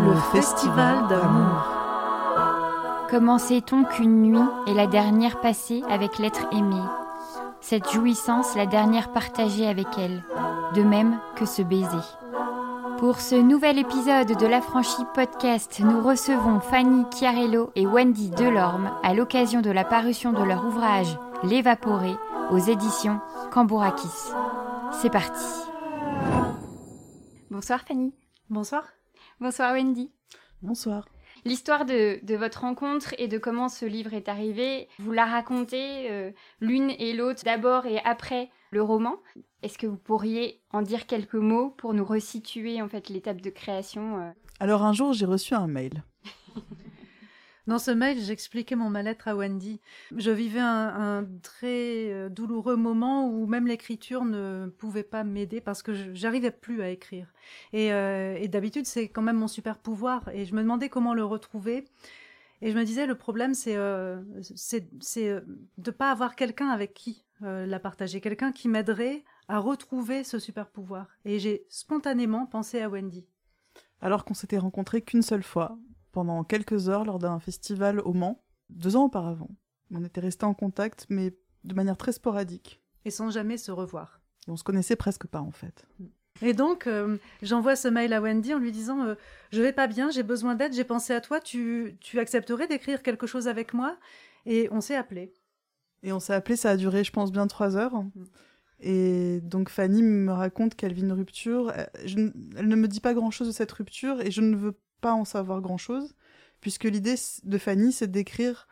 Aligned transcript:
le 0.00 0.14
festival 0.32 1.06
d'amour. 1.08 1.64
Comment 3.10 3.38
sait-on 3.38 3.84
qu'une 3.84 4.22
nuit 4.22 4.48
est 4.66 4.74
la 4.74 4.86
dernière 4.86 5.40
passée 5.40 5.82
avec 5.88 6.18
l'être 6.18 6.46
aimé? 6.52 6.80
Cette 7.60 7.90
jouissance 7.92 8.56
la 8.56 8.66
dernière 8.66 9.12
partagée 9.12 9.66
avec 9.66 9.86
elle, 9.98 10.22
de 10.74 10.82
même 10.82 11.18
que 11.36 11.46
ce 11.46 11.62
baiser. 11.62 11.86
Pour 12.98 13.20
ce 13.20 13.34
nouvel 13.34 13.78
épisode 13.78 14.36
de 14.36 14.46
l'Affranchi 14.46 15.02
Podcast, 15.14 15.80
nous 15.80 16.02
recevons 16.02 16.60
Fanny 16.60 17.04
Chiarello 17.14 17.70
et 17.76 17.86
Wendy 17.86 18.30
Delorme 18.30 18.90
à 19.02 19.14
l'occasion 19.14 19.60
de 19.60 19.70
la 19.70 19.84
parution 19.84 20.32
de 20.32 20.42
leur 20.42 20.66
ouvrage 20.66 21.18
L'évaporé 21.42 22.14
aux 22.50 22.58
éditions 22.58 23.20
Cambourakis. 23.52 24.32
C'est 24.92 25.10
parti. 25.10 25.44
Bonsoir 27.50 27.80
Fanny. 27.80 28.14
Bonsoir. 28.48 28.84
Bonsoir 29.44 29.74
Wendy. 29.74 30.10
Bonsoir. 30.62 31.06
L'histoire 31.44 31.84
de, 31.84 32.34
votre 32.34 32.62
rencontre 32.62 33.14
et 33.18 33.28
de 33.28 33.36
comment 33.36 33.68
ce 33.68 33.84
livre 33.84 34.14
est 34.14 34.30
arrivé, 34.30 34.88
vous 34.98 35.12
la 35.12 35.26
racontez 35.26 36.10
euh, 36.10 36.30
l'une 36.62 36.88
et 36.98 37.12
l'autre 37.12 37.42
d'abord 37.44 37.84
et 37.84 37.98
après 38.06 38.48
le 38.70 38.80
roman. 38.80 39.16
Est-ce 39.60 39.76
que 39.76 39.86
vous 39.86 39.98
pourriez 39.98 40.62
en 40.72 40.80
dire 40.80 41.04
quelques 41.04 41.34
mots 41.34 41.68
pour 41.68 41.92
nous 41.92 42.06
resituer 42.06 42.80
en 42.80 42.88
fait 42.88 43.10
l'étape 43.10 43.42
de 43.42 43.50
création 43.50 44.18
euh 44.18 44.30
Alors 44.60 44.82
un 44.82 44.94
jour 44.94 45.12
j'ai 45.12 45.26
reçu 45.26 45.52
un 45.52 45.66
mail 45.66 46.04
Dans 47.66 47.78
ce 47.78 47.90
mail, 47.90 48.20
j'expliquais 48.20 48.76
mon 48.76 48.90
mal-être 48.90 49.26
à 49.26 49.34
Wendy. 49.34 49.80
Je 50.14 50.30
vivais 50.30 50.60
un, 50.60 51.26
très 51.42 52.12
euh, 52.12 52.28
douloureux 52.28 52.76
moment 52.76 53.26
où 53.26 53.46
même 53.46 53.66
l'écriture 53.66 54.26
ne 54.26 54.66
pouvait 54.66 55.02
pas 55.02 55.24
m'aider 55.24 55.62
parce 55.62 55.82
que 55.82 55.94
j'arrivais 56.14 56.50
plus 56.50 56.82
à 56.82 56.90
écrire. 56.90 57.32
Euh, 57.72 58.36
et, 58.38 58.48
d'habitude, 58.48 58.84
c'est 58.84 59.08
quand 59.08 59.22
même 59.22 59.38
mon 59.38 59.48
super 59.48 59.78
pouvoir. 59.78 60.28
Et 60.34 60.44
je 60.44 60.54
me 60.54 60.60
demandais 60.60 60.90
comment 60.90 61.14
le 61.14 61.24
retrouver. 61.24 61.86
Et 62.60 62.70
je 62.70 62.76
me 62.76 62.84
disais, 62.84 63.06
le 63.06 63.14
problème, 63.14 63.54
c'est 63.54 63.76
euh, 63.76 64.20
de 64.20 65.50
ne 65.86 65.90
pas 65.90 66.10
avoir 66.10 66.36
quelqu'un 66.36 66.68
avec 66.68 66.92
qui 66.92 67.24
la 67.40 67.78
partager, 67.78 68.22
quelqu'un 68.22 68.52
qui 68.52 68.68
m'aiderait 68.68 69.22
à 69.48 69.58
retrouver 69.58 70.24
ce 70.24 70.38
super 70.38 70.70
pouvoir. 70.70 71.08
Et 71.26 71.38
j'ai 71.38 71.66
spontanément 71.68 72.46
pensé 72.46 72.80
à 72.80 72.88
Wendy. 72.88 73.26
Alors 74.00 74.24
qu'on 74.24 74.32
s'était 74.32 74.56
rencontrés 74.56 75.02
qu'une 75.02 75.20
seule 75.20 75.42
fois, 75.42 75.76
pendant 76.14 76.44
quelques 76.44 76.88
heures 76.88 77.04
lors 77.04 77.18
d'un 77.18 77.40
festival 77.40 78.00
au 78.00 78.12
Mans, 78.12 78.42
deux 78.70 78.96
ans 78.96 79.04
auparavant. 79.04 79.50
On 79.92 80.04
était 80.04 80.20
restés 80.20 80.46
en 80.46 80.54
contact, 80.54 81.06
mais 81.10 81.36
de 81.64 81.74
manière 81.74 81.96
très 81.96 82.12
sporadique. 82.12 82.80
Et 83.04 83.10
sans 83.10 83.30
jamais 83.30 83.58
se 83.58 83.72
revoir. 83.72 84.20
Et 84.46 84.50
on 84.50 84.56
se 84.56 84.64
connaissait 84.64 84.96
presque 84.96 85.26
pas, 85.26 85.40
en 85.40 85.50
fait. 85.50 85.86
Et 86.40 86.54
donc, 86.54 86.86
euh, 86.86 87.18
j'envoie 87.42 87.76
ce 87.76 87.88
mail 87.88 88.12
à 88.12 88.20
Wendy 88.20 88.54
en 88.54 88.58
lui 88.58 88.72
disant 88.72 89.04
Je 89.04 89.10
euh, 89.10 89.14
Je 89.50 89.62
vais 89.62 89.72
pas 89.72 89.88
bien, 89.88 90.10
j'ai 90.10 90.22
besoin 90.22 90.54
d'aide, 90.54 90.72
j'ai 90.72 90.84
pensé 90.84 91.12
à 91.12 91.20
toi, 91.20 91.40
tu, 91.40 91.96
tu 92.00 92.18
accepterais 92.20 92.68
d'écrire 92.68 93.02
quelque 93.02 93.26
chose 93.26 93.48
avec 93.48 93.74
moi? 93.74 93.96
Et 94.46 94.68
on 94.70 94.80
s'est 94.80 94.96
appelé. 94.96 95.34
Et 96.04 96.12
on 96.12 96.20
s'est 96.20 96.34
appelé, 96.34 96.56
ça 96.56 96.70
a 96.70 96.76
duré, 96.76 97.02
je 97.02 97.12
pense, 97.12 97.32
bien 97.32 97.46
trois 97.48 97.76
heures. 97.76 98.02
Mm. 98.02 98.10
Et 98.80 99.40
donc 99.40 99.68
Fanny 99.68 100.02
me 100.02 100.32
raconte 100.32 100.74
qu'elle 100.74 100.92
vit 100.92 101.02
une 101.02 101.12
rupture. 101.12 101.72
Euh, 101.76 101.84
elle 102.04 102.68
ne 102.68 102.76
me 102.76 102.86
dit 102.86 103.00
pas 103.00 103.14
grand-chose 103.14 103.48
de 103.48 103.52
cette 103.52 103.72
rupture 103.72 104.20
et 104.20 104.30
je 104.30 104.40
ne 104.40 104.56
veux 104.56 104.76
pas 105.04 105.12
en 105.12 105.26
savoir 105.26 105.60
grand-chose, 105.60 106.14
puisque 106.62 106.84
l'idée 106.84 107.16
de 107.42 107.58
Fanny, 107.58 107.92
c'est 107.92 108.10
d'écrire 108.10 108.66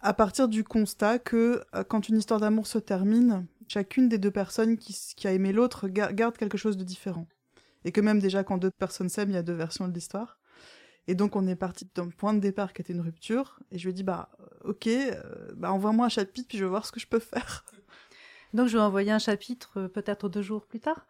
à 0.00 0.14
partir 0.14 0.48
du 0.48 0.64
constat 0.64 1.18
que 1.18 1.62
euh, 1.74 1.84
quand 1.84 2.08
une 2.08 2.16
histoire 2.16 2.40
d'amour 2.40 2.66
se 2.66 2.78
termine, 2.78 3.46
chacune 3.68 4.08
des 4.08 4.16
deux 4.16 4.30
personnes 4.30 4.78
qui, 4.78 5.28
a 5.28 5.32
aimé 5.32 5.52
l'autre 5.52 5.88
garde 5.88 6.38
quelque 6.38 6.56
chose 6.56 6.78
de 6.78 6.82
différent. 6.82 7.26
Et 7.84 7.92
que 7.92 8.00
même 8.00 8.20
déjà 8.20 8.42
quand 8.42 8.56
deux 8.56 8.70
personnes 8.70 9.10
s'aiment, 9.10 9.28
il 9.28 9.34
y 9.34 9.36
a 9.36 9.42
deux 9.42 9.52
versions 9.52 9.86
de 9.86 9.92
l'histoire. 9.92 10.38
Et 11.08 11.14
donc 11.14 11.36
on 11.36 11.46
est 11.46 11.56
parti 11.56 11.86
d'un 11.94 12.08
point 12.08 12.32
de 12.32 12.40
départ 12.40 12.72
qui 12.72 12.80
était 12.80 12.94
une 12.94 13.02
rupture, 13.02 13.60
et 13.70 13.76
je 13.76 13.84
lui 13.84 13.90
ai 13.90 13.92
dit, 13.92 14.04
bah 14.04 14.30
ok, 14.64 14.86
euh, 14.86 15.52
bah, 15.56 15.72
envoie-moi 15.72 16.06
un 16.06 16.08
chapitre, 16.08 16.48
puis 16.48 16.56
je 16.56 16.64
vais 16.64 16.70
voir 16.70 16.86
ce 16.86 16.92
que 16.92 17.00
je 17.00 17.06
peux 17.06 17.18
faire. 17.18 17.66
Donc 18.54 18.68
je 18.68 18.78
vais 18.78 18.82
envoyer 18.82 19.12
un 19.12 19.18
chapitre 19.18 19.72
euh, 19.78 19.88
peut-être 19.88 20.30
deux 20.30 20.42
jours 20.42 20.64
plus 20.64 20.80
tard. 20.80 21.06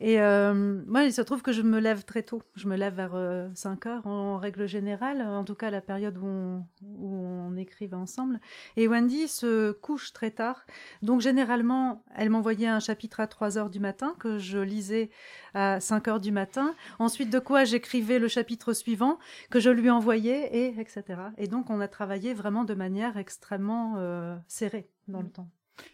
Et 0.00 0.20
euh, 0.20 0.82
moi, 0.86 1.04
il 1.04 1.12
se 1.12 1.22
trouve 1.22 1.42
que 1.42 1.52
je 1.52 1.62
me 1.62 1.78
lève 1.78 2.04
très 2.04 2.22
tôt. 2.22 2.42
Je 2.56 2.66
me 2.66 2.76
lève 2.76 2.94
vers 2.94 3.12
5 3.54 3.86
euh, 3.86 3.88
heures 3.88 4.06
en, 4.06 4.36
règle 4.36 4.66
générale, 4.66 5.22
en 5.22 5.44
tout 5.44 5.54
cas 5.54 5.70
la 5.70 5.80
période 5.80 6.18
où 6.18 6.26
on, 6.26 6.64
où 6.82 7.14
on 7.14 7.56
écrivait 7.56 7.94
ensemble. 7.94 8.40
Et 8.76 8.88
Wendy 8.88 9.28
se 9.28 9.70
couche 9.70 10.12
très 10.12 10.32
tard. 10.32 10.66
Donc 11.02 11.20
généralement, 11.20 12.04
elle 12.16 12.30
m'envoyait 12.30 12.66
un 12.66 12.80
chapitre 12.80 13.20
à 13.20 13.28
3 13.28 13.58
heures 13.58 13.70
du 13.70 13.78
matin 13.78 14.14
que 14.18 14.38
je 14.38 14.58
lisais 14.58 15.10
à 15.54 15.78
5 15.78 16.08
heures 16.08 16.20
du 16.20 16.32
matin. 16.32 16.74
Ensuite 16.98 17.30
de 17.30 17.38
quoi 17.38 17.64
j'écrivais 17.64 18.18
le 18.18 18.28
chapitre 18.28 18.72
suivant 18.72 19.18
que 19.50 19.60
je 19.60 19.70
lui 19.70 19.90
envoyais, 19.90 20.48
et 20.52 20.80
etc. 20.80 21.04
Et 21.38 21.46
donc 21.46 21.70
on 21.70 21.80
a 21.80 21.88
travaillé 21.88 22.34
vraiment 22.34 22.64
de 22.64 22.74
manière 22.74 23.16
extrêmement 23.16 23.94
euh, 23.98 24.36
serrée 24.48 24.88
dans 25.08 25.20
le 25.20 25.28
temps. 25.28 25.48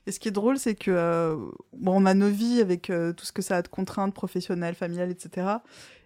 Et 0.07 0.13
ce 0.13 0.21
qui 0.21 0.29
est 0.29 0.33
drôle, 0.33 0.59
c'est 0.59 0.75
que 0.75 0.91
euh, 0.91 1.37
bon, 1.73 2.03
on 2.03 2.07
a 2.07 2.15
nos 2.15 2.29
vies 2.29 2.61
avec 2.61 2.91
euh, 2.91 3.13
tout 3.13 3.25
ce 3.25 3.33
que 3.33 3.43
ça 3.43 3.57
a 3.57 3.63
de 3.63 3.69
contraintes 3.69 4.15
professionnelles, 4.15 4.75
familiales, 4.75 5.11
etc. 5.11 5.47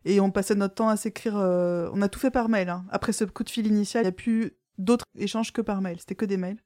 Et 0.05 0.21
on 0.21 0.31
passait 0.31 0.55
notre 0.55 0.75
temps 0.75 0.89
à 0.89 0.97
s'écrire. 0.97 1.37
Euh, 1.37 1.89
on 1.93 2.03
a 2.03 2.09
tout 2.09 2.19
fait 2.19 2.31
par 2.31 2.49
mail. 2.49 2.69
Hein. 2.69 2.85
Après 2.91 3.13
ce 3.13 3.25
coup 3.25 3.45
de 3.45 3.51
fil 3.51 3.67
initial, 3.67 4.03
il 4.03 4.07
n'y 4.07 4.09
a 4.09 4.13
plus 4.13 4.53
d'autres 4.79 5.07
échanges 5.17 5.53
que 5.53 5.61
par 5.61 5.81
mail. 5.81 5.99
C'était 6.01 6.15
que 6.15 6.25
des 6.25 6.37
mails. 6.37 6.59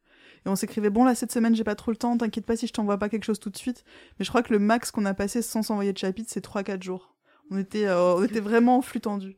Et 0.45 0.49
on 0.49 0.57
s'écrivait 0.57 0.91
bon 0.91 1.05
là 1.05 1.15
cette 1.15 1.33
semaine 1.33 1.55
j'ai 1.55 1.65
pas 1.65 1.75
trop 1.75 1.91
le 1.91 1.97
temps. 1.97 2.17
T'inquiète 2.17 2.47
pas 2.47 2.57
si 2.57 2.67
je 2.67 2.73
t'envoie 2.73 2.99
pas 2.99 3.09
quelque 3.09 3.25
chose 3.25 3.41
tout 3.41 3.51
de 3.51 3.57
suite. 3.57 3.85
Mais 4.19 4.25
je 4.25 4.31
crois 4.31 4.43
que 4.43 4.53
le 4.53 4.59
max 4.59 4.91
qu'on 4.91 5.05
a 5.05 5.15
passé 5.15 5.43
sans 5.43 5.63
s'envoyer 5.63 5.93
de 5.93 5.99
chapitre, 5.99 6.31
c'est 6.33 6.45
3-4 6.45 6.83
jours. 6.83 7.15
On 7.51 7.59
était, 7.59 7.89
on 7.89 8.25
était 8.25 8.41
vraiment 8.41 8.79
en 8.79 8.83
flux 8.83 9.01
tendu. 9.01 9.37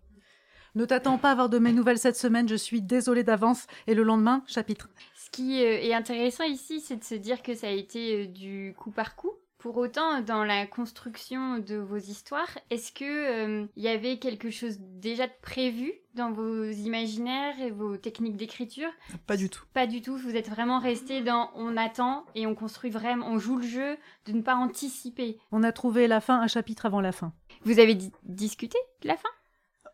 Ne 0.74 0.84
t'attends 0.84 1.18
pas 1.18 1.30
à 1.30 1.32
avoir 1.32 1.48
de 1.48 1.58
mes 1.58 1.72
nouvelles 1.72 1.98
cette 1.98 2.16
semaine, 2.16 2.48
je 2.48 2.54
suis 2.54 2.82
désolée 2.82 3.24
d'avance. 3.24 3.66
Et 3.86 3.94
le 3.94 4.02
lendemain, 4.02 4.44
chapitre. 4.46 4.88
Ce 5.28 5.36
qui 5.36 5.62
euh, 5.62 5.78
est 5.82 5.92
intéressant 5.92 6.44
ici, 6.44 6.80
c'est 6.80 6.96
de 6.96 7.04
se 7.04 7.14
dire 7.14 7.42
que 7.42 7.54
ça 7.54 7.68
a 7.68 7.70
été 7.70 8.22
euh, 8.22 8.26
du 8.26 8.74
coup 8.78 8.90
par 8.90 9.14
coup. 9.14 9.32
Pour 9.58 9.76
autant, 9.76 10.22
dans 10.22 10.42
la 10.42 10.66
construction 10.66 11.58
de 11.58 11.74
vos 11.74 11.98
histoires, 11.98 12.58
est-ce 12.70 12.92
que 12.92 13.04
il 13.04 13.64
euh, 13.64 13.66
y 13.76 13.88
avait 13.88 14.18
quelque 14.18 14.50
chose 14.50 14.78
déjà 14.78 15.26
de 15.26 15.32
prévu 15.42 15.92
dans 16.14 16.30
vos 16.30 16.64
imaginaires 16.64 17.60
et 17.60 17.70
vos 17.70 17.98
techniques 17.98 18.36
d'écriture? 18.36 18.88
Pas 19.26 19.36
du 19.36 19.50
tout. 19.50 19.64
Pas 19.74 19.86
du 19.86 20.00
tout. 20.00 20.16
Vous 20.16 20.34
êtes 20.34 20.48
vraiment 20.48 20.78
resté 20.78 21.20
dans 21.20 21.50
on 21.56 21.76
attend 21.76 22.24
et 22.34 22.46
on 22.46 22.54
construit 22.54 22.90
vraiment, 22.90 23.26
on 23.26 23.38
joue 23.38 23.56
le 23.56 23.66
jeu 23.66 23.98
de 24.24 24.32
ne 24.32 24.42
pas 24.42 24.54
anticiper. 24.54 25.38
On 25.52 25.62
a 25.62 25.72
trouvé 25.72 26.06
la 26.06 26.22
fin 26.22 26.40
un 26.40 26.46
chapitre 26.46 26.86
avant 26.86 27.02
la 27.02 27.12
fin. 27.12 27.34
Vous 27.64 27.80
avez 27.80 27.98
discuté 28.22 28.78
de 29.02 29.08
la 29.08 29.16
fin? 29.16 29.28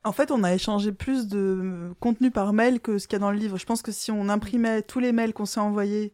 En 0.04 0.12
fait, 0.12 0.30
on 0.30 0.44
a 0.44 0.54
échangé 0.54 0.92
plus 0.92 1.26
de 1.26 1.94
contenu 1.98 2.30
par 2.30 2.52
mail 2.52 2.80
que 2.80 2.98
ce 2.98 3.08
qu'il 3.08 3.14
y 3.14 3.16
a 3.16 3.20
dans 3.20 3.30
le 3.30 3.38
livre. 3.38 3.56
Je 3.56 3.64
pense 3.64 3.82
que 3.82 3.90
si 3.90 4.10
on 4.10 4.28
imprimait 4.28 4.82
tous 4.82 5.00
les 5.00 5.12
mails 5.12 5.32
qu'on 5.32 5.46
s'est 5.46 5.60
envoyés 5.60 6.12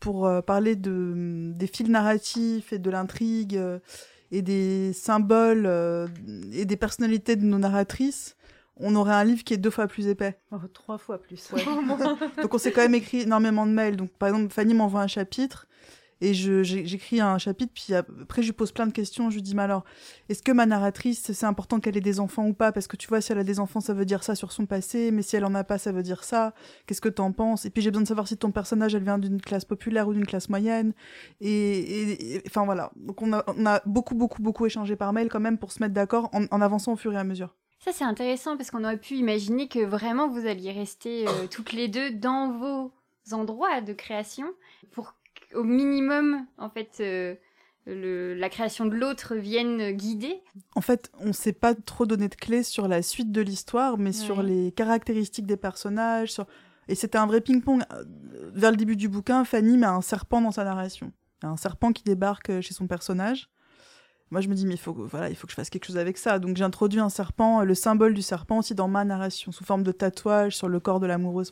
pour 0.00 0.26
euh, 0.26 0.42
parler 0.42 0.76
de, 0.76 1.52
des 1.54 1.66
fils 1.66 1.88
narratifs 1.88 2.72
et 2.72 2.78
de 2.78 2.90
l'intrigue 2.90 3.56
euh, 3.56 3.78
et 4.30 4.42
des 4.42 4.92
symboles 4.92 5.64
euh, 5.66 6.08
et 6.52 6.66
des 6.66 6.76
personnalités 6.76 7.36
de 7.36 7.44
nos 7.44 7.58
narratrices, 7.58 8.36
on 8.76 8.94
aurait 8.94 9.14
un 9.14 9.24
livre 9.24 9.44
qui 9.44 9.54
est 9.54 9.58
deux 9.58 9.70
fois 9.70 9.86
plus 9.86 10.06
épais. 10.06 10.38
Oh, 10.52 10.56
trois 10.72 10.98
fois 10.98 11.20
plus. 11.20 11.50
Donc 12.42 12.54
on 12.54 12.58
s'est 12.58 12.72
quand 12.72 12.82
même 12.82 12.94
écrit 12.94 13.22
énormément 13.22 13.66
de 13.66 13.72
mails. 13.72 13.96
Donc 13.96 14.10
par 14.10 14.28
exemple, 14.28 14.52
Fanny 14.52 14.74
m'envoie 14.74 15.00
un 15.00 15.06
chapitre 15.06 15.66
et 16.20 16.34
j'écris 16.34 17.20
un 17.20 17.38
chapitre, 17.38 17.72
puis 17.74 17.94
après 17.94 18.42
je 18.42 18.48
lui 18.48 18.52
pose 18.52 18.72
plein 18.72 18.86
de 18.86 18.92
questions. 18.92 19.30
Je 19.30 19.36
lui 19.36 19.42
dis, 19.42 19.54
mais 19.54 19.62
alors, 19.62 19.84
est-ce 20.28 20.42
que 20.42 20.52
ma 20.52 20.66
narratrice, 20.66 21.32
c'est 21.32 21.46
important 21.46 21.80
qu'elle 21.80 21.96
ait 21.96 22.02
des 22.02 22.20
enfants 22.20 22.46
ou 22.46 22.52
pas? 22.52 22.72
Parce 22.72 22.86
que 22.86 22.96
tu 22.96 23.08
vois, 23.08 23.20
si 23.20 23.32
elle 23.32 23.38
a 23.38 23.44
des 23.44 23.60
enfants, 23.60 23.80
ça 23.80 23.94
veut 23.94 24.04
dire 24.04 24.22
ça 24.22 24.34
sur 24.34 24.52
son 24.52 24.66
passé, 24.66 25.10
mais 25.10 25.22
si 25.22 25.36
elle 25.36 25.44
en 25.44 25.54
a 25.54 25.64
pas, 25.64 25.78
ça 25.78 25.92
veut 25.92 26.02
dire 26.02 26.24
ça. 26.24 26.54
Qu'est-ce 26.86 27.00
que 27.00 27.08
t'en 27.08 27.32
penses? 27.32 27.64
Et 27.64 27.70
puis 27.70 27.82
j'ai 27.82 27.90
besoin 27.90 28.02
de 28.02 28.08
savoir 28.08 28.28
si 28.28 28.36
ton 28.36 28.50
personnage, 28.50 28.94
elle 28.94 29.04
vient 29.04 29.18
d'une 29.18 29.40
classe 29.40 29.64
populaire 29.64 30.08
ou 30.08 30.14
d'une 30.14 30.26
classe 30.26 30.48
moyenne. 30.48 30.92
Et, 31.40 32.42
enfin 32.46 32.64
voilà. 32.64 32.92
Donc 32.96 33.22
on 33.22 33.32
a, 33.32 33.44
a, 33.66 33.82
beaucoup, 33.86 34.14
beaucoup, 34.14 34.42
beaucoup 34.42 34.66
échangé 34.66 34.96
par 34.96 35.12
mail 35.12 35.28
quand 35.28 35.40
même 35.40 35.58
pour 35.58 35.72
se 35.72 35.82
mettre 35.82 35.94
d'accord 35.94 36.28
en, 36.32 36.44
en 36.50 36.60
avançant 36.60 36.92
au 36.92 36.96
fur 36.96 37.12
et 37.12 37.18
à 37.18 37.24
mesure. 37.24 37.54
Ça, 37.82 37.92
c'est 37.92 38.04
intéressant 38.04 38.58
parce 38.58 38.70
qu'on 38.70 38.84
aurait 38.84 38.98
pu 38.98 39.14
imaginer 39.14 39.66
que 39.66 39.82
vraiment 39.82 40.28
vous 40.28 40.46
alliez 40.46 40.70
rester 40.70 41.26
euh, 41.26 41.46
toutes 41.50 41.72
les 41.72 41.88
deux 41.88 42.10
dans 42.10 42.52
vos 42.52 42.92
endroits 43.32 43.80
de 43.80 43.94
création 43.94 44.46
pour 44.90 45.14
au 45.54 45.64
minimum, 45.64 46.46
en 46.58 46.68
fait, 46.68 46.98
euh, 47.00 47.34
la 47.86 48.48
création 48.48 48.86
de 48.86 48.94
l'autre 48.94 49.34
vienne 49.34 49.92
guider. 49.92 50.42
En 50.74 50.80
fait, 50.80 51.10
on 51.18 51.28
ne 51.28 51.32
s'est 51.32 51.52
pas 51.52 51.74
trop 51.74 52.06
donné 52.06 52.28
de 52.28 52.34
clés 52.34 52.62
sur 52.62 52.88
la 52.88 53.02
suite 53.02 53.32
de 53.32 53.40
l'histoire, 53.40 53.98
mais 53.98 54.12
sur 54.12 54.42
les 54.42 54.72
caractéristiques 54.72 55.46
des 55.46 55.56
personnages. 55.56 56.36
Et 56.88 56.94
c'était 56.94 57.18
un 57.18 57.26
vrai 57.26 57.40
ping-pong. 57.40 57.82
Vers 58.52 58.70
le 58.70 58.76
début 58.76 58.96
du 58.96 59.08
bouquin, 59.08 59.44
Fanny 59.44 59.78
met 59.78 59.86
un 59.86 60.02
serpent 60.02 60.40
dans 60.40 60.50
sa 60.50 60.64
narration. 60.64 61.12
Un 61.42 61.56
serpent 61.56 61.92
qui 61.92 62.02
débarque 62.02 62.60
chez 62.60 62.74
son 62.74 62.86
personnage. 62.86 63.48
Moi, 64.30 64.40
je 64.40 64.48
me 64.48 64.54
dis, 64.54 64.66
mais 64.66 64.74
il 64.74 64.80
faut, 64.80 64.92
voilà, 64.92 65.28
il 65.28 65.34
faut 65.34 65.46
que 65.46 65.52
je 65.52 65.56
fasse 65.56 65.70
quelque 65.70 65.86
chose 65.86 65.98
avec 65.98 66.16
ça. 66.16 66.38
Donc, 66.38 66.56
j'ai 66.56 66.64
introduit 66.64 67.00
un 67.00 67.08
serpent, 67.08 67.64
le 67.64 67.74
symbole 67.74 68.14
du 68.14 68.22
serpent 68.22 68.58
aussi 68.58 68.74
dans 68.74 68.86
ma 68.86 69.04
narration, 69.04 69.50
sous 69.50 69.64
forme 69.64 69.82
de 69.82 69.90
tatouage 69.90 70.56
sur 70.56 70.68
le 70.68 70.78
corps 70.78 71.00
de 71.00 71.06
l'amoureuse. 71.06 71.50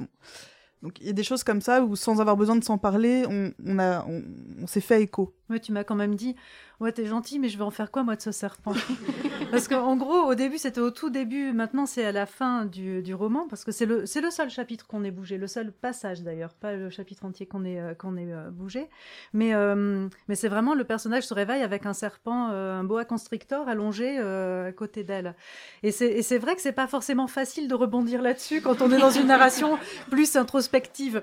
Donc 0.82 1.00
il 1.00 1.06
y 1.06 1.10
a 1.10 1.12
des 1.12 1.24
choses 1.24 1.42
comme 1.42 1.60
ça 1.60 1.82
où 1.82 1.96
sans 1.96 2.20
avoir 2.20 2.36
besoin 2.36 2.56
de 2.56 2.64
s'en 2.64 2.78
parler, 2.78 3.24
on, 3.28 3.78
a, 3.78 4.06
on, 4.06 4.66
s'est 4.66 4.80
fait 4.80 5.02
écho. 5.02 5.34
Ouais, 5.50 5.60
tu 5.60 5.72
m'as 5.72 5.84
quand 5.84 5.94
même 5.94 6.14
dit, 6.14 6.36
ouais, 6.80 6.92
t'es 6.92 7.06
gentil, 7.06 7.38
mais 7.38 7.48
je 7.48 7.58
vais 7.58 7.64
en 7.64 7.70
faire 7.70 7.90
quoi, 7.90 8.02
moi, 8.02 8.16
de 8.16 8.22
ce 8.22 8.32
serpent? 8.32 8.74
Parce 9.50 9.66
qu'en 9.66 9.96
gros, 9.96 10.24
au 10.26 10.34
début, 10.34 10.58
c'était 10.58 10.80
au 10.80 10.90
tout 10.90 11.10
début, 11.10 11.52
maintenant, 11.52 11.86
c'est 11.86 12.04
à 12.04 12.12
la 12.12 12.26
fin 12.26 12.66
du, 12.66 13.02
du 13.02 13.14
roman, 13.14 13.46
parce 13.48 13.64
que 13.64 13.72
c'est 13.72 13.86
le, 13.86 14.00
le 14.00 14.30
seul 14.30 14.50
chapitre 14.50 14.86
qu'on 14.86 15.04
ait 15.04 15.10
bougé, 15.10 15.38
le 15.38 15.46
seul 15.46 15.72
passage 15.72 16.22
d'ailleurs, 16.22 16.52
pas 16.52 16.74
le 16.74 16.90
chapitre 16.90 17.24
entier 17.24 17.46
qu'on 17.46 17.64
ait, 17.64 17.80
euh, 17.80 17.92
ait 17.92 18.32
euh, 18.32 18.50
bougé. 18.50 18.88
Mais, 19.32 19.54
euh, 19.54 20.08
mais 20.28 20.34
c'est 20.34 20.48
vraiment 20.48 20.74
le 20.74 20.84
personnage 20.84 21.24
se 21.24 21.32
réveille 21.32 21.62
avec 21.62 21.86
un 21.86 21.94
serpent, 21.94 22.48
un 22.48 22.84
boa 22.84 23.04
constrictor 23.04 23.68
allongé 23.68 24.18
à 24.18 24.72
côté 24.72 25.02
d'elle. 25.04 25.34
Et 25.82 25.92
c'est, 25.92 26.38
vrai 26.38 26.54
que 26.54 26.60
c'est 26.60 26.72
pas 26.72 26.86
forcément 26.86 27.26
facile 27.26 27.68
de 27.68 27.74
rebondir 27.74 28.22
là-dessus 28.22 28.60
quand 28.60 28.82
on 28.82 28.92
est 28.92 28.98
dans 28.98 29.10
une 29.10 29.28
narration 29.28 29.78
plus 30.10 30.36
introspective. 30.36 31.22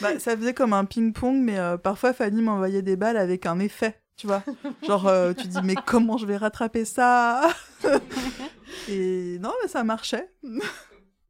bah, 0.00 0.18
ça 0.18 0.36
faisait 0.36 0.54
comme 0.54 0.72
un 0.72 0.84
ping-pong, 0.84 1.36
mais 1.36 1.58
parfois 1.82 2.12
Fanny 2.12 2.42
des 2.82 2.96
balles 2.96 3.16
avec 3.16 3.46
un 3.46 3.58
effet 3.58 4.00
tu 4.16 4.26
vois. 4.26 4.42
Genre, 4.82 5.06
euh, 5.06 5.32
tu 5.34 5.46
dis, 5.46 5.58
mais 5.62 5.74
comment 5.86 6.16
je 6.16 6.26
vais 6.26 6.36
rattraper 6.36 6.84
ça 6.84 7.48
Et 8.88 9.38
non, 9.40 9.52
mais 9.62 9.68
ça 9.68 9.84
marchait. 9.84 10.30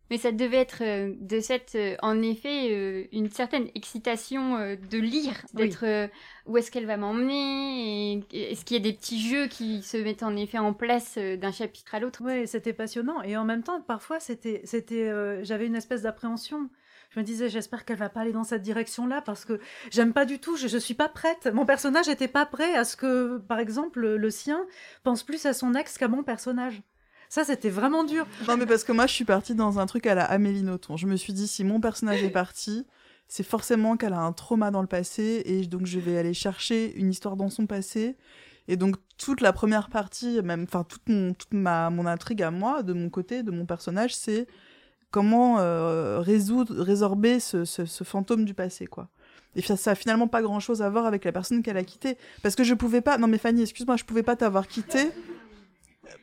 Mais 0.08 0.18
ça 0.18 0.30
devait 0.30 0.58
être 0.58 0.82
euh, 0.82 1.14
de 1.20 1.40
cette, 1.40 1.74
euh, 1.74 1.96
en 2.00 2.22
effet, 2.22 3.08
une 3.12 3.28
certaine 3.28 3.68
excitation 3.74 4.76
de 4.76 4.98
lire, 4.98 5.34
d'être 5.52 6.08
où 6.46 6.56
est-ce 6.56 6.70
qu'elle 6.70 6.86
va 6.86 6.96
m'emmener, 6.96 8.24
est-ce 8.32 8.64
qu'il 8.64 8.76
y 8.76 8.80
a 8.80 8.82
des 8.82 8.92
petits 8.92 9.20
jeux 9.20 9.48
qui 9.48 9.82
se 9.82 9.96
mettent 9.96 10.22
en 10.22 10.36
effet 10.36 10.58
en 10.58 10.72
place 10.72 11.18
d'un 11.18 11.50
chapitre 11.50 11.96
à 11.96 12.00
l'autre? 12.00 12.22
Oui, 12.24 12.46
c'était 12.46 12.72
passionnant. 12.72 13.20
Et 13.22 13.36
en 13.36 13.44
même 13.44 13.64
temps, 13.64 13.80
parfois, 13.80 14.20
c'était, 14.20 14.60
c'était, 14.64 15.10
j'avais 15.44 15.66
une 15.66 15.76
espèce 15.76 16.02
d'appréhension 16.02 16.70
je 17.16 17.20
me 17.22 17.24
disais, 17.24 17.48
j'espère 17.48 17.86
qu'elle 17.86 17.96
va 17.96 18.10
pas 18.10 18.20
aller 18.20 18.32
dans 18.32 18.44
cette 18.44 18.60
direction-là 18.60 19.22
parce 19.22 19.46
que 19.46 19.58
j'aime 19.90 20.12
pas 20.12 20.26
du 20.26 20.38
tout, 20.38 20.56
je, 20.56 20.68
je 20.68 20.76
suis 20.76 20.92
pas 20.92 21.08
prête. 21.08 21.48
Mon 21.50 21.64
personnage 21.64 22.08
était 22.08 22.28
pas 22.28 22.44
prêt 22.44 22.74
à 22.74 22.84
ce 22.84 22.94
que, 22.94 23.38
par 23.38 23.58
exemple, 23.58 24.00
le, 24.00 24.30
sien 24.30 24.66
pense 25.02 25.22
plus 25.22 25.46
à 25.46 25.54
son 25.54 25.74
ex 25.74 25.96
qu'à 25.96 26.08
mon 26.08 26.22
personnage. 26.22 26.82
Ça, 27.30 27.42
c'était 27.42 27.70
vraiment 27.70 28.04
dur. 28.04 28.26
Non, 28.46 28.58
mais 28.58 28.66
parce 28.66 28.84
que 28.84 28.92
moi, 28.92 29.06
je 29.06 29.14
suis 29.14 29.24
partie 29.24 29.54
dans 29.54 29.78
un 29.78 29.86
truc 29.86 30.06
à 30.06 30.14
la 30.14 30.24
Amélie 30.24 30.62
Nothomb. 30.62 30.98
Je 30.98 31.06
me 31.06 31.16
suis 31.16 31.32
dit, 31.32 31.48
si 31.48 31.64
mon 31.64 31.80
personnage 31.80 32.22
est 32.22 32.30
parti, 32.30 32.86
c'est 33.28 33.42
forcément 33.42 33.96
qu'elle 33.96 34.12
a 34.12 34.20
un 34.20 34.32
trauma 34.32 34.70
dans 34.70 34.82
le 34.82 34.86
passé, 34.86 35.42
et 35.46 35.66
donc 35.66 35.86
je 35.86 35.98
vais 35.98 36.19
aller 36.19 36.34
chercher 36.34 36.94
une 36.96 37.08
histoire 37.08 37.36
dans 37.36 37.48
son 37.48 37.66
passé. 37.66 38.19
Et 38.69 38.76
donc, 38.76 38.96
toute 39.16 39.40
la 39.40 39.54
première 39.54 39.88
partie, 39.88 40.42
même, 40.42 40.64
enfin, 40.64 40.84
toute, 40.84 41.04
toute 41.38 41.54
ma, 41.54 41.88
mon 41.88 42.04
intrigue 42.04 42.42
à 42.42 42.50
moi, 42.50 42.82
de 42.82 42.92
mon 42.92 43.08
côté, 43.08 43.42
de 43.42 43.50
mon 43.50 43.64
personnage, 43.64 44.14
c'est 44.14 44.46
comment 45.11 45.58
euh, 45.58 46.20
résoudre, 46.20 46.82
résorber 46.82 47.41
ce, 47.41 47.64
ce, 47.64 48.05
fantôme 48.05 48.44
du 48.44 48.55
passé, 48.55 48.87
quoi. 48.87 49.08
Et 49.55 49.62
ça, 49.62 49.91
a 49.91 49.94
finalement 49.94 50.29
pas 50.29 50.43
grand 50.43 50.61
chose 50.61 50.82
à 50.82 50.91
voir 50.91 51.06
avec 51.06 51.25
la 51.25 51.32
personne 51.32 51.62
qu'elle 51.62 51.79
a 51.79 51.85
quittée. 51.85 52.19
Parce 52.43 52.55
que 52.55 52.62
je 52.62 52.75
pouvais 52.75 53.00
pas. 53.00 53.17
Non, 53.17 53.26
mais 53.26 53.38
Fanny, 53.38 53.62
excuse-moi, 53.62 53.97
je 53.97 54.05
pouvais 54.05 54.23
pas 54.23 54.37
t'avoir 54.37 54.69
quitté 54.69 55.11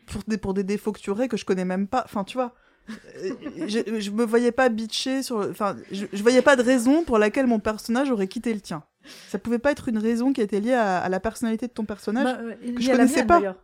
pour 0.06 0.22
des, 0.28 0.38
pour 0.38 0.54
des 0.54 0.64
défauts 0.64 0.92
que 0.92 1.00
tu 1.00 1.10
aurais 1.10 1.28
que 1.28 1.38
je 1.38 1.44
connais 1.44 1.66
même 1.66 1.88
pas. 1.88 2.04
Enfin, 2.06 2.24
tu 2.24 2.38
vois. 2.38 2.54
Euh, 2.90 3.32
je, 3.68 4.00
je 4.00 4.12
me 4.12 4.24
voyais 4.24 4.52
pas 4.52 4.70
bitcher 4.70 5.24
sur. 5.24 5.38
Enfin, 5.38 5.76
je, 5.92 6.06
je, 6.14 6.22
voyais 6.22 6.44
pas 6.44 6.56
de 6.56 6.62
raison 6.62 7.04
pour 7.04 7.18
laquelle 7.18 7.48
mon 7.48 7.60
personnage 7.60 8.12
aurait 8.12 8.28
quitté 8.28 8.54
le 8.54 8.62
tien. 8.62 8.84
Ça 9.30 9.40
pouvait 9.40 9.60
pas 9.60 9.72
être 9.72 9.90
une 9.90 9.98
raison 9.98 10.32
qui 10.32 10.42
était 10.42 10.60
liée 10.60 10.74
à, 10.74 11.10
la 11.10 11.20
personnalité 11.20 11.68
de 11.68 11.72
ton 11.72 11.86
personnage 11.86 12.26
bah, 12.26 12.38
euh, 12.40 12.76
que 12.76 12.82
je 12.82 12.92
connaissais 12.92 13.26
pas. 13.26 13.56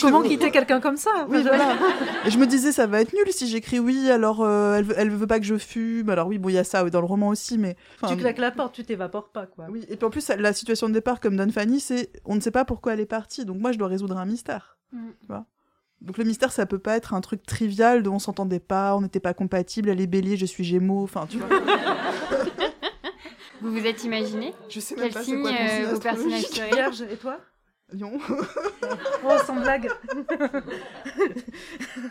Comment 0.00 0.22
quitter 0.22 0.50
quelqu'un 0.50 0.80
comme 0.80 0.96
ça 0.96 1.10
Oui, 1.28 1.42
voilà. 1.42 1.76
Et 2.26 2.30
je 2.30 2.38
me 2.38 2.46
disais, 2.46 2.72
ça 2.72 2.86
va 2.86 3.00
être 3.00 3.12
nul 3.12 3.30
si 3.30 3.48
j'écris 3.48 3.78
oui, 3.78 4.10
alors 4.10 4.42
euh, 4.42 4.78
elle, 4.78 4.86
elle 4.96 5.10
veut 5.10 5.26
pas 5.26 5.38
que 5.38 5.46
je 5.46 5.56
fume. 5.56 6.10
Alors 6.10 6.28
oui, 6.28 6.38
bon, 6.38 6.48
il 6.48 6.54
y 6.54 6.58
a 6.58 6.64
ça 6.64 6.88
dans 6.88 7.00
le 7.00 7.06
roman 7.06 7.28
aussi, 7.28 7.58
mais. 7.58 7.76
Tu 8.08 8.16
claques 8.16 8.38
la 8.38 8.50
porte, 8.50 8.74
tu 8.74 8.84
t'évapores 8.84 9.28
pas, 9.28 9.46
quoi. 9.46 9.66
Oui, 9.68 9.84
et 9.88 9.96
puis 9.96 10.04
en 10.06 10.10
plus, 10.10 10.28
la 10.28 10.52
situation 10.52 10.88
de 10.88 10.94
départ, 10.94 11.20
comme 11.20 11.36
donne 11.36 11.52
Fanny, 11.52 11.80
c'est 11.80 12.10
on 12.24 12.34
ne 12.34 12.40
sait 12.40 12.50
pas 12.50 12.64
pourquoi 12.64 12.94
elle 12.94 13.00
est 13.00 13.06
partie, 13.06 13.44
donc 13.44 13.58
moi 13.58 13.72
je 13.72 13.78
dois 13.78 13.88
résoudre 13.88 14.16
un 14.16 14.26
mystère. 14.26 14.78
Mm. 14.92 15.10
Tu 15.20 15.26
vois 15.26 15.46
donc 16.00 16.16
le 16.16 16.24
mystère, 16.24 16.52
ça 16.52 16.64
peut 16.64 16.78
pas 16.78 16.96
être 16.96 17.12
un 17.12 17.20
truc 17.20 17.44
trivial 17.44 18.04
de 18.04 18.08
on 18.08 18.20
s'entendait 18.20 18.60
pas, 18.60 18.94
on 18.94 19.00
n'était 19.00 19.18
pas 19.20 19.34
compatibles, 19.34 19.88
elle 19.88 20.00
est 20.00 20.06
bélier, 20.06 20.36
je 20.36 20.46
suis 20.46 20.62
gémeaux, 20.62 21.02
enfin 21.02 21.26
tu 21.28 21.38
vois. 21.38 21.48
vous 23.60 23.72
vous 23.72 23.84
êtes 23.84 24.04
imaginé 24.04 24.54
Je 24.68 24.78
sais 24.78 24.94
même 24.94 25.06
Quel 25.06 25.14
pas 25.14 25.24
signe 25.24 25.40
quoi 25.40 25.50
euh, 25.50 25.92
vos 25.92 25.98
personnages 25.98 26.50
Vierge, 26.72 27.02
et 27.02 27.16
toi? 27.16 27.40
Lion. 27.92 28.18
oh, 29.24 29.38
sans 29.46 29.60
blague. 29.60 29.88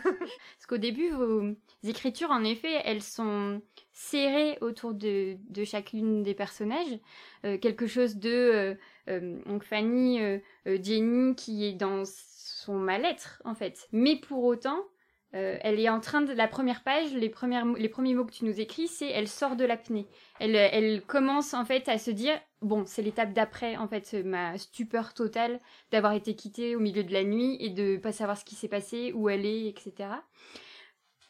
Parce 0.03 0.65
qu'au 0.67 0.77
début, 0.77 1.09
vos 1.09 1.55
écritures, 1.83 2.31
en 2.31 2.43
effet, 2.43 2.81
elles 2.83 3.03
sont 3.03 3.61
serrées 3.93 4.57
autour 4.61 4.93
de, 4.93 5.37
de 5.49 5.63
chacune 5.63 6.23
des 6.23 6.33
personnages. 6.33 6.99
Euh, 7.45 7.57
quelque 7.57 7.87
chose 7.87 8.17
de 8.17 8.29
euh, 8.29 8.75
euh, 9.09 9.39
donc 9.45 9.63
Fanny, 9.63 10.19
Jenny, 10.65 11.35
qui 11.35 11.65
est 11.65 11.73
dans 11.73 12.03
son 12.05 12.75
mal-être, 12.75 13.41
en 13.45 13.55
fait. 13.55 13.87
Mais 13.91 14.15
pour 14.15 14.43
autant, 14.43 14.83
euh, 15.35 15.57
elle 15.61 15.79
est 15.79 15.89
en 15.89 15.99
train 15.99 16.21
de 16.21 16.31
la 16.31 16.47
première 16.47 16.83
page, 16.83 17.13
les, 17.13 17.29
premiers 17.29 17.63
mots 18.13 18.25
que 18.25 18.31
tu 18.31 18.45
nous 18.45 18.61
écris, 18.61 18.87
c'est 18.87 19.09
elle 19.09 19.27
sort 19.27 19.55
de 19.55 19.65
l'apnée. 19.65 20.07
Elle, 20.39 21.01
commence 21.05 21.53
en 21.53 21.65
fait 21.65 21.89
à 21.89 21.97
se 21.97 22.11
dire 22.11 22.39
bon, 22.61 22.85
c'est 22.85 23.01
l'étape 23.01 23.33
d'après 23.33 23.75
en 23.75 23.87
fait 23.87 24.13
ma 24.13 24.57
stupeur 24.57 25.13
totale 25.13 25.59
d'avoir 25.91 26.13
été 26.13 26.35
quittée 26.35 26.75
au 26.75 26.79
milieu 26.79 27.03
de 27.03 27.11
la 27.11 27.23
nuit 27.23 27.57
et 27.59 27.69
de 27.69 27.97
pas 27.97 28.13
savoir 28.13 28.37
ce 28.37 28.45
qui 28.45 28.55
s'est 28.55 28.69
passé, 28.69 29.11
où 29.13 29.29
elle 29.29 29.45
est, 29.45 29.67
etc. 29.67 30.09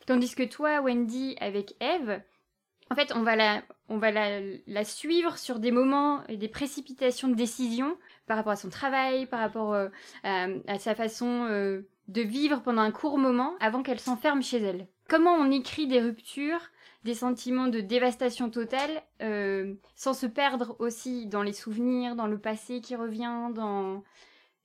Tandis 0.05 0.35
que 0.35 0.43
toi, 0.43 0.79
Wendy, 0.81 1.35
avec 1.39 1.75
Eve, 1.81 2.21
en 2.89 2.95
fait, 2.95 3.11
on 3.13 3.23
va 3.23 3.35
la, 3.35 3.63
on 3.89 3.97
va 3.97 4.11
la 4.11 4.83
suivre 4.83 5.37
sur 5.37 5.59
des 5.59 5.71
moments 5.71 6.25
et 6.27 6.37
des 6.37 6.47
précipitations 6.47 7.27
de 7.27 7.35
décision 7.35 7.97
par 8.27 8.37
rapport 8.37 8.53
à 8.53 8.57
son 8.57 8.69
travail, 8.69 9.25
par 9.25 9.39
rapport 9.39 9.73
euh, 9.73 9.89
à, 10.23 10.79
sa 10.79 10.95
façon 10.95 11.47
euh, 11.49 11.81
de 12.07 12.21
vivre 12.21 12.61
pendant 12.61 12.81
un 12.81 12.91
court 12.91 13.17
moment 13.17 13.55
avant 13.59 13.83
qu'elle 13.83 13.99
s'enferme 13.99 14.41
chez 14.41 14.59
elle. 14.59 14.87
Comment 15.07 15.33
on 15.33 15.51
écrit 15.51 15.87
des 15.87 16.01
ruptures, 16.01 16.61
des 17.03 17.13
sentiments 17.13 17.67
de 17.67 17.79
dévastation 17.79 18.49
totale, 18.49 19.03
euh, 19.21 19.73
sans 19.95 20.13
se 20.13 20.25
perdre 20.25 20.75
aussi 20.79 21.27
dans 21.27 21.43
les 21.43 21.53
souvenirs, 21.53 22.15
dans 22.15 22.27
le 22.27 22.39
passé 22.39 22.81
qui 22.81 22.95
revient, 22.95 23.49
dans... 23.53 24.03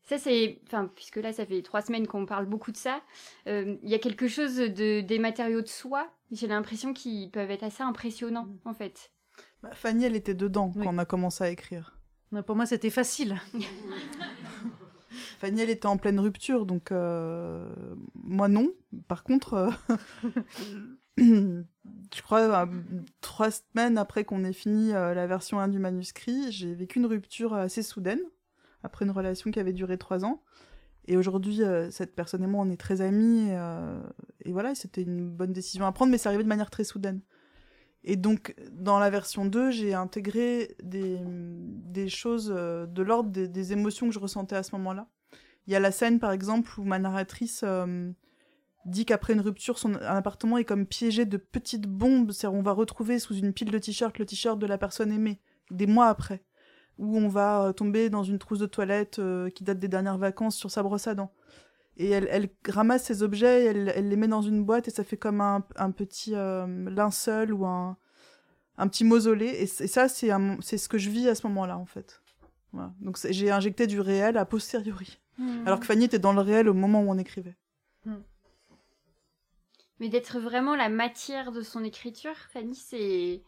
Ça, 0.04 0.18
c'est... 0.18 0.60
Enfin, 0.66 0.90
puisque 0.94 1.16
là, 1.16 1.32
ça 1.32 1.46
fait 1.46 1.62
trois 1.62 1.82
semaines 1.82 2.08
qu'on 2.08 2.26
parle 2.26 2.46
beaucoup 2.46 2.72
de 2.72 2.76
ça, 2.76 3.00
euh, 3.46 3.76
il 3.82 3.90
y 3.90 3.94
a 3.94 3.98
quelque 3.98 4.26
chose 4.26 4.56
de, 4.56 5.00
des 5.00 5.18
matériaux 5.18 5.62
de 5.62 5.68
soi, 5.68 6.10
j'ai 6.32 6.48
l'impression 6.48 6.92
qu'ils 6.92 7.30
peuvent 7.30 7.50
être 7.50 7.62
assez 7.62 7.82
impressionnants, 7.82 8.46
mm. 8.46 8.58
en 8.68 8.74
fait. 8.74 9.12
Bah, 9.62 9.70
Fanny, 9.74 10.04
elle 10.04 10.16
était 10.16 10.34
dedans 10.34 10.72
quand 10.72 10.92
on 10.92 10.98
a 10.98 11.04
commencé 11.04 11.44
à 11.44 11.50
écrire. 11.50 11.96
pour 12.46 12.56
moi, 12.56 12.66
c'était 12.66 12.90
facile. 12.90 13.40
Fanny, 15.42 15.60
était 15.62 15.86
en 15.86 15.96
pleine 15.96 16.20
rupture, 16.20 16.66
donc 16.66 16.92
euh, 16.92 17.68
moi 18.14 18.46
non. 18.46 18.70
Par 19.08 19.24
contre, 19.24 19.54
euh, 19.54 19.70
je 21.18 22.22
crois 22.22 22.42
euh, 22.42 22.66
trois 23.20 23.50
semaines 23.50 23.98
après 23.98 24.22
qu'on 24.22 24.44
ait 24.44 24.52
fini 24.52 24.92
la 24.92 25.26
version 25.26 25.58
1 25.58 25.66
du 25.66 25.80
manuscrit, 25.80 26.52
j'ai 26.52 26.72
vécu 26.72 27.00
une 27.00 27.06
rupture 27.06 27.54
assez 27.54 27.82
soudaine, 27.82 28.20
après 28.84 29.04
une 29.04 29.10
relation 29.10 29.50
qui 29.50 29.58
avait 29.58 29.72
duré 29.72 29.98
trois 29.98 30.24
ans. 30.24 30.44
Et 31.08 31.16
aujourd'hui, 31.16 31.62
cette 31.90 32.14
personne 32.14 32.44
et 32.44 32.46
moi, 32.46 32.64
on 32.64 32.70
est 32.70 32.80
très 32.80 33.00
amis. 33.00 33.50
Et, 34.44 34.52
voilà, 34.52 34.76
c'était 34.76 35.02
une 35.02 35.28
bonne 35.28 35.52
décision 35.52 35.86
à 35.86 35.90
prendre, 35.90 36.12
mais 36.12 36.18
c'est 36.18 36.28
arrivé 36.28 36.44
de 36.44 36.48
manière 36.48 36.70
très 36.70 36.84
soudaine. 36.84 37.20
Et 38.04 38.14
donc, 38.14 38.54
dans 38.70 39.00
la 39.00 39.10
version 39.10 39.44
2, 39.44 39.72
j'ai 39.72 39.92
intégré 39.92 40.76
des, 40.84 42.08
choses 42.08 42.46
de 42.46 43.02
l'ordre 43.02 43.30
des, 43.30 43.72
émotions 43.72 44.06
que 44.06 44.14
je 44.14 44.20
ressentais 44.20 44.54
à 44.54 44.62
ce 44.62 44.76
moment-là. 44.76 45.08
Il 45.66 45.72
y 45.72 45.76
a 45.76 45.80
la 45.80 45.92
scène, 45.92 46.18
par 46.18 46.32
exemple, 46.32 46.78
où 46.78 46.84
ma 46.84 46.98
narratrice 46.98 47.62
euh, 47.64 48.10
dit 48.84 49.04
qu'après 49.04 49.32
une 49.32 49.40
rupture, 49.40 49.78
son 49.78 49.94
appartement 49.94 50.58
est 50.58 50.64
comme 50.64 50.86
piégé 50.86 51.24
de 51.24 51.36
petites 51.36 51.86
bombes. 51.86 52.32
C'est-à-dire, 52.32 52.58
on 52.58 52.62
va 52.62 52.72
retrouver 52.72 53.18
sous 53.18 53.34
une 53.34 53.52
pile 53.52 53.70
de 53.70 53.78
t-shirts 53.78 54.18
le 54.18 54.26
t-shirt 54.26 54.58
de 54.58 54.66
la 54.66 54.78
personne 54.78 55.12
aimée, 55.12 55.40
des 55.70 55.86
mois 55.86 56.08
après. 56.08 56.44
Où 56.98 57.16
on 57.16 57.28
va 57.28 57.66
euh, 57.66 57.72
tomber 57.72 58.10
dans 58.10 58.22
une 58.22 58.38
trousse 58.38 58.58
de 58.58 58.66
toilette 58.66 59.18
euh, 59.18 59.50
qui 59.50 59.64
date 59.64 59.78
des 59.78 59.88
dernières 59.88 60.18
vacances 60.18 60.56
sur 60.56 60.70
sa 60.70 60.82
brosse 60.82 61.06
à 61.06 61.14
dents. 61.14 61.32
Et 61.96 62.10
elle, 62.10 62.48
ramasse 62.68 63.04
ces 63.04 63.22
objets, 63.22 63.66
elle, 63.66 64.08
les 64.08 64.16
met 64.16 64.26
dans 64.26 64.40
une 64.40 64.64
boîte 64.64 64.88
et 64.88 64.90
ça 64.90 65.04
fait 65.04 65.18
comme 65.18 65.42
un, 65.42 65.60
petit 65.90 66.30
linceul 66.30 67.52
ou 67.52 67.66
un, 67.66 67.98
un 68.78 68.88
petit 68.88 69.04
mausolée. 69.04 69.50
Et, 69.60 69.66
ça, 69.66 70.08
c'est 70.08 70.30
ce 70.78 70.88
que 70.88 70.96
je 70.96 71.10
vis 71.10 71.28
à 71.28 71.34
ce 71.34 71.46
moment-là, 71.46 71.76
en 71.76 71.84
fait. 71.84 72.22
Donc 73.00 73.18
j'ai 73.28 73.50
injecté 73.50 73.86
du 73.86 74.00
réel 74.00 74.36
a 74.36 74.44
posteriori. 74.44 75.18
Hmm. 75.42 75.66
Alors 75.66 75.80
que 75.80 75.86
Fanny 75.86 76.04
était 76.04 76.20
dans 76.20 76.32
le 76.32 76.40
réel 76.40 76.68
au 76.68 76.74
moment 76.74 77.02
où 77.02 77.10
on 77.10 77.18
écrivait. 77.18 77.56
Hmm. 78.04 78.20
Mais 79.98 80.08
d'être 80.08 80.38
vraiment 80.38 80.76
la 80.76 80.88
matière 80.88 81.50
de 81.52 81.62
son 81.62 81.82
écriture, 81.84 82.36
Fanny, 82.52 82.74
c'est. 82.76 83.42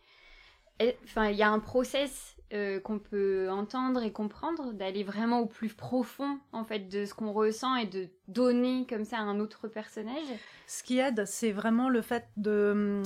Enfin, 1.05 1.29
il 1.29 1.37
y 1.37 1.43
a 1.43 1.51
un 1.51 1.61
process 1.61 2.37
euh, 2.53 2.81
qu'on 2.81 2.99
peut 2.99 3.49
entendre 3.49 4.03
et 4.03 4.11
comprendre, 4.11 4.73
d'aller 4.73 5.05
vraiment 5.05 5.41
au 5.41 5.47
plus 5.47 5.73
profond, 5.73 6.41
en 6.53 6.65
fait, 6.65 6.89
de 6.89 7.05
ce 7.05 7.15
qu'on 7.15 7.33
ressent 7.33 7.77
et 7.77 7.87
de 7.87 8.09
donner 8.27 8.87
comme 8.89 9.05
ça 9.05 9.19
à 9.19 9.23
un 9.23 9.39
autre 9.39 9.69
personnage. 9.69 10.27
Ce 10.67 10.83
qui 10.83 10.99
aide, 10.99 11.25
c'est 11.27 11.53
vraiment 11.53 11.89
le 11.89 12.03
fait 12.03 12.29
de. 12.37 13.03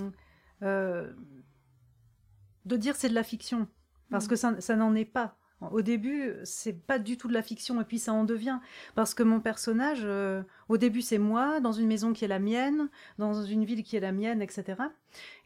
Euh, 0.62 1.12
de 2.64 2.76
dire 2.76 2.96
c'est 2.96 3.10
de 3.10 3.14
la 3.14 3.22
fiction. 3.22 3.68
Parce 4.10 4.26
hmm. 4.26 4.28
que 4.28 4.36
ça, 4.36 4.60
ça 4.60 4.76
n'en 4.76 4.94
est 4.94 5.04
pas 5.04 5.37
Au 5.60 5.82
début, 5.82 6.34
c'est 6.44 6.72
pas 6.72 7.00
du 7.00 7.16
tout 7.16 7.26
de 7.26 7.34
la 7.34 7.42
fiction, 7.42 7.80
et 7.80 7.84
puis 7.84 7.98
ça 7.98 8.12
en 8.12 8.22
devient. 8.22 8.60
Parce 8.94 9.12
que 9.12 9.24
mon 9.24 9.40
personnage, 9.40 10.02
euh, 10.04 10.42
au 10.68 10.76
début, 10.76 11.02
c'est 11.02 11.18
moi, 11.18 11.58
dans 11.58 11.72
une 11.72 11.88
maison 11.88 12.12
qui 12.12 12.24
est 12.24 12.28
la 12.28 12.38
mienne, 12.38 12.88
dans 13.18 13.42
une 13.42 13.64
ville 13.64 13.82
qui 13.82 13.96
est 13.96 14.00
la 14.00 14.12
mienne, 14.12 14.40
etc. 14.40 14.80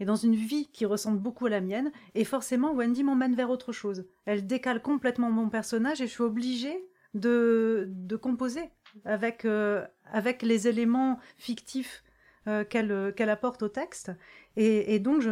Et 0.01 0.05
dans 0.05 0.17
une 0.17 0.35
vie 0.35 0.69
qui 0.71 0.85
ressemble 0.85 1.19
beaucoup 1.19 1.47
à 1.47 1.51
la 1.51 1.63
mienne. 1.63 1.93
Et 2.15 2.25
forcément, 2.25 2.75
Wendy 2.75 3.05
m'emmène 3.05 3.35
vers 3.35 3.49
autre 3.49 3.73
chose. 3.73 4.05
Elle 4.27 4.47
décale 4.47 4.83
complètement 4.83 5.31
mon 5.31 5.49
personnage, 5.49 6.03
et 6.03 6.07
je 6.07 6.13
suis 6.13 6.23
obligée 6.23 6.85
de, 7.15 7.91
composer 8.21 8.71
avec, 9.07 9.47
euh, 9.47 9.87
avec 10.13 10.43
les 10.43 10.69
éléments 10.69 11.19
fictifs 11.39 12.05
euh, 12.49 12.65
qu'elle 12.65 13.31
apporte 13.31 13.63
au 13.63 13.69
texte. 13.69 14.13
Et, 14.57 14.99
donc, 14.99 15.23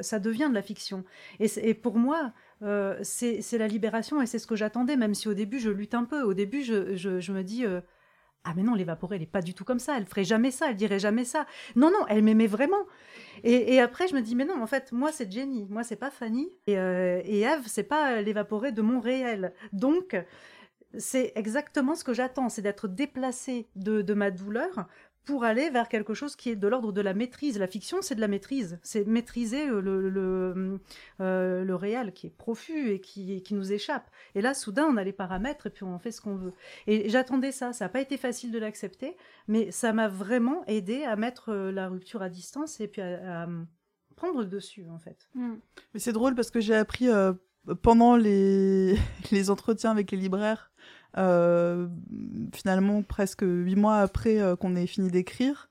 ça 0.00 0.18
devient 0.18 0.48
de 0.50 0.54
la 0.54 0.60
fiction. 0.60 1.04
Et, 1.40 1.46
et 1.70 1.72
pour 1.72 1.96
moi, 1.96 2.34
euh, 2.62 2.98
c'est 3.02 3.58
la 3.58 3.68
libération 3.68 4.22
et 4.22 4.26
c'est 4.26 4.38
ce 4.38 4.46
que 4.46 4.56
j'attendais, 4.56 4.96
même 4.96 5.14
si 5.14 5.28
au 5.28 5.34
début 5.34 5.58
je 5.58 5.70
lutte 5.70 5.94
un 5.94 6.04
peu. 6.04 6.22
Au 6.22 6.34
début, 6.34 6.62
je, 6.62 6.96
je, 6.96 7.32
me 7.32 7.42
dis 7.42 7.64
euh, 7.66 7.80
Ah, 8.44 8.54
mais 8.56 8.62
non, 8.62 8.74
l'évaporée, 8.74 9.16
elle 9.16 9.22
n'est 9.22 9.26
pas 9.26 9.42
du 9.42 9.54
tout 9.54 9.64
comme 9.64 9.78
ça, 9.78 9.96
elle 9.96 10.06
ferait 10.06 10.24
jamais 10.24 10.50
ça, 10.50 10.70
elle 10.70 10.76
dirait 10.76 10.98
jamais 10.98 11.24
ça. 11.24 11.46
Non, 11.74 11.90
non, 11.90 12.06
elle 12.08 12.22
m'aimait 12.22 12.46
vraiment. 12.46 12.86
Et, 13.44 13.80
après, 13.80 14.08
je 14.08 14.14
me 14.14 14.22
dis 14.22 14.34
Mais 14.34 14.46
non, 14.46 14.62
en 14.62 14.66
fait, 14.66 14.92
moi, 14.92 15.12
c'est 15.12 15.30
Jenny, 15.30 15.66
moi, 15.68 15.82
c'est 15.84 15.96
pas 15.96 16.10
Fanny. 16.10 16.48
Et, 16.66 16.78
euh, 16.78 17.20
et 17.24 17.40
Eve, 17.42 17.64
c'est 17.66 17.84
pas 17.84 18.22
l'évaporée 18.22 18.72
de 18.72 18.82
mon 18.82 19.00
réel. 19.00 19.52
Donc, 19.72 20.16
c'est 20.98 21.32
exactement 21.34 21.94
ce 21.94 22.04
que 22.04 22.14
j'attends, 22.14 22.48
c'est 22.48 22.62
d'être 22.62 22.88
déplacée 22.88 23.68
de, 23.76 24.00
de 24.00 24.14
ma 24.14 24.30
douleur 24.30 24.86
pour 25.26 25.42
aller 25.42 25.70
vers 25.70 25.88
quelque 25.88 26.14
chose 26.14 26.36
qui 26.36 26.50
est 26.50 26.56
de 26.56 26.68
l'ordre 26.68 26.92
de 26.92 27.00
la 27.00 27.12
maîtrise. 27.12 27.58
La 27.58 27.66
fiction, 27.66 27.98
c'est 28.00 28.14
de 28.14 28.20
la 28.20 28.28
maîtrise. 28.28 28.78
C'est 28.82 29.04
maîtriser 29.04 29.68
euh, 29.68 29.80
le, 29.80 30.08
le, 30.08 30.80
euh, 31.20 31.64
le, 31.64 31.74
réel 31.74 32.12
qui 32.12 32.28
est 32.28 32.30
profus 32.30 32.90
et 32.90 33.00
qui, 33.00 33.42
qui 33.42 33.54
nous 33.54 33.72
échappe. 33.72 34.08
Et 34.36 34.40
là, 34.40 34.54
soudain, 34.54 34.84
on 34.84 34.96
a 34.96 35.02
les 35.02 35.12
paramètres 35.12 35.66
et 35.66 35.70
puis 35.70 35.82
on 35.82 35.98
fait 35.98 36.12
ce 36.12 36.20
qu'on 36.20 36.36
veut. 36.36 36.52
Et 36.86 37.08
j'attendais 37.08 37.50
ça. 37.50 37.72
Ça 37.72 37.86
n'a 37.86 37.88
pas 37.88 38.00
été 38.00 38.16
facile 38.16 38.52
de 38.52 38.58
l'accepter, 38.58 39.16
mais 39.48 39.72
ça 39.72 39.92
m'a 39.92 40.06
vraiment 40.06 40.64
aidé 40.68 41.02
à 41.02 41.16
mettre 41.16 41.50
euh, 41.50 41.72
la 41.72 41.88
rupture 41.88 42.22
à 42.22 42.28
distance 42.28 42.80
et 42.80 42.86
puis 42.86 43.02
à, 43.02 43.48
prendre 44.14 44.40
le 44.40 44.46
dessus, 44.46 44.86
en 44.88 44.98
fait. 44.98 45.28
Mm. 45.34 45.56
Mais 45.92 46.00
c'est 46.00 46.12
drôle 46.12 46.36
parce 46.36 46.52
que 46.52 46.60
j'ai 46.60 46.74
appris 46.74 47.08
pendant 47.82 48.16
les, 48.16 48.96
les 49.32 49.50
entretiens 49.50 49.90
avec 49.90 50.12
les 50.12 50.18
libraires 50.18 50.70
euh, 51.18 51.88
finalement, 52.54 53.02
presque 53.02 53.42
huit 53.42 53.76
mois 53.76 53.98
après 53.98 54.40
euh, 54.40 54.56
qu'on 54.56 54.76
ait 54.76 54.86
fini 54.86 55.10
d'écrire, 55.10 55.70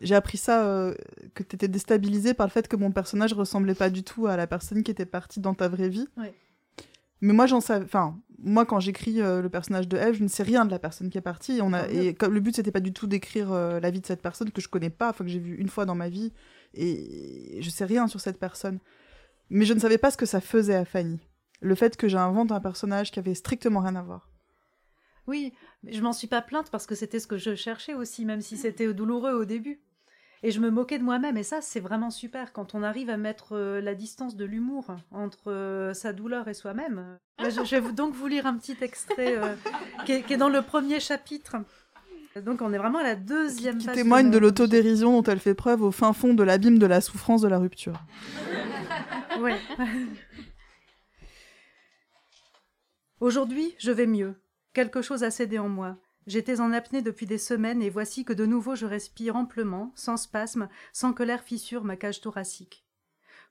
j'ai 0.00 0.14
appris 0.14 0.38
ça, 0.38 0.66
euh, 0.66 0.94
que 1.34 1.42
tu 1.42 1.54
étais 1.56 1.68
déstabilisée 1.68 2.34
par 2.34 2.46
le 2.46 2.50
fait 2.50 2.68
que 2.68 2.76
mon 2.76 2.90
personnage 2.90 3.32
ressemblait 3.32 3.74
pas 3.74 3.90
du 3.90 4.02
tout 4.02 4.26
à 4.26 4.36
la 4.36 4.46
personne 4.46 4.82
qui 4.82 4.90
était 4.90 5.06
partie 5.06 5.40
dans 5.40 5.54
ta 5.54 5.68
vraie 5.68 5.88
vie. 5.88 6.08
Mais 7.20 7.32
moi, 7.32 7.46
j'en 7.46 7.60
savais. 7.60 7.84
Enfin, 7.84 8.18
moi, 8.38 8.66
quand 8.66 8.80
j'écris 8.80 9.14
le 9.14 9.48
personnage 9.48 9.88
de 9.88 9.96
Eve, 9.96 10.16
je 10.16 10.22
ne 10.22 10.28
sais 10.28 10.42
rien 10.42 10.66
de 10.66 10.70
la 10.70 10.78
personne 10.78 11.08
qui 11.08 11.16
est 11.16 11.22
partie. 11.22 11.58
Et, 11.58 11.62
on 11.62 11.72
a... 11.72 11.88
et 11.88 12.12
comme 12.12 12.34
le 12.34 12.40
but, 12.40 12.56
c'était 12.56 12.72
pas 12.72 12.80
du 12.80 12.92
tout 12.92 13.06
d'écrire 13.06 13.50
la 13.52 13.90
vie 13.90 14.00
de 14.00 14.06
cette 14.06 14.20
personne 14.20 14.50
que 14.50 14.60
je 14.60 14.68
connais 14.68 14.90
pas, 14.90 15.08
enfin, 15.08 15.24
que 15.24 15.30
j'ai 15.30 15.38
vue 15.38 15.56
une 15.56 15.68
fois 15.68 15.86
dans 15.86 15.94
ma 15.94 16.10
vie. 16.10 16.32
Et 16.74 17.58
je 17.62 17.70
sais 17.70 17.86
rien 17.86 18.08
sur 18.08 18.20
cette 18.20 18.38
personne. 18.38 18.78
Mais 19.48 19.64
je 19.64 19.72
ne 19.72 19.78
savais 19.78 19.96
pas 19.96 20.10
ce 20.10 20.18
que 20.18 20.26
ça 20.26 20.42
faisait 20.42 20.74
à 20.74 20.84
Fanny. 20.84 21.20
Le 21.60 21.74
fait 21.74 21.96
que 21.96 22.08
j'invente 22.08 22.52
un 22.52 22.60
personnage 22.60 23.10
qui 23.10 23.20
avait 23.20 23.34
strictement 23.34 23.80
rien 23.80 23.96
à 23.96 24.02
voir. 24.02 24.28
Oui, 25.26 25.52
je 25.86 26.00
m'en 26.00 26.12
suis 26.12 26.26
pas 26.26 26.42
plainte 26.42 26.70
parce 26.70 26.86
que 26.86 26.94
c'était 26.94 27.18
ce 27.18 27.26
que 27.26 27.38
je 27.38 27.54
cherchais 27.54 27.94
aussi, 27.94 28.24
même 28.24 28.40
si 28.40 28.56
c'était 28.56 28.92
douloureux 28.92 29.32
au 29.32 29.44
début. 29.44 29.80
Et 30.42 30.50
je 30.50 30.60
me 30.60 30.70
moquais 30.70 30.98
de 30.98 31.04
moi-même, 31.04 31.38
et 31.38 31.42
ça, 31.42 31.62
c'est 31.62 31.80
vraiment 31.80 32.10
super 32.10 32.52
quand 32.52 32.74
on 32.74 32.82
arrive 32.82 33.08
à 33.08 33.16
mettre 33.16 33.56
euh, 33.56 33.80
la 33.80 33.94
distance 33.94 34.36
de 34.36 34.44
l'humour 34.44 34.84
entre 35.10 35.50
euh, 35.50 35.94
sa 35.94 36.12
douleur 36.12 36.48
et 36.48 36.54
soi-même. 36.54 37.18
je, 37.38 37.76
vais 37.76 37.92
donc 37.92 38.12
vous 38.12 38.26
lire 38.26 38.44
un 38.44 38.58
petit 38.58 38.76
extrait 38.82 39.38
euh, 39.38 39.54
qui, 40.04 40.12
est, 40.12 40.36
dans 40.36 40.50
le 40.50 40.60
premier 40.60 41.00
chapitre. 41.00 41.56
Donc 42.44 42.60
on 42.60 42.74
est 42.74 42.78
vraiment 42.78 42.98
à 42.98 43.04
la 43.04 43.14
deuxième 43.14 43.78
qui, 43.78 43.86
qui 43.86 43.92
témoigne 43.94 44.30
de, 44.30 44.36
l'autodérision 44.36 45.12
dont 45.12 45.22
elle 45.22 45.38
fait 45.38 45.54
preuve 45.54 45.80
au 45.82 45.90
fin 45.90 46.12
fond 46.12 46.34
de 46.34 46.42
l'abîme 46.42 46.78
de 46.78 46.84
la 46.84 47.00
souffrance 47.00 47.40
de 47.40 47.48
la 47.48 47.58
rupture. 47.58 47.98
oui. 49.40 49.52
Aujourd'hui, 53.20 53.74
je 53.78 53.92
vais 53.92 54.06
mieux. 54.06 54.34
Quelque 54.74 55.02
chose 55.02 55.22
a 55.22 55.30
cédé 55.30 55.60
en 55.60 55.68
moi. 55.68 55.96
J'étais 56.26 56.60
en 56.60 56.72
apnée 56.72 57.00
depuis 57.00 57.26
des 57.26 57.38
semaines 57.38 57.80
et 57.80 57.90
voici 57.90 58.24
que 58.24 58.32
de 58.32 58.44
nouveau 58.44 58.74
je 58.74 58.86
respire 58.86 59.36
amplement, 59.36 59.92
sans 59.94 60.16
spasme, 60.16 60.68
sans 60.92 61.12
que 61.12 61.22
l'air 61.22 61.44
fissure 61.44 61.84
ma 61.84 61.94
cage 61.94 62.20
thoracique. 62.20 62.84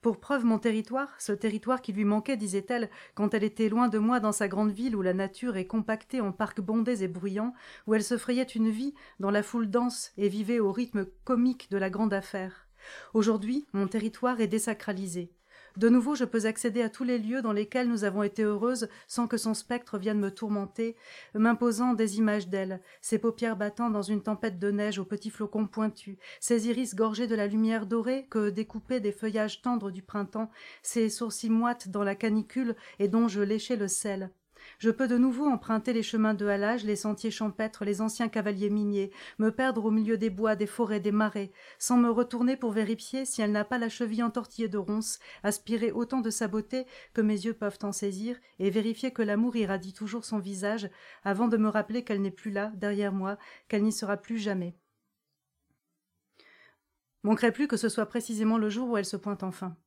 Pour 0.01 0.19
preuve 0.19 0.43
mon 0.43 0.59
territoire, 0.59 1.15
ce 1.19 1.31
territoire 1.31 1.81
qui 1.81 1.93
lui 1.93 2.03
manquait, 2.03 2.35
disait-elle, 2.35 2.89
quand 3.15 3.33
elle 3.33 3.45
était 3.45 3.69
loin 3.69 3.87
de 3.87 3.99
moi 3.99 4.19
dans 4.19 4.33
sa 4.33 4.49
grande 4.49 4.73
ville 4.73 4.97
où 4.97 5.01
la 5.01 5.13
nature 5.13 5.55
est 5.55 5.65
compactée 5.65 6.19
en 6.19 6.33
parcs 6.33 6.59
bondés 6.59 7.05
et 7.05 7.07
bruyants, 7.07 7.53
où 7.87 7.93
elle 7.93 8.03
se 8.03 8.17
frayait 8.17 8.43
une 8.43 8.69
vie 8.69 8.93
dans 9.21 9.31
la 9.31 9.43
foule 9.43 9.69
dense 9.69 10.11
et 10.17 10.27
vivait 10.27 10.59
au 10.59 10.73
rythme 10.73 11.05
comique 11.23 11.71
de 11.71 11.77
la 11.77 11.89
grande 11.89 12.13
affaire. 12.13 12.67
Aujourd'hui, 13.13 13.65
mon 13.71 13.87
territoire 13.87 14.41
est 14.41 14.47
désacralisé. 14.47 15.31
De 15.75 15.89
nouveau, 15.89 16.13
je 16.13 16.25
peux 16.25 16.45
accéder 16.45 16.83
à 16.83 16.89
tous 16.89 17.03
les 17.03 17.17
lieux 17.17 17.41
dans 17.41 17.51
lesquels 17.51 17.89
nous 17.89 18.03
avons 18.03 18.21
été 18.21 18.43
heureuses 18.43 18.89
sans 19.07 19.27
que 19.27 19.37
son 19.37 19.55
spectre 19.55 19.97
vienne 19.97 20.19
me 20.19 20.29
tourmenter, 20.29 20.95
m'imposant 21.33 21.93
des 21.93 22.19
images 22.19 22.47
d'elle, 22.47 22.79
ses 23.01 23.17
paupières 23.17 23.57
battant 23.57 23.89
dans 23.89 24.03
une 24.03 24.21
tempête 24.21 24.59
de 24.59 24.69
neige 24.69 24.99
aux 24.99 25.05
petits 25.05 25.31
flocons 25.31 25.65
pointus, 25.65 26.17
ses 26.39 26.67
iris 26.67 26.93
gorgés 26.93 27.25
de 27.25 27.35
la 27.35 27.47
lumière 27.47 27.87
dorée 27.87 28.27
que 28.29 28.51
découpaient 28.51 28.99
des 28.99 29.11
feuillages 29.11 29.63
tendres 29.63 29.89
du 29.89 30.03
printemps, 30.03 30.51
ses 30.83 31.09
sourcils 31.09 31.49
moites 31.49 31.89
dans 31.89 32.03
la 32.03 32.15
canicule 32.15 32.75
et 32.99 33.07
dont 33.07 33.27
je 33.27 33.41
léchais 33.41 33.75
le 33.75 33.87
sel. 33.87 34.29
Je 34.83 34.91
peux 34.91 35.07
de 35.07 35.17
nouveau 35.17 35.45
emprunter 35.45 35.93
les 35.93 36.03
chemins 36.03 36.33
de 36.33 36.45
halage, 36.45 36.83
les 36.83 36.97
sentiers 36.97 37.31
champêtres, 37.31 37.85
les 37.85 38.01
anciens 38.01 38.27
cavaliers 38.27 38.69
miniers, 38.69 39.11
me 39.39 39.49
perdre 39.49 39.85
au 39.85 39.91
milieu 39.91 40.17
des 40.17 40.29
bois, 40.29 40.57
des 40.57 40.67
forêts, 40.67 40.99
des 40.99 41.13
marais, 41.13 41.53
sans 41.79 41.95
me 41.95 42.09
retourner 42.09 42.57
pour 42.57 42.73
vérifier 42.73 43.23
si 43.23 43.41
elle 43.41 43.53
n'a 43.53 43.63
pas 43.63 43.77
la 43.77 43.87
cheville 43.87 44.23
entortillée 44.23 44.67
de 44.67 44.77
ronces, 44.77 45.19
aspirer 45.41 45.93
autant 45.93 46.19
de 46.19 46.29
sa 46.29 46.49
beauté 46.49 46.85
que 47.13 47.21
mes 47.21 47.45
yeux 47.45 47.53
peuvent 47.53 47.79
en 47.83 47.93
saisir, 47.93 48.37
et 48.59 48.69
vérifier 48.69 49.11
que 49.11 49.21
l'amour 49.21 49.55
irradie 49.55 49.93
toujours 49.93 50.25
son 50.25 50.37
visage, 50.37 50.89
avant 51.23 51.47
de 51.47 51.55
me 51.55 51.69
rappeler 51.69 52.03
qu'elle 52.03 52.21
n'est 52.21 52.29
plus 52.29 52.51
là, 52.51 52.73
derrière 52.75 53.13
moi, 53.13 53.37
qu'elle 53.69 53.83
n'y 53.83 53.93
sera 53.93 54.17
plus 54.17 54.37
jamais. 54.37 54.75
Manquerait 57.23 57.53
plus 57.53 57.69
que 57.69 57.77
ce 57.77 57.87
soit 57.87 58.07
précisément 58.07 58.57
le 58.57 58.67
jour 58.69 58.89
où 58.89 58.97
elle 58.97 59.05
se 59.05 59.15
pointe 59.15 59.43
enfin. 59.43 59.77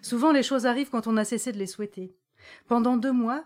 Souvent 0.00 0.32
les 0.32 0.42
choses 0.42 0.64
arrivent 0.64 0.88
quand 0.88 1.08
on 1.08 1.18
a 1.18 1.26
cessé 1.26 1.52
de 1.52 1.58
les 1.58 1.66
souhaiter. 1.66 2.16
Pendant 2.68 2.96
deux 2.96 3.12
mois, 3.12 3.44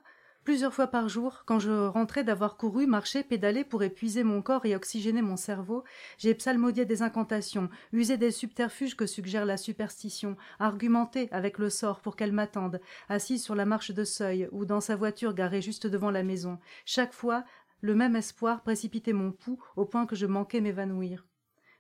Plusieurs 0.49 0.73
fois 0.73 0.87
par 0.87 1.11
jour, 1.11 1.43
quand 1.45 1.59
je 1.59 1.89
rentrais 1.89 2.25
d'avoir 2.25 2.57
couru, 2.57 2.87
marché, 2.87 3.23
pédalé 3.23 3.65
pour 3.65 3.83
épuiser 3.83 4.25
mon 4.25 4.41
corps 4.41 4.65
et 4.65 4.75
oxygéner 4.75 5.21
mon 5.21 5.37
cerveau, 5.37 5.85
j'ai 6.17 6.33
psalmodié 6.33 6.87
des 6.87 7.03
incantations, 7.03 7.69
usé 7.93 8.17
des 8.17 8.31
subterfuges 8.31 8.97
que 8.97 9.05
suggère 9.05 9.45
la 9.45 9.59
superstition, 9.59 10.39
argumenté 10.59 11.29
avec 11.33 11.59
le 11.59 11.69
sort 11.69 12.01
pour 12.01 12.17
qu'elle 12.17 12.33
m'attende, 12.33 12.81
assise 13.11 13.45
sur 13.45 13.55
la 13.55 13.67
marche 13.67 13.91
de 13.91 14.05
seuil 14.05 14.49
ou 14.51 14.65
dans 14.65 14.81
sa 14.81 14.97
voiture 14.97 15.35
garée 15.35 15.61
juste 15.61 15.87
devant 15.87 16.11
la 16.11 16.23
maison. 16.23 16.59
Chaque 16.87 17.13
fois, 17.13 17.45
le 17.83 17.95
même 17.95 18.17
espoir 18.17 18.63
précipitait 18.63 19.13
mon 19.13 19.33
pouls 19.33 19.63
au 19.77 19.85
point 19.85 20.07
que 20.07 20.17
je 20.17 20.25
manquais 20.25 20.63
m'évanouir. 20.63 21.27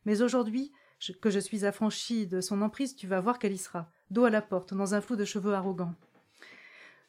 Mais 0.05 0.21
aujourd'hui, 0.21 0.73
que 1.23 1.31
je 1.31 1.39
suis 1.39 1.65
affranchie 1.65 2.27
de 2.27 2.43
son 2.43 2.61
emprise, 2.61 2.97
tu 2.97 3.07
vas 3.07 3.21
voir 3.21 3.39
qu'elle 3.39 3.55
y 3.55 3.57
sera, 3.57 3.91
dos 4.11 4.27
à 4.27 4.31
la 4.31 4.43
porte, 4.43 4.75
dans 4.75 4.95
un 4.95 5.01
flou 5.01 5.17
de 5.17 5.25
cheveux 5.25 5.55
arrogants. 5.55 5.95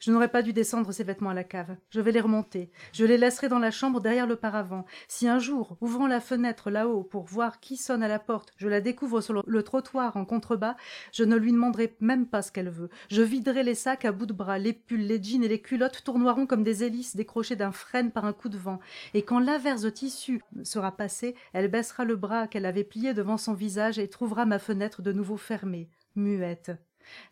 Je 0.00 0.10
n'aurais 0.10 0.28
pas 0.28 0.40
dû 0.40 0.54
descendre 0.54 0.92
ces 0.92 1.04
vêtements 1.04 1.28
à 1.28 1.34
la 1.34 1.44
cave. 1.44 1.76
Je 1.90 2.00
vais 2.00 2.10
les 2.10 2.22
remonter. 2.22 2.70
Je 2.94 3.04
les 3.04 3.18
laisserai 3.18 3.50
dans 3.50 3.58
la 3.58 3.70
chambre 3.70 4.00
derrière 4.00 4.26
le 4.26 4.36
paravent. 4.36 4.86
Si 5.08 5.28
un 5.28 5.38
jour, 5.38 5.76
ouvrant 5.82 6.06
la 6.06 6.20
fenêtre 6.20 6.70
là-haut 6.70 7.04
pour 7.04 7.24
voir 7.24 7.60
qui 7.60 7.76
sonne 7.76 8.02
à 8.02 8.08
la 8.08 8.18
porte, 8.18 8.54
je 8.56 8.66
la 8.66 8.80
découvre 8.80 9.20
sur 9.20 9.42
le 9.46 9.62
trottoir 9.62 10.16
en 10.16 10.24
contrebas, 10.24 10.76
je 11.12 11.22
ne 11.22 11.36
lui 11.36 11.52
demanderai 11.52 11.96
même 12.00 12.26
pas 12.26 12.40
ce 12.40 12.50
qu'elle 12.50 12.70
veut. 12.70 12.88
Je 13.10 13.20
viderai 13.20 13.62
les 13.62 13.74
sacs 13.74 14.06
à 14.06 14.12
bout 14.12 14.24
de 14.24 14.32
bras, 14.32 14.58
les 14.58 14.72
pulls, 14.72 15.06
les 15.06 15.22
jeans 15.22 15.44
et 15.44 15.48
les 15.48 15.60
culottes 15.60 16.02
tournoieront 16.02 16.46
comme 16.46 16.64
des 16.64 16.82
hélices 16.82 17.14
décrochées 17.14 17.56
d'un 17.56 17.72
frêne 17.72 18.10
par 18.10 18.24
un 18.24 18.32
coup 18.32 18.48
de 18.48 18.56
vent. 18.56 18.80
Et 19.12 19.22
quand 19.22 19.38
l'averse 19.38 19.82
de 19.82 19.90
tissu 19.90 20.42
sera 20.64 20.96
passée, 20.96 21.34
elle 21.52 21.68
baissera 21.68 22.06
le 22.06 22.16
bras 22.16 22.46
qu'elle 22.46 22.64
avait 22.64 22.84
plié 22.84 23.12
devant 23.12 23.36
son 23.36 23.52
visage 23.52 23.98
et 23.98 24.08
trouvera 24.08 24.46
ma 24.46 24.58
fenêtre 24.58 25.02
de 25.02 25.12
nouveau 25.12 25.36
fermée, 25.36 25.90
muette. 26.16 26.72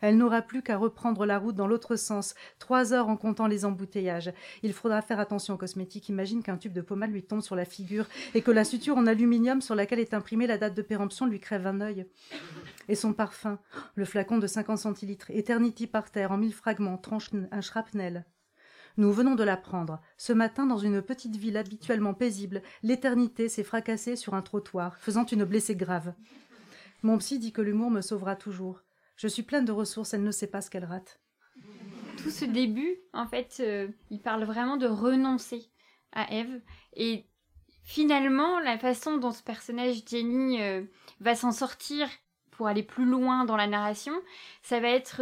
Elle 0.01 0.17
n'aura 0.17 0.41
plus 0.41 0.61
qu'à 0.61 0.77
reprendre 0.77 1.25
la 1.25 1.39
route 1.39 1.55
dans 1.55 1.67
l'autre 1.67 1.95
sens, 1.95 2.35
trois 2.59 2.93
heures 2.93 3.09
en 3.09 3.17
comptant 3.17 3.47
les 3.47 3.65
embouteillages. 3.65 4.31
Il 4.63 4.73
faudra 4.73 5.01
faire 5.01 5.19
attention 5.19 5.53
aux 5.53 5.57
cosmétiques. 5.57 6.09
Imagine 6.09 6.43
qu'un 6.43 6.57
tube 6.57 6.73
de 6.73 6.81
pommade 6.81 7.11
lui 7.11 7.23
tombe 7.23 7.41
sur 7.41 7.55
la 7.55 7.65
figure 7.65 8.05
et 8.33 8.41
que 8.41 8.51
la 8.51 8.63
suture 8.63 8.97
en 8.97 9.07
aluminium 9.07 9.61
sur 9.61 9.75
laquelle 9.75 9.99
est 9.99 10.13
imprimée 10.13 10.47
la 10.47 10.57
date 10.57 10.75
de 10.75 10.81
péremption 10.81 11.25
lui 11.25 11.39
crève 11.39 11.67
un 11.67 11.81
œil. 11.81 12.05
Et 12.87 12.95
son 12.95 13.13
parfum, 13.13 13.59
le 13.95 14.05
flacon 14.05 14.37
de 14.37 14.47
50 14.47 14.77
centilitres, 14.77 15.29
Eternity 15.31 15.87
par 15.87 16.11
terre 16.11 16.31
en 16.31 16.37
mille 16.37 16.53
fragments, 16.53 16.97
tranche 16.97 17.29
un 17.51 17.61
shrapnel. 17.61 18.25
Nous 18.97 19.13
venons 19.13 19.35
de 19.35 19.43
l'apprendre. 19.43 20.01
Ce 20.17 20.33
matin, 20.33 20.65
dans 20.65 20.77
une 20.77 21.01
petite 21.01 21.37
ville 21.37 21.55
habituellement 21.55 22.13
paisible, 22.13 22.61
l'éternité 22.83 23.47
s'est 23.47 23.63
fracassée 23.63 24.15
sur 24.15 24.33
un 24.33 24.41
trottoir, 24.41 24.97
faisant 24.97 25.25
une 25.25 25.45
blessée 25.45 25.75
grave. 25.75 26.13
Mon 27.01 27.17
psy 27.17 27.39
dit 27.39 27.53
que 27.53 27.61
l'humour 27.61 27.91
me 27.91 28.01
sauvera 28.01 28.35
toujours. 28.35 28.81
Je 29.19 29.27
suis 29.27 29.43
pleine 29.43 29.65
de 29.65 29.73
ressources, 29.73 30.13
elle 30.13 30.23
ne 30.23 30.31
sait 30.31 30.47
pas 30.47 30.61
ce 30.61 30.69
qu'elle 30.69 30.85
rate. 30.85 31.19
tout 32.17 32.29
ce 32.29 32.45
début, 32.45 32.95
en 33.11 33.27
fait, 33.27 33.61
il 34.09 34.21
parle 34.21 34.45
vraiment 34.45 34.77
de 34.77 34.87
renoncer 34.87 35.69
à 36.13 36.33
Eve. 36.33 36.61
Et 36.95 37.25
finalement, 37.83 38.59
la 38.61 38.77
façon 38.77 39.17
dont 39.17 39.31
ce 39.31 39.43
personnage 39.43 40.03
Jenny 40.09 40.59
va 41.19 41.35
s'en 41.35 41.51
sortir 41.51 42.07
pour 42.51 42.67
aller 42.67 42.81
plus 42.81 43.03
loin 43.03 43.43
dans 43.43 43.57
la 43.57 43.67
narration, 43.67 44.13
ça 44.63 44.79
va 44.79 44.87
être 44.87 45.21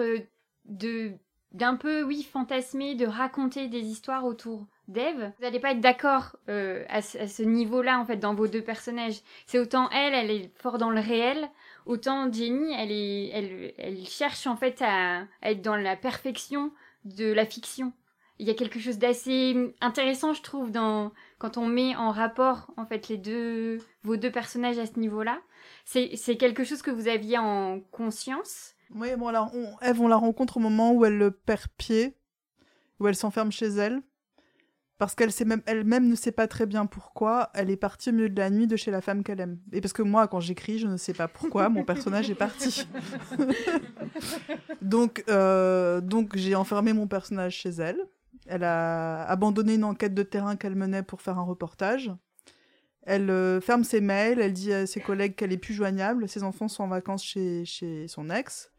de 0.66 1.18
d'un 1.54 1.75
peu, 1.75 2.04
oui, 2.04 2.24
fantasmer, 2.24 2.96
de 2.96 3.06
raconter 3.06 3.68
des 3.68 3.82
histoires 3.82 4.25
autour 4.25 4.68
d'Eve. 4.88 5.32
Vous 5.38 5.44
n'allez 5.44 5.60
pas 5.60 5.72
être 5.72 5.82
d'accord 5.82 6.36
euh, 6.50 6.86
à, 6.89 7.01
ce 7.01 7.44
niveau-là, 7.44 8.00
en 8.00 8.06
fait, 8.06 8.18
dans 8.18 8.34
vos 8.34 8.48
deux 8.48 8.62
personnages. 8.62 9.22
C'est 9.46 9.60
autant 9.60 9.89
elle, 9.89 10.13
elle 10.13 10.32
est 10.32 10.51
fort 10.58 10.77
dans 10.77 10.89
le 10.89 11.00
réel, 11.00 11.50
autant 11.88 12.32
Jenny, 12.32 12.74
elle, 12.74 12.91
est, 12.91 13.29
elle, 13.29 13.74
elle 13.77 14.06
cherche, 14.06 14.48
en 14.48 14.56
fait, 14.56 14.82
à, 14.82 15.25
être 15.41 15.62
dans 15.62 15.75
la 15.75 15.96
perfection 15.96 16.72
de 17.06 17.32
la 17.32 17.46
fiction. 17.46 17.94
Il 18.39 18.48
y 18.48 18.51
a 18.51 18.53
quelque 18.53 18.79
chose 18.79 19.00
d'assez 19.00 19.74
intéressant, 19.82 20.34
je 20.34 20.44
trouve, 20.44 20.72
quand 21.39 21.58
on 21.58 21.65
met 21.65 21.96
en 21.96 22.12
rapport, 22.12 22.72
en 22.77 22.86
fait, 22.86 23.08
les 23.08 23.17
deux, 23.17 23.79
vos 24.03 24.15
deux 24.15 24.32
personnages 24.32 24.77
à 24.77 24.86
ce 24.86 25.00
niveau-là. 25.00 25.39
C'est 25.86 26.38
quelque 26.38 26.63
chose 26.63 26.84
que 26.84 26.91
vous 26.91 27.08
aviez 27.08 27.39
en 27.39 27.79
conscience 27.91 28.75
oui, 28.96 29.15
bon, 29.17 29.27
alors, 29.27 29.51
on, 29.53 29.77
Eve, 29.82 30.01
on 30.01 30.08
la 30.08 30.15
rencontre 30.15 30.58
au 30.58 30.60
moment 30.60 30.94
où 30.94 31.06
elle 31.06 31.17
le 31.17 31.32
perd 31.32 31.67
pied, 31.77 32.15
où 33.00 33.08
elle 33.08 33.15
s'enferme 33.15 33.51
chez 33.51 33.67
elle. 33.67 34.01
Parce 34.98 35.13
qu'elle 35.13 35.30
même, 35.46 35.62
elle-même 35.68 36.08
ne 36.08 36.16
sait 36.16 36.32
pas 36.32 36.48
très 36.48 36.66
bien 36.66 36.88
pourquoi 36.88 37.51
elle 37.54 37.70
est 37.70 37.77
partie 37.77 38.10
au 38.10 38.13
milieu 38.13 38.30
de 38.30 38.39
la 38.39 38.50
nuit 38.50 38.66
de 38.66 38.75
chez 38.75 38.89
la 38.89 39.01
femme 39.01 39.24
qu'elle 39.24 39.39
aime. 39.39 39.60
Et 39.72 39.80
parce 39.80 39.94
que 39.94 40.01
moi, 40.01 40.27
quand 40.27 40.39
j'écris, 40.39 40.80
je 40.80 40.88
ne 40.88 40.98
sais 40.98 41.13
pas 41.13 41.27
pourquoi 41.27 41.70
mon 41.70 41.84
personnage 41.84 42.32
est 42.32 42.36
parti. 42.36 42.88
donc, 44.82 45.24
euh, 45.30 46.01
donc 46.01 46.36
j'ai 46.36 46.56
enfermé 46.56 46.94
mon 46.94 47.08
personnage 47.08 47.54
chez 47.54 47.70
elle. 47.70 48.00
Elle 48.48 48.63
a 48.63 49.24
abandonné 49.24 49.75
une 49.75 49.84
enquête 49.84 50.16
de 50.16 50.24
terrain 50.24 50.56
qu'elle 50.56 50.75
menait 50.75 51.04
pour 51.04 51.22
faire 51.22 51.38
un 51.38 51.44
reportage. 51.44 52.12
Elle 53.04 53.30
euh, 53.30 53.62
ferme 53.62 53.84
ses 53.84 54.01
mails, 54.01 54.39
elle 54.39 54.54
dit 54.54 54.74
à 54.74 54.88
ses 54.88 55.00
collègues 55.00 55.36
qu'elle 55.36 55.54
est 55.54 55.58
plus 55.58 55.74
joignable. 55.74 56.27
Ses 56.27 56.44
enfants 56.44 56.68
sont 56.68 56.84
en 56.84 56.88
vacances 56.88 57.24
chez, 57.24 57.66
chez 57.66 58.08
son 58.08 58.30
ex 58.30 58.72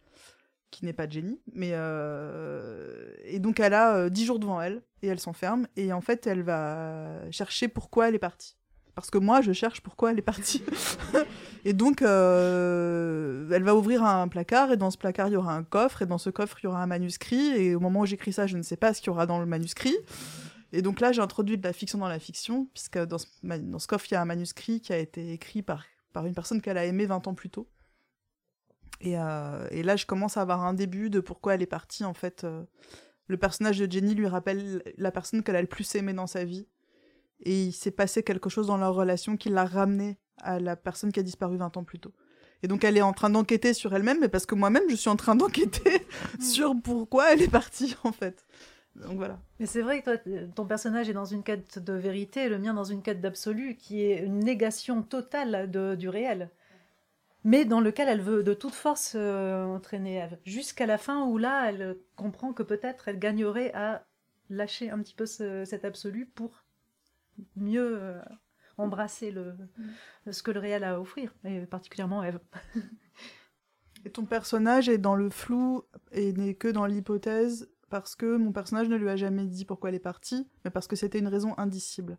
qui 0.71 0.85
n'est 0.85 0.93
pas 0.93 1.09
Jenny, 1.09 1.41
mais 1.53 1.71
euh, 1.73 3.13
et 3.25 3.39
donc 3.39 3.61
elle 3.61 3.75
a 3.75 3.97
euh, 3.97 4.11
dix 4.11 4.25
jours 4.25 4.39
devant 4.39 4.61
elle 4.61 4.83
et 5.03 5.09
elle 5.09 5.21
s'enferme 5.21 5.67
et 5.77 5.93
en 5.93 6.01
fait 6.01 6.27
elle 6.27 6.43
va 6.43 7.31
chercher 7.31 7.69
pourquoi 7.69 8.09
elle 8.09 8.15
est 8.15 8.21
partie. 8.21 8.57
Parce 8.95 9.11
que 9.11 9.19
moi 9.19 9.41
je 9.41 9.53
cherche 9.53 9.81
pourquoi 9.81 10.11
elle 10.11 10.19
est 10.19 10.23
partie. 10.23 10.63
et 11.65 11.73
donc 11.73 12.03
euh, 12.03 13.49
elle 13.51 13.63
va 13.63 13.75
ouvrir 13.75 14.05
un 14.05 14.29
placard 14.29 14.73
et 14.73 14.77
dans 14.77 14.91
ce 14.91 14.99
placard 14.99 15.29
il 15.29 15.35
y 15.35 15.37
aura 15.37 15.55
un 15.55 15.63
coffre 15.63 16.03
et 16.03 16.07
dans 16.07 16.19
ce 16.19 16.31
coffre 16.31 16.59
il 16.63 16.65
y 16.65 16.67
aura 16.67 16.83
un 16.83 16.87
manuscrit 16.87 17.49
et 17.57 17.75
au 17.75 17.81
moment 17.81 18.01
où 18.01 18.07
j'écris 18.07 18.33
ça 18.33 18.47
je 18.47 18.57
ne 18.57 18.63
sais 18.63 18.77
pas 18.77 18.93
ce 18.93 19.01
qu'il 19.01 19.09
y 19.09 19.11
aura 19.11 19.27
dans 19.27 19.39
le 19.39 19.47
manuscrit. 19.47 19.97
Et 20.73 20.83
donc 20.83 21.01
là 21.01 21.13
j'ai 21.13 21.23
introduit 21.23 21.57
de 21.57 21.65
la 21.65 21.73
fiction 21.73 21.99
dans 21.99 22.09
la 22.09 22.19
fiction 22.19 22.69
puisque 22.75 22.99
dans 22.99 23.19
ce, 23.19 23.27
dans 23.43 23.79
ce 23.79 23.87
coffre 23.87 24.07
il 24.11 24.15
y 24.15 24.17
a 24.17 24.21
un 24.21 24.27
manuscrit 24.27 24.81
qui 24.81 24.93
a 24.93 24.99
été 24.99 25.33
écrit 25.33 25.63
par, 25.63 25.85
par 26.13 26.27
une 26.27 26.35
personne 26.35 26.61
qu'elle 26.61 26.77
a 26.77 26.85
aimée 26.85 27.07
20 27.07 27.27
ans 27.27 27.35
plus 27.35 27.49
tôt. 27.49 27.69
Euh, 29.07 29.69
et, 29.71 29.83
là, 29.83 29.97
je 29.97 30.07
commence 30.07 30.37
à 30.37 30.43
avoir 30.43 30.64
un 30.64 30.75
début 30.75 31.11
de 31.11 31.21
pourquoi 31.21 31.55
elle 31.55 31.62
est 31.62 31.67
partie. 31.67 32.05
En 32.05 32.14
fait, 32.14 32.45
euh, 32.45 32.64
le 33.26 33.37
personnage 33.37 33.78
de 33.78 33.90
Jenny 33.90 34.14
lui 34.14 34.26
rappelle 34.26 34.83
la 34.97 35.12
personne 35.12 35.43
qu'elle 35.43 35.57
a 35.57 35.61
le 35.61 35.69
plus 35.69 35.95
aimée 35.95 36.12
dans 36.12 36.26
sa 36.26 36.45
vie. 36.45 36.67
Et 37.40 37.64
il 37.64 37.73
s'est 37.73 37.93
passé 37.93 38.23
quelque 38.23 38.50
chose 38.50 38.67
dans 38.67 38.76
leur 38.76 38.95
relation 38.95 39.37
qui 39.37 39.49
l'a 39.49 39.64
ramenée 39.64 40.19
à 40.38 40.59
la 40.59 40.76
personne 40.76 41.12
qui 41.12 41.21
a 41.21 41.23
disparu 41.23 41.57
20 41.57 41.76
ans 41.76 41.85
plus 41.85 42.00
tôt. 42.00 42.12
Et 42.64 42.67
donc 42.67 42.83
elle 42.83 42.97
est 42.97 43.02
en 43.02 43.12
train 43.12 43.31
d'enquêter 43.31 43.73
sur 43.73 43.95
elle-même, 43.95 44.19
mais 44.21 44.28
parce 44.28 44.45
que 44.45 44.57
moi-même, 44.57 44.83
je 44.90 44.97
suis 44.97 45.09
en 45.09 45.14
train 45.14 45.37
d'enquêter 45.37 46.05
sur 46.40 46.75
pourquoi 46.83 47.33
elle 47.33 47.43
est 47.43 47.50
partie, 47.50 47.95
en 48.02 48.11
fait. 48.11 48.45
Donc 48.97 49.17
voilà. 49.17 49.38
Mais 49.61 49.67
c'est 49.67 49.83
vrai 49.83 50.02
que 50.02 50.17
toi, 50.17 50.49
ton 50.57 50.67
personnage 50.67 51.09
est 51.09 51.12
dans 51.12 51.25
une 51.25 51.45
quête 51.45 51.78
de 51.78 51.93
vérité, 51.93 52.49
le 52.49 52.59
mien 52.59 52.75
dans 52.75 52.83
une 52.83 53.02
quête 53.02 53.21
d'absolu, 53.21 53.76
qui 53.76 54.02
est 54.02 54.25
une 54.25 54.40
négation 54.40 55.02
totale 55.02 55.71
de, 55.71 55.95
du 55.95 56.09
réel 56.09 56.50
mais 57.45 57.64
dans 57.64 57.80
lequel 57.80 58.09
elle 58.09 58.21
veut 58.21 58.42
de 58.42 58.54
toute 58.54 58.75
force 58.75 59.12
euh, 59.16 59.64
entraîner 59.64 60.16
Eve, 60.16 60.38
jusqu'à 60.44 60.87
la 60.87 60.98
fin 60.98 61.24
où 61.24 61.38
là, 61.38 61.68
elle 61.68 61.96
comprend 62.16 62.53
que 62.53 62.62
peut-être 62.62 63.09
elle 63.09 63.18
gagnerait 63.18 63.72
à 63.74 64.05
lâcher 64.51 64.90
un 64.90 64.98
petit 65.01 65.14
peu 65.14 65.27
cet 65.27 65.85
absolu 65.85 66.27
pour 66.27 66.64
mieux 67.57 67.98
euh, 68.01 68.20
embrasser 68.77 69.31
le, 69.31 69.55
mm. 70.24 70.33
ce 70.33 70.42
que 70.42 70.51
le 70.51 70.61
réel 70.61 70.85
a 70.85 70.94
à 70.94 71.01
offrir, 71.01 71.35
et 71.44 71.61
particulièrement 71.66 72.22
Eve. 72.24 72.40
et 74.05 74.11
ton 74.11 74.24
personnage 74.24 74.88
est 74.88 74.98
dans 74.98 75.14
le 75.14 75.31
flou 75.31 75.83
et 76.12 76.33
n'est 76.33 76.55
que 76.55 76.68
dans 76.68 76.87
l'hypothèse 76.87 77.68
parce 77.90 78.14
que 78.14 78.37
mon 78.37 78.53
personnage 78.53 78.88
ne 78.88 78.96
lui 78.96 79.09
a 79.09 79.16
jamais 79.16 79.46
dit 79.46 79.64
pourquoi 79.64 79.88
elle 79.88 79.94
est 79.94 80.01
partie, 80.01 80.46
mais 80.64 80.70
parce 80.70 80.87
que 80.87 80.96
c'était 80.96 81.18
une 81.18 81.29
raison 81.29 81.55
indicible. 81.57 82.18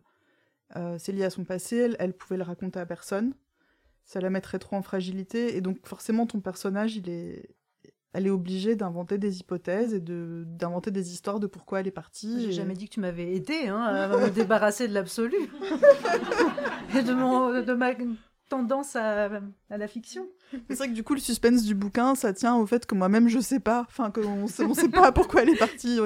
Euh, 0.76 0.96
c'est 0.98 1.12
lié 1.12 1.24
à 1.24 1.30
son 1.30 1.44
passé, 1.44 1.76
elle, 1.76 1.96
elle 1.98 2.12
pouvait 2.12 2.36
le 2.36 2.42
raconter 2.42 2.78
à 2.78 2.86
personne, 2.86 3.34
ça 4.10 4.20
la 4.20 4.28
mettrait 4.28 4.58
trop 4.58 4.74
en 4.74 4.82
fragilité. 4.82 5.56
Et 5.56 5.60
donc, 5.60 5.86
forcément, 5.86 6.26
ton 6.26 6.40
personnage, 6.40 6.96
il 6.96 7.08
est, 7.08 7.48
elle 8.12 8.26
est 8.26 8.30
obligée 8.30 8.74
d'inventer 8.74 9.18
des 9.18 9.38
hypothèses 9.38 9.94
et 9.94 10.00
de 10.00 10.42
d'inventer 10.48 10.90
des 10.90 11.12
histoires 11.12 11.38
de 11.38 11.46
pourquoi 11.46 11.78
elle 11.78 11.86
est 11.86 11.92
partie. 11.92 12.42
J'ai 12.42 12.50
jamais 12.50 12.74
dit 12.74 12.88
que 12.88 12.94
tu 12.94 12.98
m'avais 12.98 13.36
aidé 13.36 13.68
hein, 13.68 13.80
à 13.80 14.08
me 14.08 14.30
débarrasser 14.34 14.88
de 14.88 14.94
l'absolu 14.94 15.36
et 16.96 17.02
de, 17.04 17.14
mon, 17.14 17.62
de 17.62 17.72
ma 17.72 17.92
tendance 18.48 18.96
à, 18.96 19.30
à 19.70 19.78
la 19.78 19.86
fiction. 19.86 20.26
C'est 20.68 20.76
vrai 20.78 20.88
que 20.88 20.94
du 20.94 21.04
coup, 21.04 21.14
le 21.14 21.20
suspense 21.20 21.62
du 21.62 21.76
bouquin, 21.76 22.16
ça 22.16 22.32
tient 22.32 22.56
au 22.56 22.66
fait 22.66 22.86
que 22.86 22.96
moi-même, 22.96 23.28
je 23.28 23.38
sais 23.38 23.60
pas. 23.60 23.86
Enfin, 23.88 24.10
qu'on 24.10 24.48
sait, 24.48 24.64
on 24.64 24.74
sait 24.74 24.88
pas 24.88 25.12
pourquoi 25.12 25.42
elle 25.42 25.50
est 25.50 25.56
partie. 25.56 26.00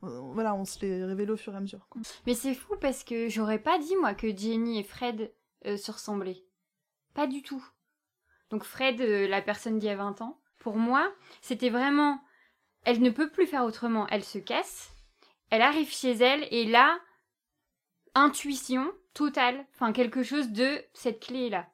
Voilà, 0.00 0.56
on 0.56 0.64
se 0.64 0.80
les 0.80 1.04
révèle 1.04 1.30
au 1.30 1.36
fur 1.36 1.52
et 1.52 1.56
à 1.56 1.60
mesure. 1.60 1.86
Mais 2.26 2.34
c'est 2.34 2.54
fou 2.54 2.74
parce 2.80 3.04
que 3.04 3.28
j'aurais 3.28 3.60
pas 3.60 3.78
dit, 3.78 3.94
moi, 4.00 4.12
que 4.14 4.36
Jenny 4.36 4.80
et 4.80 4.82
Fred 4.82 5.30
euh, 5.66 5.76
se 5.76 5.92
ressemblaient. 5.92 6.42
Pas 7.14 7.26
du 7.26 7.42
tout. 7.42 7.64
Donc 8.50 8.64
Fred, 8.64 9.00
euh, 9.00 9.26
la 9.28 9.42
personne 9.42 9.78
d'il 9.78 9.86
y 9.86 9.90
a 9.90 9.96
20 9.96 10.20
ans, 10.22 10.40
pour 10.58 10.76
moi, 10.76 11.12
c'était 11.40 11.70
vraiment... 11.70 12.20
Elle 12.84 13.00
ne 13.00 13.10
peut 13.10 13.30
plus 13.30 13.46
faire 13.46 13.64
autrement. 13.64 14.06
Elle 14.08 14.24
se 14.24 14.38
casse. 14.38 14.92
Elle 15.50 15.62
arrive 15.62 15.90
chez 15.90 16.12
elle 16.12 16.46
et 16.50 16.64
là, 16.64 16.98
intuition 18.14 18.92
totale. 19.14 19.66
Enfin, 19.74 19.92
quelque 19.92 20.22
chose 20.22 20.50
de 20.50 20.82
cette 20.94 21.20
clé-là. 21.20 21.68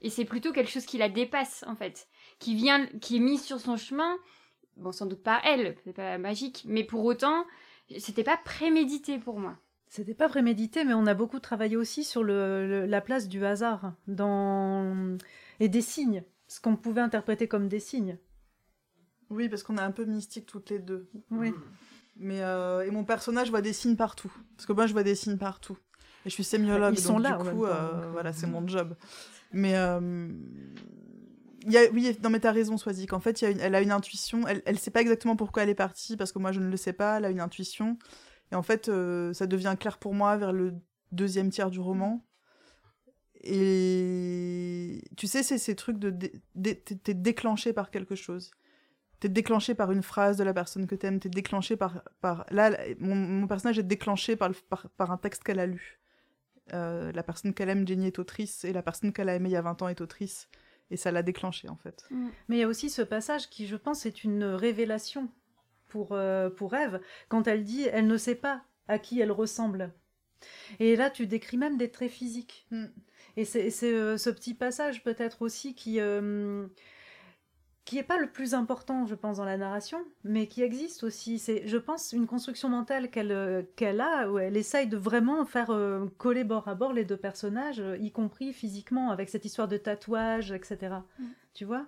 Et 0.00 0.10
c'est 0.10 0.24
plutôt 0.24 0.52
quelque 0.52 0.70
chose 0.70 0.86
qui 0.86 0.98
la 0.98 1.08
dépasse, 1.08 1.64
en 1.66 1.76
fait. 1.76 2.08
Qui 2.38 2.54
vient, 2.54 2.86
qui 3.00 3.16
est 3.16 3.20
mis 3.20 3.38
sur 3.38 3.60
son 3.60 3.76
chemin. 3.76 4.18
Bon, 4.76 4.92
sans 4.92 5.06
doute 5.06 5.22
pas 5.22 5.40
elle, 5.44 5.76
c'est 5.84 5.92
pas 5.92 6.18
magique. 6.18 6.62
Mais 6.64 6.84
pour 6.84 7.04
autant, 7.04 7.46
c'était 7.98 8.24
pas 8.24 8.38
prémédité 8.38 9.18
pour 9.18 9.38
moi. 9.38 9.58
C'était 9.90 10.14
pas 10.14 10.28
prémédité, 10.28 10.84
mais 10.84 10.94
on 10.94 11.04
a 11.06 11.14
beaucoup 11.14 11.40
travaillé 11.40 11.76
aussi 11.76 12.04
sur 12.04 12.22
le, 12.22 12.86
la 12.86 13.00
place 13.00 13.26
du 13.26 13.44
hasard 13.44 13.92
dans... 14.06 15.16
et 15.58 15.68
des 15.68 15.82
signes, 15.82 16.22
ce 16.46 16.60
qu'on 16.60 16.76
pouvait 16.76 17.00
interpréter 17.00 17.48
comme 17.48 17.66
des 17.66 17.80
signes. 17.80 18.16
Oui, 19.30 19.48
parce 19.48 19.64
qu'on 19.64 19.76
est 19.78 19.82
un 19.82 19.90
peu 19.90 20.04
mystique 20.04 20.46
toutes 20.46 20.70
les 20.70 20.78
deux. 20.78 21.10
Oui. 21.32 21.52
Mais 22.14 22.40
euh, 22.40 22.86
et 22.86 22.92
mon 22.92 23.02
personnage 23.02 23.50
voit 23.50 23.62
des 23.62 23.72
signes 23.72 23.96
partout, 23.96 24.32
parce 24.56 24.64
que 24.64 24.72
moi 24.72 24.86
je 24.86 24.92
vois 24.92 25.02
des 25.02 25.16
signes 25.16 25.38
partout. 25.38 25.76
Et 26.24 26.30
je 26.30 26.34
suis 26.34 26.44
sémiologue, 26.44 26.94
Ils 26.94 27.00
sont 27.00 27.14
donc 27.14 27.22
là, 27.24 27.38
du 27.38 27.50
coup, 27.50 27.64
euh, 27.64 28.10
voilà, 28.12 28.32
c'est 28.32 28.46
mon 28.46 28.64
job. 28.68 28.94
Mais 29.52 29.76
euh, 29.76 30.28
y 31.66 31.76
a, 31.76 31.90
oui, 31.92 32.16
non 32.22 32.30
mais 32.30 32.38
t'as 32.38 32.52
raison, 32.52 32.76
Swazik. 32.76 33.12
En 33.12 33.20
fait, 33.20 33.40
y 33.40 33.46
a 33.46 33.50
elle 33.50 33.74
a 33.74 33.80
une 33.80 33.90
intuition. 33.90 34.46
Elle, 34.46 34.62
elle 34.66 34.78
sait 34.78 34.92
pas 34.92 35.00
exactement 35.00 35.34
pourquoi 35.34 35.64
elle 35.64 35.68
est 35.68 35.74
partie, 35.74 36.16
parce 36.16 36.30
que 36.30 36.38
moi 36.38 36.52
je 36.52 36.60
ne 36.60 36.68
le 36.68 36.76
sais 36.76 36.92
pas. 36.92 37.18
Elle 37.18 37.24
a 37.24 37.30
une 37.30 37.40
intuition. 37.40 37.98
Et 38.52 38.54
en 38.54 38.62
fait, 38.62 38.88
euh, 38.88 39.32
ça 39.32 39.46
devient 39.46 39.76
clair 39.78 39.98
pour 39.98 40.14
moi 40.14 40.36
vers 40.36 40.52
le 40.52 40.74
deuxième 41.12 41.50
tiers 41.50 41.70
du 41.70 41.80
roman. 41.80 42.24
Et 43.42 45.02
tu 45.16 45.26
sais, 45.26 45.42
c'est 45.42 45.58
ces 45.58 45.74
trucs 45.74 45.98
de. 45.98 46.10
t'es 46.10 47.14
déclenché 47.14 47.72
par 47.72 47.90
quelque 47.90 48.14
chose. 48.14 48.50
T'es 49.18 49.28
déclenché 49.28 49.74
par 49.74 49.92
une 49.92 50.02
phrase 50.02 50.36
de 50.36 50.44
la 50.44 50.52
personne 50.52 50.86
que 50.86 50.94
t'aimes. 50.94 51.20
T'es 51.20 51.28
déclenché 51.28 51.76
par. 51.76 52.02
par... 52.20 52.44
Là, 52.50 52.76
mon, 52.98 53.46
personnage 53.46 53.78
est 53.78 53.84
déclenché 53.84 54.36
par, 54.36 54.50
par, 54.96 55.10
un 55.10 55.16
texte 55.16 55.42
qu'elle 55.42 55.60
a 55.60 55.66
lu. 55.66 56.00
Euh, 56.72 57.12
la 57.12 57.22
personne 57.22 57.54
qu'elle 57.54 57.70
aime, 57.70 57.86
Jenny, 57.86 58.06
est 58.06 58.18
autrice. 58.18 58.64
Et 58.64 58.72
la 58.72 58.82
personne 58.82 59.12
qu'elle 59.12 59.28
a 59.28 59.34
aimée 59.34 59.48
il 59.48 59.52
y 59.52 59.56
a 59.56 59.62
20 59.62 59.82
ans 59.82 59.88
est 59.88 60.00
autrice. 60.00 60.48
Et 60.90 60.96
ça 60.96 61.10
l'a 61.10 61.22
déclenché, 61.22 61.68
en 61.68 61.76
fait. 61.76 62.04
Mm. 62.10 62.28
Mais 62.48 62.56
il 62.56 62.60
y 62.60 62.62
a 62.62 62.68
aussi 62.68 62.90
ce 62.90 63.02
passage 63.02 63.48
qui, 63.48 63.66
je 63.66 63.76
pense, 63.76 64.04
est 64.06 64.24
une 64.24 64.44
révélation 64.44 65.30
pour, 65.90 66.12
euh, 66.12 66.48
pour 66.48 66.74
Eve 66.74 67.00
quand 67.28 67.46
elle 67.46 67.64
dit 67.64 67.82
elle 67.92 68.06
ne 68.06 68.16
sait 68.16 68.34
pas 68.34 68.62
à 68.88 68.98
qui 68.98 69.20
elle 69.20 69.32
ressemble. 69.32 69.92
Et 70.78 70.96
là, 70.96 71.10
tu 71.10 71.26
décris 71.26 71.58
même 71.58 71.76
des 71.76 71.90
traits 71.90 72.10
physiques. 72.10 72.66
Hmm. 72.70 72.86
Et 73.36 73.44
c'est 73.44 73.70
euh, 73.84 74.16
ce 74.16 74.30
petit 74.30 74.54
passage 74.54 75.04
peut-être 75.04 75.42
aussi 75.42 75.74
qui 75.74 76.00
euh, 76.00 76.66
qui 77.84 77.98
est 77.98 78.04
pas 78.04 78.18
le 78.18 78.30
plus 78.30 78.54
important, 78.54 79.06
je 79.06 79.14
pense, 79.14 79.38
dans 79.38 79.44
la 79.44 79.56
narration, 79.56 79.98
mais 80.24 80.46
qui 80.46 80.62
existe 80.62 81.02
aussi. 81.02 81.38
C'est, 81.38 81.66
je 81.66 81.76
pense, 81.76 82.12
une 82.12 82.26
construction 82.26 82.68
mentale 82.68 83.10
qu'elle 83.10 83.66
qu'elle 83.76 84.00
a 84.00 84.30
où 84.30 84.38
elle 84.38 84.56
essaye 84.56 84.86
de 84.86 84.96
vraiment 84.96 85.44
faire 85.44 85.76
coller 86.18 86.44
bord 86.44 86.68
à 86.68 86.74
bord 86.74 86.92
les 86.92 87.04
deux 87.04 87.16
personnages, 87.16 87.82
y 88.00 88.10
compris 88.10 88.52
physiquement, 88.52 89.10
avec 89.10 89.28
cette 89.28 89.44
histoire 89.44 89.68
de 89.68 89.76
tatouage, 89.76 90.52
etc. 90.52 90.96
Hmm. 91.18 91.24
Tu 91.54 91.64
vois? 91.64 91.86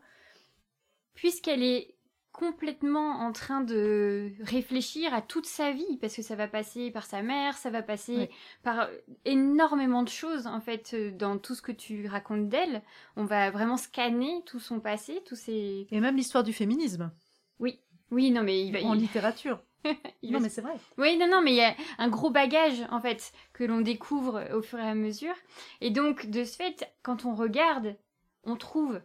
Puisqu'elle 1.15 1.63
est 1.63 1.95
complètement 2.33 3.21
en 3.21 3.33
train 3.33 3.61
de 3.61 4.33
réfléchir 4.41 5.13
à 5.13 5.21
toute 5.21 5.47
sa 5.47 5.71
vie 5.71 5.99
parce 6.01 6.17
que 6.17 6.23
ça 6.23 6.35
va 6.35 6.49
passer 6.49 6.91
par 6.91 7.05
sa 7.05 7.23
mère, 7.23 7.57
ça 7.59 7.71
va 7.71 7.83
passer 7.83 8.31
par 8.63 8.89
énormément 9.25 10.03
de 10.03 10.09
choses 10.09 10.47
en 10.47 10.61
fait 10.61 10.95
euh, 10.95 11.11
dans 11.13 11.39
tout 11.39 11.55
ce 11.55 11.63
que 11.63 11.73
tu 11.73 12.09
racontes 12.09 12.49
d'elle. 12.49 12.83
On 13.17 13.25
va 13.25 13.51
vraiment 13.51 13.77
scanner 13.77 14.43
tout 14.47 14.61
son 14.61 14.81
passé, 14.81 15.23
tous 15.27 15.37
ses 15.37 15.87
et 15.91 16.01
même 16.01 16.17
l'histoire 16.17 16.43
du 16.43 16.53
féminisme. 16.53 17.13
Oui, 17.61 17.81
oui, 18.11 18.31
non 18.31 18.43
mais 18.43 18.67
il 18.67 18.73
va 18.73 18.83
en 18.83 18.95
littérature. 18.95 19.63
non 20.23 20.41
mais 20.41 20.49
c'est 20.49 20.63
vrai. 20.63 20.75
Oui, 20.97 21.19
non 21.19 21.29
non 21.29 21.43
mais 21.43 21.53
il 21.53 21.57
y 21.57 21.63
a 21.63 21.77
un 21.99 22.09
gros 22.09 22.31
bagage 22.31 22.83
en 22.91 23.01
fait 23.01 23.33
que 23.53 23.65
l'on 23.65 23.83
découvre 23.83 24.43
au 24.55 24.63
fur 24.63 24.79
et 24.79 24.89
à 24.89 24.95
mesure 24.95 25.35
et 25.81 25.91
donc 25.91 26.27
de 26.27 26.45
ce 26.45 26.57
fait 26.57 26.91
quand 27.03 27.27
on 27.27 27.35
regarde, 27.35 27.97
on 28.45 28.57
trouve 28.57 29.01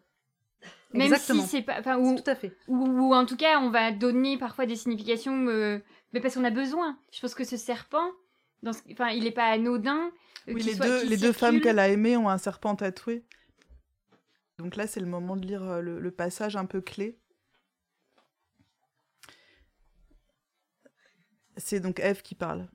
même 0.93 1.15
si 1.15 1.41
c'est 1.41 1.61
pas. 1.61 1.97
ou, 1.97 2.15
tout 2.15 2.29
à 2.29 2.35
fait. 2.35 2.55
Ou, 2.67 3.13
en 3.13 3.25
tout 3.25 3.37
cas, 3.37 3.59
on 3.59 3.69
va 3.69 3.91
donner 3.91 4.37
parfois 4.37 4.65
des 4.65 4.75
significations, 4.75 5.47
euh, 5.47 5.79
mais 6.13 6.21
parce 6.21 6.35
qu'on 6.35 6.43
a 6.43 6.49
besoin. 6.49 6.97
Je 7.11 7.19
pense 7.19 7.35
que 7.35 7.43
ce 7.43 7.57
serpent, 7.57 8.11
dans 8.63 8.71
enfin, 8.91 9.09
il 9.09 9.23
n'est 9.23 9.31
pas 9.31 9.47
anodin. 9.47 10.11
Euh, 10.47 10.53
oui, 10.53 10.63
les, 10.63 10.75
deux, 10.75 11.05
les 11.05 11.17
deux 11.17 11.33
femmes 11.33 11.59
qu'elle 11.59 11.79
a 11.79 11.89
aimées 11.89 12.17
ont 12.17 12.29
un 12.29 12.37
serpent 12.37 12.75
tatoué. 12.75 13.25
Donc 14.57 14.75
là, 14.75 14.87
c'est 14.87 14.99
le 14.99 15.05
moment 15.05 15.35
de 15.35 15.45
lire 15.45 15.63
euh, 15.63 15.81
le, 15.81 16.11
passage 16.11 16.55
un 16.55 16.65
peu 16.65 16.81
clé. 16.81 17.19
C'est 21.57 21.79
donc 21.79 21.99
Eve 21.99 22.21
qui 22.21 22.35
parle. 22.35 22.67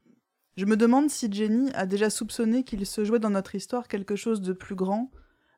Je 0.57 0.67
me 0.67 0.77
demande 0.77 1.09
si 1.09 1.33
Jenny 1.33 1.73
a 1.73 1.87
déjà 1.87 2.11
soupçonné 2.11 2.63
qu'il 2.63 2.85
se 2.87 3.05
jouait 3.05 3.19
dans 3.19 3.31
notre 3.31 3.55
histoire 3.55 3.89
quelque 3.89 4.17
chose 4.17 4.43
de 4.43 4.53
plus 4.53 4.75
grand, 4.75 5.11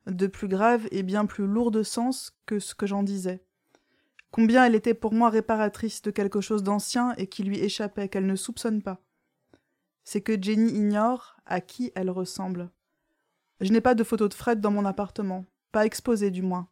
de 0.07 0.27
plus 0.27 0.47
grave 0.47 0.87
et 0.91 1.03
bien 1.03 1.25
plus 1.25 1.45
lourd 1.45 1.71
de 1.71 1.83
sens 1.83 2.31
que 2.45 2.59
ce 2.59 2.75
que 2.75 2.85
j'en 2.85 3.03
disais. 3.03 3.43
Combien 4.31 4.65
elle 4.65 4.75
était 4.75 4.93
pour 4.93 5.13
moi 5.13 5.29
réparatrice 5.29 6.01
de 6.01 6.11
quelque 6.11 6.41
chose 6.41 6.61
d'ancien 6.61 7.13
et 7.15 7.27
qui 7.27 7.43
lui 7.43 7.59
échappait, 7.59 8.09
qu'elle 8.09 8.25
ne 8.25 8.35
soupçonne 8.35 8.81
pas. 8.81 9.01
C'est 10.03 10.21
que 10.21 10.39
Jenny 10.39 10.71
ignore 10.73 11.37
à 11.45 11.61
qui 11.61 11.91
elle 11.95 12.09
ressemble. 12.09 12.69
Je 13.61 13.71
n'ai 13.71 13.81
pas 13.81 13.95
de 13.95 14.03
photo 14.03 14.27
de 14.27 14.33
Fred 14.33 14.59
dans 14.59 14.71
mon 14.71 14.85
appartement, 14.85 15.45
pas 15.71 15.85
exposée 15.85 16.31
du 16.31 16.41
moins. 16.41 16.67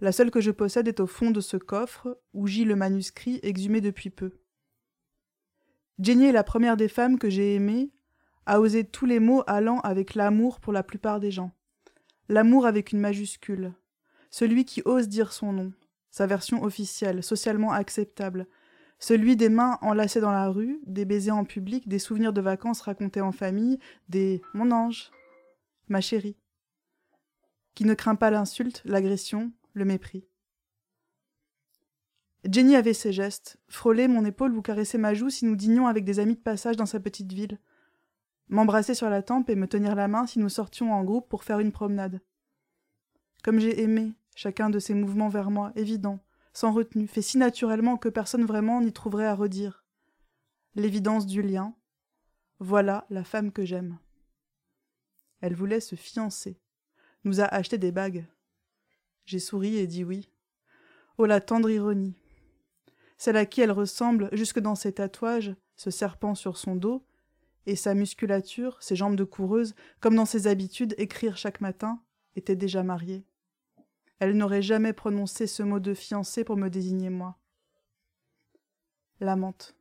La 0.00 0.12
seule 0.12 0.30
que 0.30 0.40
je 0.40 0.50
possède 0.50 0.88
est 0.88 1.00
au 1.00 1.06
fond 1.06 1.30
de 1.30 1.40
ce 1.40 1.56
coffre 1.56 2.20
où 2.32 2.46
gît 2.46 2.64
le 2.64 2.76
manuscrit 2.76 3.40
exhumé 3.42 3.80
depuis 3.80 4.10
peu. 4.10 4.32
Jenny 5.98 6.26
est 6.26 6.32
la 6.32 6.44
première 6.44 6.76
des 6.76 6.88
femmes 6.88 7.18
que 7.18 7.30
j'ai 7.30 7.54
aimées, 7.54 7.90
a 8.46 8.60
osé 8.60 8.84
tous 8.84 9.06
les 9.06 9.20
mots 9.20 9.42
allant 9.46 9.80
avec 9.80 10.14
l'amour 10.14 10.60
pour 10.60 10.72
la 10.72 10.82
plupart 10.82 11.20
des 11.20 11.30
gens. 11.30 11.52
L'amour 12.28 12.66
avec 12.66 12.92
une 12.92 13.00
majuscule. 13.00 13.72
Celui 14.30 14.66
qui 14.66 14.82
ose 14.84 15.08
dire 15.08 15.32
son 15.32 15.52
nom, 15.52 15.72
sa 16.10 16.26
version 16.26 16.62
officielle, 16.62 17.22
socialement 17.22 17.72
acceptable. 17.72 18.46
Celui 18.98 19.36
des 19.36 19.48
mains 19.48 19.78
enlacées 19.80 20.20
dans 20.20 20.32
la 20.32 20.48
rue, 20.48 20.80
des 20.86 21.06
baisers 21.06 21.36
en 21.36 21.44
public, 21.44 21.88
des 21.88 21.98
souvenirs 21.98 22.34
de 22.34 22.40
vacances 22.40 22.82
racontés 22.82 23.22
en 23.22 23.32
famille, 23.32 23.78
des 24.08 24.42
mon 24.52 24.70
ange, 24.72 25.10
ma 25.88 26.02
chérie. 26.02 26.36
Qui 27.74 27.84
ne 27.84 27.94
craint 27.94 28.16
pas 28.16 28.30
l'insulte, 28.30 28.82
l'agression, 28.84 29.52
le 29.72 29.84
mépris. 29.86 30.26
Jenny 32.44 32.76
avait 32.76 32.94
ses 32.94 33.12
gestes, 33.12 33.56
frôler 33.68 34.06
mon 34.06 34.24
épaule 34.24 34.54
ou 34.54 34.60
caresser 34.60 34.98
ma 34.98 35.14
joue 35.14 35.30
si 35.30 35.44
nous 35.46 35.56
dînions 35.56 35.86
avec 35.86 36.04
des 36.04 36.18
amis 36.18 36.34
de 36.34 36.40
passage 36.40 36.76
dans 36.76 36.86
sa 36.86 37.00
petite 37.00 37.32
ville 37.32 37.58
m'embrasser 38.48 38.94
sur 38.94 39.10
la 39.10 39.22
tempe 39.22 39.50
et 39.50 39.56
me 39.56 39.68
tenir 39.68 39.94
la 39.94 40.08
main 40.08 40.26
si 40.26 40.38
nous 40.38 40.48
sortions 40.48 40.92
en 40.92 41.04
groupe 41.04 41.28
pour 41.28 41.44
faire 41.44 41.60
une 41.60 41.72
promenade. 41.72 42.20
Comme 43.42 43.60
j'ai 43.60 43.82
aimé 43.82 44.12
chacun 44.34 44.70
de 44.70 44.78
ces 44.78 44.94
mouvements 44.94 45.28
vers 45.28 45.50
moi, 45.50 45.72
évidents, 45.74 46.20
sans 46.52 46.72
retenue, 46.72 47.06
fait 47.06 47.22
si 47.22 47.38
naturellement 47.38 47.96
que 47.96 48.08
personne 48.08 48.44
vraiment 48.44 48.80
n'y 48.80 48.92
trouverait 48.92 49.26
à 49.26 49.34
redire. 49.34 49.84
L'évidence 50.74 51.26
du 51.26 51.42
lien. 51.42 51.74
Voilà 52.60 53.06
la 53.10 53.24
femme 53.24 53.52
que 53.52 53.64
j'aime. 53.64 53.98
Elle 55.40 55.54
voulait 55.54 55.80
se 55.80 55.94
fiancer, 55.94 56.60
nous 57.24 57.40
a 57.40 57.44
acheté 57.44 57.78
des 57.78 57.92
bagues. 57.92 58.26
J'ai 59.24 59.38
souri 59.38 59.76
et 59.76 59.86
dit 59.86 60.04
oui. 60.04 60.30
Oh 61.16 61.26
la 61.26 61.40
tendre 61.40 61.70
ironie. 61.70 62.14
Celle 63.16 63.36
à 63.36 63.46
qui 63.46 63.60
elle 63.60 63.72
ressemble 63.72 64.28
jusque 64.32 64.60
dans 64.60 64.74
ses 64.74 64.92
tatouages, 64.92 65.54
ce 65.76 65.90
serpent 65.90 66.34
sur 66.34 66.56
son 66.56 66.76
dos, 66.76 67.04
et 67.68 67.76
sa 67.76 67.92
musculature, 67.94 68.78
ses 68.80 68.96
jambes 68.96 69.14
de 69.14 69.24
coureuse, 69.24 69.74
comme 70.00 70.14
dans 70.14 70.24
ses 70.24 70.46
habitudes, 70.46 70.94
écrire 70.96 71.36
chaque 71.36 71.60
matin, 71.60 72.02
était 72.34 72.56
déjà 72.56 72.82
mariée. 72.82 73.26
Elle 74.20 74.38
n'aurait 74.38 74.62
jamais 74.62 74.94
prononcé 74.94 75.46
ce 75.46 75.62
mot 75.62 75.78
de 75.78 75.92
fiancée 75.92 76.44
pour 76.44 76.56
me 76.56 76.70
désigner 76.70 77.10
moi. 77.10 77.38
L'amante. 79.20 79.76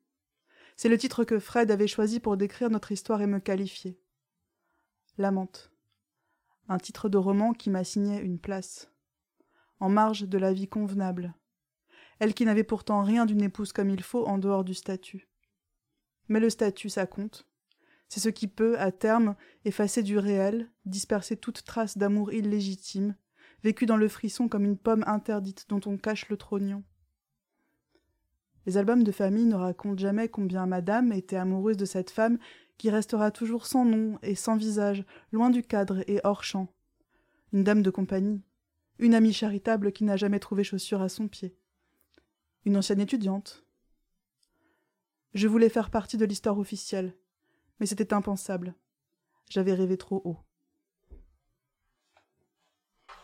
C'est 0.75 0.89
le 0.89 0.97
titre 0.97 1.23
que 1.23 1.39
Fred 1.39 1.71
avait 1.71 1.87
choisi 1.87 2.19
pour 2.19 2.35
décrire 2.35 2.69
notre 2.69 2.91
histoire 2.91 3.21
et 3.21 3.25
me 3.25 3.39
qualifier. 3.39 3.97
L'amante. 5.17 5.71
Un 6.67 6.79
titre 6.79 7.07
de 7.07 7.17
roman 7.17 7.53
qui 7.53 7.69
m'assignait 7.69 8.21
une 8.21 8.37
place. 8.37 8.91
En 9.79 9.87
marge 9.87 10.27
de 10.27 10.37
la 10.37 10.51
vie 10.51 10.67
convenable. 10.67 11.33
Elle 12.19 12.33
qui 12.33 12.43
n'avait 12.43 12.65
pourtant 12.65 13.01
rien 13.01 13.25
d'une 13.25 13.43
épouse 13.43 13.71
comme 13.71 13.89
il 13.89 14.03
faut 14.03 14.25
en 14.27 14.37
dehors 14.37 14.65
du 14.65 14.73
statut. 14.73 15.29
Mais 16.27 16.41
le 16.41 16.49
statut, 16.49 16.89
ça 16.89 17.07
compte. 17.07 17.47
C'est 18.09 18.19
ce 18.19 18.29
qui 18.29 18.47
peut, 18.47 18.79
à 18.79 18.91
terme, 18.91 19.35
effacer 19.65 20.03
du 20.03 20.17
réel, 20.17 20.69
disperser 20.85 21.35
toute 21.37 21.63
trace 21.63 21.97
d'amour 21.97 22.31
illégitime, 22.33 23.15
vécu 23.63 23.85
dans 23.85 23.97
le 23.97 24.07
frisson 24.07 24.47
comme 24.47 24.65
une 24.65 24.77
pomme 24.77 25.03
interdite 25.07 25.65
dont 25.69 25.81
on 25.85 25.97
cache 25.97 26.29
le 26.29 26.37
trognon. 26.37 26.83
Les 28.65 28.77
albums 28.77 29.03
de 29.03 29.11
famille 29.11 29.45
ne 29.45 29.55
racontent 29.55 29.97
jamais 29.97 30.27
combien 30.27 30.65
madame 30.65 31.13
était 31.13 31.37
amoureuse 31.37 31.77
de 31.77 31.85
cette 31.85 32.11
femme 32.11 32.37
qui 32.77 32.89
restera 32.89 33.31
toujours 33.31 33.65
sans 33.65 33.85
nom 33.85 34.19
et 34.21 34.35
sans 34.35 34.57
visage, 34.57 35.05
loin 35.31 35.49
du 35.49 35.63
cadre 35.63 36.03
et 36.07 36.19
hors 36.23 36.43
champ. 36.43 36.67
Une 37.53 37.63
dame 37.63 37.81
de 37.81 37.89
compagnie, 37.89 38.41
une 38.99 39.15
amie 39.15 39.33
charitable 39.33 39.91
qui 39.91 40.03
n'a 40.03 40.17
jamais 40.17 40.39
trouvé 40.39 40.63
chaussure 40.63 41.01
à 41.01 41.09
son 41.09 41.27
pied, 41.27 41.55
une 42.65 42.77
ancienne 42.77 42.99
étudiante. 42.99 43.65
Je 45.33 45.47
voulais 45.47 45.69
faire 45.69 45.89
partie 45.89 46.17
de 46.17 46.25
l'histoire 46.25 46.59
officielle, 46.59 47.15
mais 47.79 47.85
c'était 47.85 48.13
impensable. 48.13 48.75
J'avais 49.49 49.73
rêvé 49.73 49.97
trop 49.97 50.21
haut. 50.25 50.37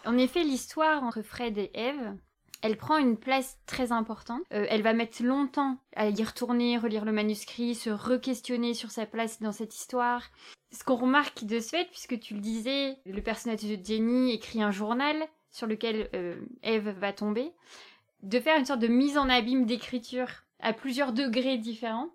En 0.05 0.17
effet, 0.17 0.43
l'histoire 0.43 1.03
entre 1.03 1.21
Fred 1.21 1.57
et 1.57 1.71
Eve, 1.73 2.17
elle 2.61 2.77
prend 2.77 2.97
une 2.97 3.17
place 3.17 3.57
très 3.65 3.91
importante. 3.91 4.41
Euh, 4.53 4.65
elle 4.69 4.81
va 4.81 4.93
mettre 4.93 5.23
longtemps 5.23 5.77
à 5.95 6.09
y 6.09 6.23
retourner, 6.23 6.77
relire 6.77 7.05
le 7.05 7.11
manuscrit, 7.11 7.75
se 7.75 7.89
re-questionner 7.89 8.73
sur 8.73 8.91
sa 8.91 9.05
place 9.05 9.41
dans 9.41 9.51
cette 9.51 9.75
histoire. 9.75 10.23
Ce 10.71 10.83
qu'on 10.83 10.95
remarque 10.95 11.43
de 11.43 11.59
ce 11.59 11.69
fait, 11.69 11.85
puisque 11.85 12.19
tu 12.19 12.33
le 12.33 12.39
disais, 12.39 12.97
le 13.05 13.21
personnage 13.21 13.63
de 13.63 13.77
Jenny 13.83 14.33
écrit 14.33 14.61
un 14.61 14.71
journal 14.71 15.15
sur 15.51 15.67
lequel 15.67 16.09
euh, 16.15 16.41
Eve 16.63 16.89
va 16.89 17.13
tomber, 17.13 17.51
de 18.23 18.39
faire 18.39 18.57
une 18.57 18.65
sorte 18.65 18.79
de 18.79 18.87
mise 18.87 19.17
en 19.17 19.29
abîme 19.29 19.65
d'écriture 19.65 20.29
à 20.59 20.73
plusieurs 20.73 21.11
degrés 21.11 21.57
différents 21.57 22.09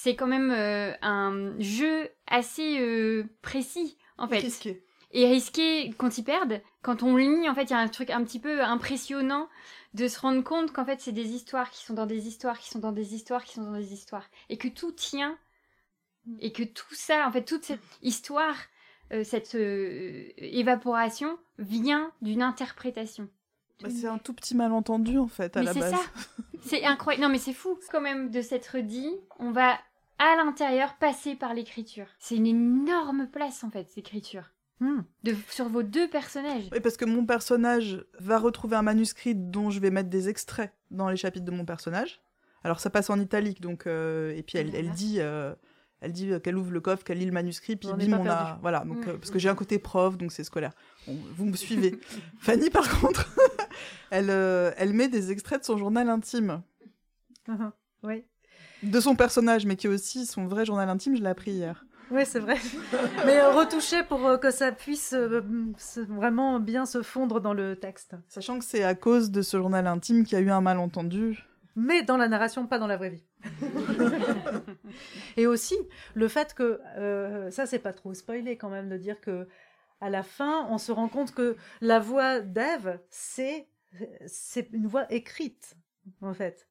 c'est 0.00 0.14
quand 0.14 0.28
même 0.28 0.52
euh, 0.52 0.92
un 1.02 1.58
jeu 1.58 2.08
assez 2.28 2.78
euh, 2.80 3.24
précis, 3.42 3.98
en 4.16 4.28
fait. 4.28 4.38
Risqué. 4.38 4.84
Et 5.10 5.26
risqué 5.26 5.90
quand 5.98 6.18
ils 6.18 6.22
perdent. 6.22 6.62
Quand 6.82 7.02
on 7.02 7.16
lit, 7.16 7.48
en 7.48 7.54
fait, 7.54 7.64
il 7.64 7.70
y 7.70 7.74
a 7.74 7.78
un 7.78 7.88
truc 7.88 8.10
un 8.10 8.22
petit 8.22 8.38
peu 8.38 8.62
impressionnant 8.62 9.48
de 9.94 10.06
se 10.06 10.20
rendre 10.20 10.44
compte 10.44 10.72
qu'en 10.72 10.84
fait, 10.84 11.00
c'est 11.00 11.10
des 11.10 11.30
histoires 11.30 11.70
qui 11.72 11.84
sont 11.84 11.94
dans 11.94 12.06
des 12.06 12.28
histoires, 12.28 12.60
qui 12.60 12.68
sont 12.68 12.78
dans 12.78 12.92
des 12.92 13.14
histoires, 13.16 13.42
qui 13.42 13.54
sont 13.54 13.64
dans 13.64 13.76
des 13.76 13.92
histoires. 13.92 14.30
Et 14.48 14.56
que 14.56 14.68
tout 14.68 14.92
tient. 14.92 15.36
Et 16.38 16.52
que 16.52 16.62
tout 16.62 16.94
ça, 16.94 17.26
en 17.26 17.32
fait, 17.32 17.44
toute 17.44 17.64
cette 17.64 17.80
histoire, 18.00 18.54
euh, 19.12 19.24
cette 19.24 19.56
évaporation 19.56 21.38
vient 21.58 22.12
d'une 22.22 22.42
interprétation. 22.42 23.28
Bah, 23.82 23.88
c'est 23.90 24.08
un 24.08 24.18
tout 24.18 24.34
petit 24.34 24.56
malentendu 24.56 25.18
en 25.18 25.28
fait 25.28 25.56
à 25.56 25.62
la 25.62 25.72
base. 25.72 25.94
C'est 26.64 26.84
incroyable. 26.84 27.22
Non 27.22 27.28
mais 27.28 27.38
c'est 27.38 27.52
fou 27.52 27.78
quand 27.92 28.00
même 28.00 28.30
de 28.30 28.42
s'être 28.42 28.78
dit 28.78 29.08
on 29.38 29.52
va 29.52 29.78
à 30.18 30.36
l'intérieur 30.36 30.96
passer 30.96 31.34
par 31.34 31.54
l'écriture. 31.54 32.06
C'est 32.18 32.36
une 32.36 32.46
énorme 32.46 33.28
place 33.28 33.64
en 33.64 33.70
fait 33.70 33.88
l'écriture. 33.96 34.50
Hmm. 34.80 35.00
De, 35.24 35.34
sur 35.48 35.68
vos 35.68 35.82
deux 35.82 36.08
personnages. 36.08 36.68
Oui, 36.70 36.78
parce 36.80 36.96
que 36.96 37.04
mon 37.04 37.26
personnage 37.26 38.04
va 38.20 38.38
retrouver 38.38 38.76
un 38.76 38.82
manuscrit 38.82 39.34
dont 39.34 39.70
je 39.70 39.80
vais 39.80 39.90
mettre 39.90 40.08
des 40.08 40.28
extraits 40.28 40.72
dans 40.92 41.08
les 41.08 41.16
chapitres 41.16 41.44
de 41.44 41.50
mon 41.50 41.64
personnage. 41.64 42.20
Alors 42.62 42.78
ça 42.78 42.90
passe 42.90 43.10
en 43.10 43.18
italique, 43.18 43.60
donc 43.60 43.86
euh, 43.86 44.36
et 44.36 44.42
puis 44.42 44.58
elle, 44.58 44.74
elle 44.74 44.90
dit, 44.90 45.16
euh, 45.18 45.54
elle 46.00 46.12
dit 46.12 46.30
qu'elle 46.42 46.56
ouvre 46.56 46.70
le 46.70 46.80
coffre, 46.80 47.02
qu'elle 47.02 47.18
lit 47.18 47.26
le 47.26 47.32
manuscrit, 47.32 47.76
puis 47.76 47.88
bim, 47.88 48.12
on 48.18 48.26
a, 48.28 48.58
voilà, 48.62 48.84
donc 48.84 49.06
euh, 49.08 49.16
parce 49.16 49.30
que 49.30 49.38
j'ai 49.38 49.48
un 49.48 49.54
côté 49.54 49.78
prof, 49.78 50.16
donc 50.16 50.30
c'est 50.30 50.44
scolaire. 50.44 50.72
vous 51.06 51.44
me 51.44 51.56
suivez. 51.56 51.98
Fanny, 52.38 52.70
par 52.70 53.00
contre, 53.00 53.34
elle, 54.10 54.30
euh, 54.30 54.70
elle 54.76 54.92
met 54.92 55.08
des 55.08 55.32
extraits 55.32 55.60
de 55.60 55.64
son 55.64 55.76
journal 55.76 56.08
intime. 56.08 56.62
Oui. 58.04 58.22
De 58.82 59.00
son 59.00 59.16
personnage, 59.16 59.66
mais 59.66 59.76
qui 59.76 59.86
est 59.86 59.90
aussi 59.90 60.26
son 60.26 60.46
vrai 60.46 60.64
journal 60.64 60.88
intime, 60.88 61.16
je 61.16 61.22
l'ai 61.22 61.28
appris 61.28 61.52
hier. 61.52 61.84
Oui, 62.10 62.22
c'est 62.24 62.38
vrai. 62.38 62.56
mais 63.26 63.38
euh, 63.38 63.50
retouché 63.50 64.02
pour 64.02 64.24
euh, 64.26 64.38
que 64.38 64.50
ça 64.50 64.72
puisse 64.72 65.14
vraiment 65.14 66.58
bien 66.60 66.86
se 66.86 67.02
fondre 67.02 67.40
dans 67.40 67.54
le 67.54 67.76
texte. 67.76 68.14
Sachant 68.28 68.58
que 68.58 68.64
c'est 68.64 68.84
à 68.84 68.94
cause 68.94 69.30
de 69.30 69.42
ce 69.42 69.56
journal 69.56 69.86
intime 69.86 70.24
qu'il 70.24 70.38
y 70.38 70.40
a 70.40 70.44
eu 70.44 70.50
un 70.50 70.60
malentendu 70.60 71.44
mais 71.78 72.02
dans 72.02 72.16
la 72.16 72.26
narration, 72.26 72.66
pas 72.66 72.80
dans 72.80 72.88
la 72.88 72.96
vraie 72.96 73.10
vie. 73.10 73.24
et 75.36 75.46
aussi 75.46 75.76
le 76.14 76.26
fait 76.26 76.52
que 76.52 76.80
euh, 76.96 77.52
ça, 77.52 77.66
c'est 77.66 77.78
pas 77.78 77.92
trop 77.92 78.12
spoilé 78.14 78.56
quand 78.56 78.68
même 78.68 78.88
de 78.88 78.96
dire 78.96 79.20
que 79.20 79.46
à 80.00 80.10
la 80.10 80.24
fin, 80.24 80.66
on 80.70 80.78
se 80.78 80.90
rend 80.90 81.08
compte 81.08 81.32
que 81.32 81.56
la 81.80 82.00
voix 82.00 82.40
d'Ève, 82.40 83.00
c'est 83.10 83.68
c'est 84.26 84.68
une 84.72 84.88
voix 84.88 85.06
écrite 85.12 85.76
en 86.20 86.34
fait. 86.34 86.67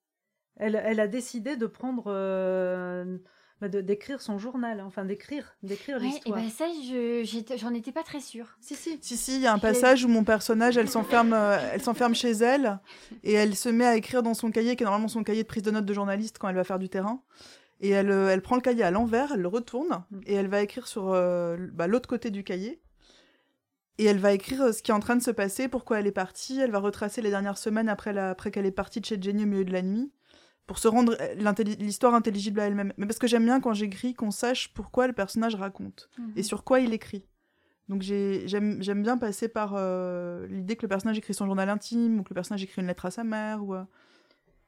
Elle, 0.59 0.81
elle 0.83 0.99
a 0.99 1.07
décidé 1.07 1.55
de 1.55 1.65
prendre 1.67 2.05
euh, 2.07 3.17
bah, 3.61 3.69
de 3.69 3.81
d'écrire 3.81 4.21
son 4.21 4.37
journal, 4.39 4.81
enfin 4.81 5.05
d'écrire, 5.05 5.55
d'écrire 5.63 5.97
Ouais, 5.97 6.03
et 6.03 6.07
l'histoire. 6.09 6.39
ben 6.39 6.49
ça, 6.49 6.65
je- 6.67 7.55
j'en 7.57 7.73
étais 7.73 7.91
pas 7.91 8.03
très 8.03 8.19
sûre. 8.19 8.57
Si 8.59 8.75
si. 8.75 8.97
Si, 9.01 9.17
si, 9.17 9.35
il 9.35 9.41
y 9.41 9.47
a 9.47 9.53
un 9.53 9.59
passage 9.59 10.03
où 10.03 10.07
mon 10.07 10.23
personnage, 10.23 10.77
elle 10.77 10.89
s'enferme, 10.89 11.33
euh, 11.33 11.57
elle 11.73 11.81
s'enferme 11.81 12.15
chez 12.15 12.31
elle 12.31 12.79
et 13.23 13.33
elle 13.33 13.55
se 13.55 13.69
met 13.69 13.85
à 13.85 13.95
écrire 13.95 14.23
dans 14.23 14.33
son 14.33 14.51
cahier, 14.51 14.75
qui 14.75 14.83
est 14.83 14.85
normalement 14.85 15.07
son 15.07 15.23
cahier 15.23 15.43
de 15.43 15.47
prise 15.47 15.63
de 15.63 15.71
notes 15.71 15.85
de 15.85 15.93
journaliste 15.93 16.37
quand 16.39 16.49
elle 16.49 16.55
va 16.55 16.63
faire 16.63 16.79
du 16.79 16.89
terrain. 16.89 17.21
Et 17.79 17.89
elle, 17.89 18.09
euh, 18.09 18.29
elle 18.29 18.41
prend 18.41 18.55
le 18.55 18.61
cahier 18.61 18.83
à 18.83 18.89
l'envers, 18.91 19.31
elle 19.33 19.41
le 19.41 19.47
retourne 19.47 20.03
Mm. 20.09 20.19
et 20.25 20.33
elle 20.33 20.47
va 20.47 20.61
écrire 20.61 20.87
sur 20.87 21.11
euh, 21.13 21.57
bah, 21.73 21.85
l'autre 21.87 22.09
côté 22.09 22.31
du 22.31 22.43
cahier. 22.43 22.81
Et 23.99 24.05
elle 24.05 24.19
va 24.19 24.31
écrire 24.33 24.73
ce 24.73 24.81
qui 24.83 24.91
est 24.91 24.93
en 24.93 24.99
train 24.99 25.15
de 25.15 25.23
se 25.23 25.31
passer, 25.31 25.67
pourquoi 25.67 25.99
elle 25.99 26.07
est 26.07 26.11
partie. 26.11 26.59
Elle 26.59 26.69
va 26.71 26.77
retracer 26.79 27.21
les 27.21 27.29
dernières 27.31 27.57
semaines 27.57 27.89
après, 27.89 28.13
la- 28.13 28.29
après 28.31 28.51
qu'elle 28.51 28.65
est 28.67 28.71
partie 28.71 28.99
de 29.01 29.05
chez 29.05 29.19
Jenny 29.21 29.43
au 29.43 29.47
milieu 29.47 29.65
de 29.65 29.71
la 29.73 29.81
nuit, 29.81 30.11
pour 30.67 30.77
se 30.79 30.87
rendre 30.87 31.15
euh, 31.19 31.63
l'histoire 31.79 32.13
intelligible 32.13 32.59
à 32.59 32.65
elle-même. 32.67 32.93
Mais 32.97 33.05
parce 33.07 33.17
que 33.19 33.25
j'aime 33.27 33.45
bien 33.45 33.59
quand 33.59 33.73
j'écris 33.73 34.13
qu'on 34.13 34.31
sache 34.31 34.73
pourquoi 34.73 35.07
le 35.07 35.13
personnage 35.13 35.55
raconte 35.55 36.09
et 36.35 36.43
sur 36.43 36.63
quoi 36.63 36.79
il 36.81 36.93
écrit. 36.93 37.25
Donc 37.89 38.01
j'ai- 38.01 38.47
j'aime 38.47 39.01
bien 39.01 39.17
passer 39.17 39.47
par 39.47 39.73
euh, 39.75 40.45
l'idée 40.47 40.75
que 40.75 40.81
le 40.81 40.89
personnage 40.89 41.17
écrit 41.17 41.33
son 41.33 41.45
journal 41.45 41.69
intime 41.69 42.19
ou 42.19 42.23
que 42.23 42.29
le 42.31 42.35
personnage 42.35 42.61
écrit 42.63 42.81
une 42.81 42.87
lettre 42.87 43.05
à 43.05 43.11
sa 43.11 43.23
mère. 43.23 43.63
Ou, 43.63 43.75
euh, 43.75 43.83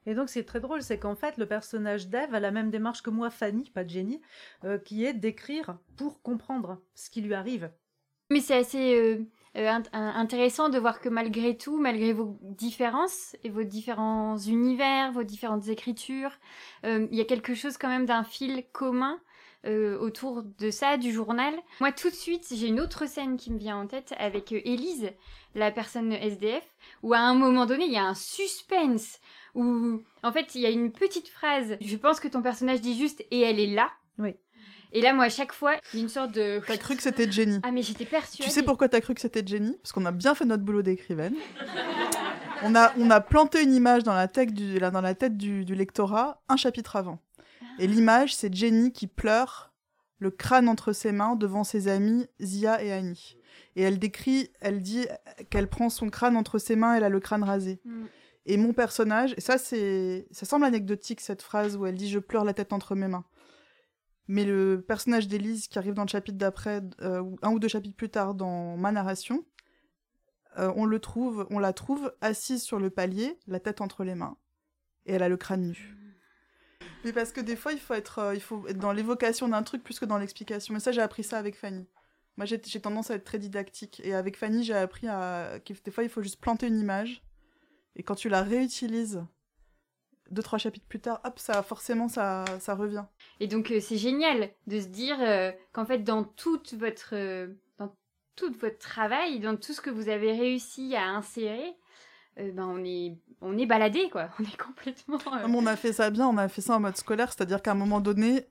Et 0.05 0.15
donc 0.15 0.29
c'est 0.29 0.45
très 0.45 0.61
drôle, 0.61 0.81
c'est 0.81 0.97
qu'en 0.99 1.15
fait 1.15 1.35
le 1.37 1.45
personnage 1.45 2.07
d'Ève 2.07 2.33
a 2.33 2.39
la 2.39 2.51
même 2.51 2.71
démarche 2.71 3.01
que 3.03 3.09
moi, 3.09 3.29
Fanny, 3.29 3.69
pas 3.69 3.85
Jenny, 3.85 4.21
euh, 4.63 4.77
qui 4.77 5.03
est 5.03 5.13
d'écrire 5.13 5.77
pour 5.97 6.21
comprendre 6.21 6.81
ce 6.95 7.09
qui 7.09 7.21
lui 7.21 7.33
arrive. 7.33 7.69
Mais 8.31 8.39
c'est 8.39 8.55
assez 8.55 9.27
un- 9.67 9.83
intéressant 9.93 10.69
de 10.69 10.77
voir 10.79 11.01
que 11.01 11.09
malgré 11.09 11.57
tout, 11.57 11.77
malgré 11.79 12.13
vos 12.13 12.37
différences 12.41 13.35
et 13.43 13.49
vos 13.49 13.63
différents 13.63 14.37
univers, 14.37 15.11
vos 15.11 15.23
différentes 15.23 15.67
écritures, 15.67 16.31
euh, 16.85 17.07
il 17.11 17.17
y 17.17 17.21
a 17.21 17.25
quelque 17.25 17.53
chose 17.55 17.77
quand 17.77 17.89
même 17.89 18.05
d'un 18.05 18.23
fil 18.23 18.63
commun 18.71 19.19
euh, 19.65 19.97
autour 19.99 20.43
de 20.43 20.71
ça, 20.71 20.95
du 20.97 21.11
journal. 21.11 21.53
Moi, 21.81 21.91
tout 21.91 22.09
de 22.09 22.15
suite, 22.15 22.47
j'ai 22.49 22.67
une 22.67 22.79
autre 22.79 23.07
scène 23.07 23.35
qui 23.35 23.51
me 23.51 23.57
vient 23.57 23.77
en 23.77 23.87
tête 23.87 24.13
avec 24.17 24.53
euh, 24.53 24.61
Élise, 24.63 25.11
la 25.53 25.71
personne 25.71 26.13
SDF, 26.13 26.63
où 27.03 27.13
à 27.13 27.19
un 27.19 27.33
moment 27.33 27.65
donné, 27.65 27.85
il 27.85 27.91
y 27.91 27.97
a 27.97 28.05
un 28.05 28.13
suspense, 28.13 29.19
où 29.55 30.01
en 30.23 30.31
fait, 30.31 30.55
il 30.55 30.61
y 30.61 30.65
a 30.65 30.69
une 30.69 30.91
petite 30.91 31.27
phrase, 31.27 31.75
je 31.81 31.97
pense 31.97 32.19
que 32.21 32.27
ton 32.29 32.41
personnage 32.41 32.81
dit 32.81 32.97
juste 32.97 33.25
«et 33.31 33.41
elle 33.41 33.59
est 33.59 33.67
là». 33.73 33.89
Oui. 34.19 34.35
Et 34.91 35.01
là, 35.01 35.13
moi, 35.13 35.25
à 35.25 35.29
chaque 35.29 35.53
fois, 35.53 35.75
il 35.93 35.97
y 35.97 36.01
a 36.01 36.03
une 36.03 36.09
sorte 36.09 36.31
de... 36.31 36.61
T'as 36.65 36.77
cru 36.77 36.95
que 36.95 37.03
c'était 37.03 37.31
Jenny. 37.31 37.59
Ah, 37.63 37.71
mais 37.71 37.83
j'étais 37.83 38.05
persuadée. 38.05 38.43
Tu 38.43 38.49
sais 38.49 38.63
pourquoi 38.63 38.89
t'as 38.89 39.01
cru 39.01 39.13
que 39.13 39.21
c'était 39.21 39.45
Jenny? 39.45 39.77
Parce 39.83 39.91
qu'on 39.91 40.05
a 40.05 40.11
bien 40.11 40.33
fait 40.33 40.45
notre 40.45 40.63
boulot 40.63 40.81
d'écrivaine. 40.81 41.35
on, 42.63 42.75
a, 42.75 42.91
on 42.97 43.11
a 43.11 43.21
planté 43.21 43.61
une 43.61 43.73
image 43.73 44.03
dans 44.03 44.15
la 44.15 44.27
tête 44.27 44.53
du, 44.53 44.79
dans 44.79 45.01
la 45.01 45.13
tête 45.13 45.37
du, 45.37 45.63
du 45.63 45.75
lectorat 45.75 46.41
un 46.49 46.57
chapitre 46.57 46.95
avant. 46.95 47.19
Et 47.77 47.87
l'image, 47.87 48.35
c'est 48.35 48.53
Jenny 48.53 48.91
qui 48.91 49.07
pleure, 49.07 49.73
le 50.17 50.31
crâne 50.31 50.67
entre 50.67 50.91
ses 50.91 51.11
mains, 51.11 51.35
devant 51.35 51.63
ses 51.63 51.87
amis 51.87 52.25
Zia 52.41 52.83
et 52.83 52.91
Annie. 52.91 53.37
Et 53.75 53.83
elle 53.83 53.99
décrit, 53.99 54.49
elle 54.59 54.81
dit 54.81 55.05
qu'elle 55.49 55.67
prend 55.67 55.89
son 55.89 56.09
crâne 56.09 56.35
entre 56.35 56.57
ses 56.57 56.75
mains, 56.75 56.95
elle 56.95 57.03
a 57.03 57.09
le 57.09 57.19
crâne 57.19 57.43
rasé. 57.43 57.79
Mm. 57.85 58.05
Et 58.47 58.57
mon 58.57 58.73
personnage, 58.73 59.33
et 59.37 59.41
ça 59.41 59.57
c'est, 59.57 60.27
ça 60.31 60.45
semble 60.45 60.65
anecdotique 60.65 61.21
cette 61.21 61.43
phrase 61.43 61.77
où 61.77 61.85
elle 61.85 61.95
dit 61.95 62.09
je 62.09 62.19
pleure 62.19 62.43
la 62.43 62.53
tête 62.53 62.73
entre 62.73 62.95
mes 62.95 63.07
mains. 63.07 63.25
Mais 64.29 64.45
le 64.45 64.85
personnage 64.87 65.27
d'Élise 65.27 65.67
qui 65.67 65.79
arrive 65.79 65.95
dans 65.95 66.03
le 66.03 66.07
chapitre 66.07 66.37
d'après, 66.37 66.83
euh, 67.01 67.23
un 67.41 67.51
ou 67.51 67.57
deux 67.57 67.67
chapitres 67.67 67.95
plus 67.95 68.11
tard 68.11 68.35
dans 68.35 68.77
ma 68.77 68.91
narration, 68.91 69.43
euh, 70.59 70.71
on 70.75 70.85
le 70.85 70.99
trouve, 70.99 71.47
on 71.49 71.57
la 71.57 71.73
trouve 71.73 72.13
assise 72.21 72.61
sur 72.61 72.79
le 72.79 72.91
palier, 72.91 73.39
la 73.47 73.59
tête 73.59 73.81
entre 73.81 74.03
les 74.03 74.13
mains, 74.13 74.37
et 75.07 75.13
elle 75.13 75.23
a 75.23 75.29
le 75.29 75.37
crâne 75.37 75.69
nu. 75.69 75.97
Mais 77.03 77.11
parce 77.11 77.31
que 77.31 77.41
des 77.41 77.55
fois 77.55 77.73
il 77.73 77.79
faut 77.79 77.95
être, 77.95 78.19
euh, 78.19 78.35
il 78.35 78.41
faut 78.41 78.67
être 78.67 78.77
dans 78.77 78.93
l'évocation 78.93 79.47
d'un 79.47 79.63
truc 79.63 79.83
plus 79.83 79.97
que 79.97 80.05
dans 80.05 80.19
l'explication. 80.19 80.75
Mais 80.75 80.79
ça 80.79 80.91
j'ai 80.91 81.01
appris 81.01 81.23
ça 81.23 81.39
avec 81.39 81.55
Fanny. 81.55 81.87
Moi 82.37 82.45
j'ai 82.45 82.59
tendance 82.59 83.09
à 83.09 83.15
être 83.15 83.25
très 83.25 83.39
didactique 83.39 83.99
et 84.03 84.13
avec 84.13 84.37
Fanny 84.37 84.63
j'ai 84.63 84.75
appris 84.75 85.07
à 85.07 85.59
que 85.65 85.73
des 85.73 85.89
fois 85.89 86.03
il 86.03 86.09
faut 86.09 86.21
juste 86.21 86.39
planter 86.39 86.67
une 86.67 86.79
image 86.79 87.23
et 87.95 88.03
quand 88.03 88.15
tu 88.15 88.29
la 88.29 88.43
réutilises 88.43 89.23
deux 90.31 90.43
trois 90.43 90.59
chapitres 90.59 90.85
plus 90.87 90.99
tard, 90.99 91.21
hop 91.23 91.39
ça 91.39 91.61
forcément 91.63 92.07
ça 92.07 92.45
ça 92.59 92.75
revient. 92.75 93.05
Et 93.39 93.47
donc 93.47 93.71
euh, 93.71 93.79
c'est 93.79 93.97
génial 93.97 94.49
de 94.67 94.79
se 94.79 94.87
dire 94.87 95.17
euh, 95.19 95.51
qu'en 95.73 95.85
fait 95.85 95.99
dans 95.99 96.23
toute 96.23 96.73
votre 96.73 97.11
euh, 97.13 97.47
dans 97.77 97.95
tout 98.35 98.53
votre 98.59 98.77
travail, 98.77 99.39
dans 99.39 99.55
tout 99.55 99.73
ce 99.73 99.81
que 99.81 99.89
vous 99.89 100.09
avez 100.09 100.31
réussi 100.31 100.95
à 100.95 101.09
insérer, 101.09 101.75
ben 102.37 102.65
on 102.65 102.83
est 102.83 103.17
on 103.41 103.57
est 103.57 103.65
baladé 103.65 104.09
quoi, 104.09 104.29
on 104.39 104.43
est 104.43 104.57
complètement. 104.57 105.19
Non, 105.41 105.47
mais 105.49 105.57
on 105.57 105.65
a 105.65 105.75
fait 105.75 105.93
ça 105.93 106.09
bien, 106.09 106.27
on 106.27 106.37
a 106.37 106.47
fait 106.47 106.61
ça 106.61 106.75
en 106.75 106.79
mode 106.79 106.97
scolaire, 106.97 107.31
c'est-à-dire 107.31 107.61
qu'à 107.61 107.71
un 107.71 107.75
moment 107.75 107.99
donné, 107.99 108.45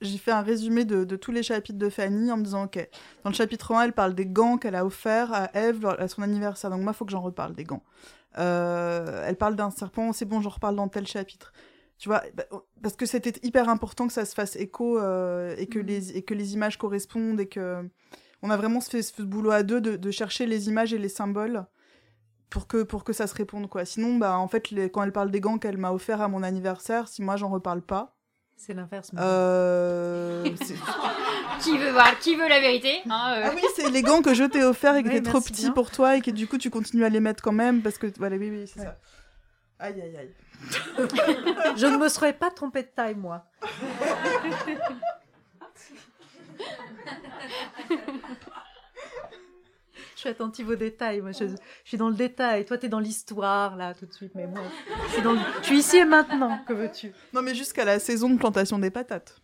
j'ai 0.00 0.18
fait 0.18 0.30
un 0.30 0.42
résumé 0.42 0.84
de, 0.84 1.04
de 1.04 1.16
tous 1.16 1.32
les 1.32 1.42
chapitres 1.42 1.78
de 1.78 1.88
Fanny 1.88 2.30
en 2.30 2.36
me 2.36 2.44
disant, 2.44 2.64
ok, 2.64 2.88
dans 3.24 3.30
le 3.30 3.34
chapitre 3.34 3.72
1, 3.72 3.82
elle 3.82 3.92
parle 3.92 4.14
des 4.14 4.26
gants 4.26 4.58
qu'elle 4.58 4.74
a 4.74 4.84
offerts 4.84 5.32
à 5.32 5.50
Eve 5.54 5.86
à 5.86 6.08
son 6.08 6.22
anniversaire, 6.22 6.70
donc 6.70 6.82
moi, 6.82 6.92
il 6.92 6.96
faut 6.96 7.04
que 7.04 7.12
j'en 7.12 7.22
reparle 7.22 7.54
des 7.54 7.64
gants. 7.64 7.82
Euh, 8.38 9.24
elle 9.26 9.36
parle 9.36 9.56
d'un 9.56 9.70
serpent, 9.70 10.12
c'est 10.12 10.24
bon, 10.26 10.40
j'en 10.40 10.50
reparle 10.50 10.76
dans 10.76 10.88
tel 10.88 11.06
chapitre. 11.06 11.52
Tu 11.98 12.08
vois, 12.10 12.22
bah, 12.34 12.44
parce 12.82 12.94
que 12.96 13.06
c'était 13.06 13.32
hyper 13.46 13.68
important 13.70 14.06
que 14.06 14.12
ça 14.12 14.24
se 14.26 14.34
fasse 14.34 14.56
écho 14.56 14.98
euh, 14.98 15.54
et, 15.56 15.66
que 15.66 15.78
Mhm. 15.78 15.86
les, 15.86 16.16
et 16.18 16.22
que 16.22 16.34
les 16.34 16.54
images 16.54 16.76
correspondent 16.78 17.40
et 17.40 17.46
que... 17.48 17.88
On 18.42 18.50
a 18.50 18.56
vraiment 18.58 18.82
fait 18.82 19.00
ce 19.02 19.22
boulot 19.22 19.50
à 19.50 19.62
deux 19.62 19.80
de, 19.80 19.96
de 19.96 20.10
chercher 20.10 20.44
les 20.44 20.68
images 20.68 20.92
et 20.92 20.98
les 20.98 21.08
symboles 21.08 21.64
pour 22.50 22.66
que, 22.68 22.82
pour 22.82 23.02
que 23.02 23.14
ça 23.14 23.26
se 23.26 23.34
réponde, 23.34 23.66
quoi. 23.68 23.86
Sinon, 23.86 24.18
bah, 24.18 24.38
en 24.38 24.46
fait, 24.46 24.70
les- 24.70 24.90
quand 24.90 25.02
elle 25.02 25.10
parle 25.12 25.30
des 25.30 25.40
gants 25.40 25.56
qu'elle 25.58 25.78
m'a 25.78 25.90
offert 25.90 26.20
à 26.20 26.28
mon 26.28 26.42
anniversaire, 26.42 27.08
si 27.08 27.22
moi 27.22 27.36
j'en 27.36 27.48
reparle 27.48 27.80
pas, 27.80 28.14
C'est 28.56 28.74
l'inverse. 28.74 29.10
euh, 29.16 30.54
Qui 31.62 31.78
veut 31.78 31.90
voir, 31.90 32.18
qui 32.18 32.36
veut 32.36 32.48
la 32.48 32.60
vérité 32.60 33.00
hein, 33.08 33.34
euh. 33.38 33.42
Ah 33.46 33.50
oui, 33.54 33.62
c'est 33.74 33.90
les 33.90 34.02
gants 34.02 34.22
que 34.22 34.34
je 34.34 34.44
t'ai 34.44 34.62
offerts 34.62 34.96
et 34.96 35.02
qui 35.02 35.08
Ouais, 35.08 35.16
étaient 35.16 35.30
trop 35.30 35.40
petits 35.40 35.62
bien. 35.62 35.72
pour 35.72 35.90
toi 35.90 36.16
et 36.16 36.20
que 36.20 36.30
du 36.30 36.46
coup 36.46 36.58
tu 36.58 36.70
continues 36.70 37.04
à 37.04 37.08
les 37.08 37.20
mettre 37.20 37.42
quand 37.42 37.52
même 37.52 37.82
parce 37.82 37.98
que 37.98 38.06
voilà, 38.18 38.36
oui, 38.36 38.50
oui, 38.50 38.66
c'est 38.72 38.80
Ouais. 38.80 38.86
ça. 38.86 38.96
Aïe, 39.78 40.00
aïe, 40.00 40.16
aïe. 40.16 40.34
Je 41.76 41.86
ne 41.86 41.96
me 41.98 42.08
serais 42.08 42.32
pas 42.32 42.50
trompée 42.50 42.82
de 42.82 42.88
taille, 42.88 43.14
moi. 43.14 43.44
Je 50.14 50.20
suis 50.20 50.28
attentive 50.30 50.68
aux 50.70 50.76
détails. 50.76 51.20
Moi, 51.20 51.32
je, 51.32 51.46
je 51.46 51.54
suis 51.84 51.98
dans 51.98 52.08
le 52.08 52.14
détail. 52.14 52.64
Toi, 52.64 52.78
t'es 52.78 52.88
dans 52.88 53.00
l'histoire, 53.00 53.76
là, 53.76 53.92
tout 53.94 54.06
de 54.06 54.12
suite. 54.12 54.32
Mais 54.34 54.46
moi, 54.46 54.62
je 55.08 55.12
suis, 55.14 55.22
dans 55.22 55.32
le- 55.32 55.38
je 55.60 55.66
suis 55.66 55.78
ici 55.78 55.96
et 55.98 56.04
maintenant. 56.04 56.58
Que 56.66 56.72
veux-tu? 56.72 57.12
Non, 57.34 57.42
mais 57.42 57.54
jusqu'à 57.54 57.84
la 57.84 57.98
saison 57.98 58.30
de 58.30 58.38
plantation 58.38 58.78
des 58.78 58.90
patates. 58.90 59.40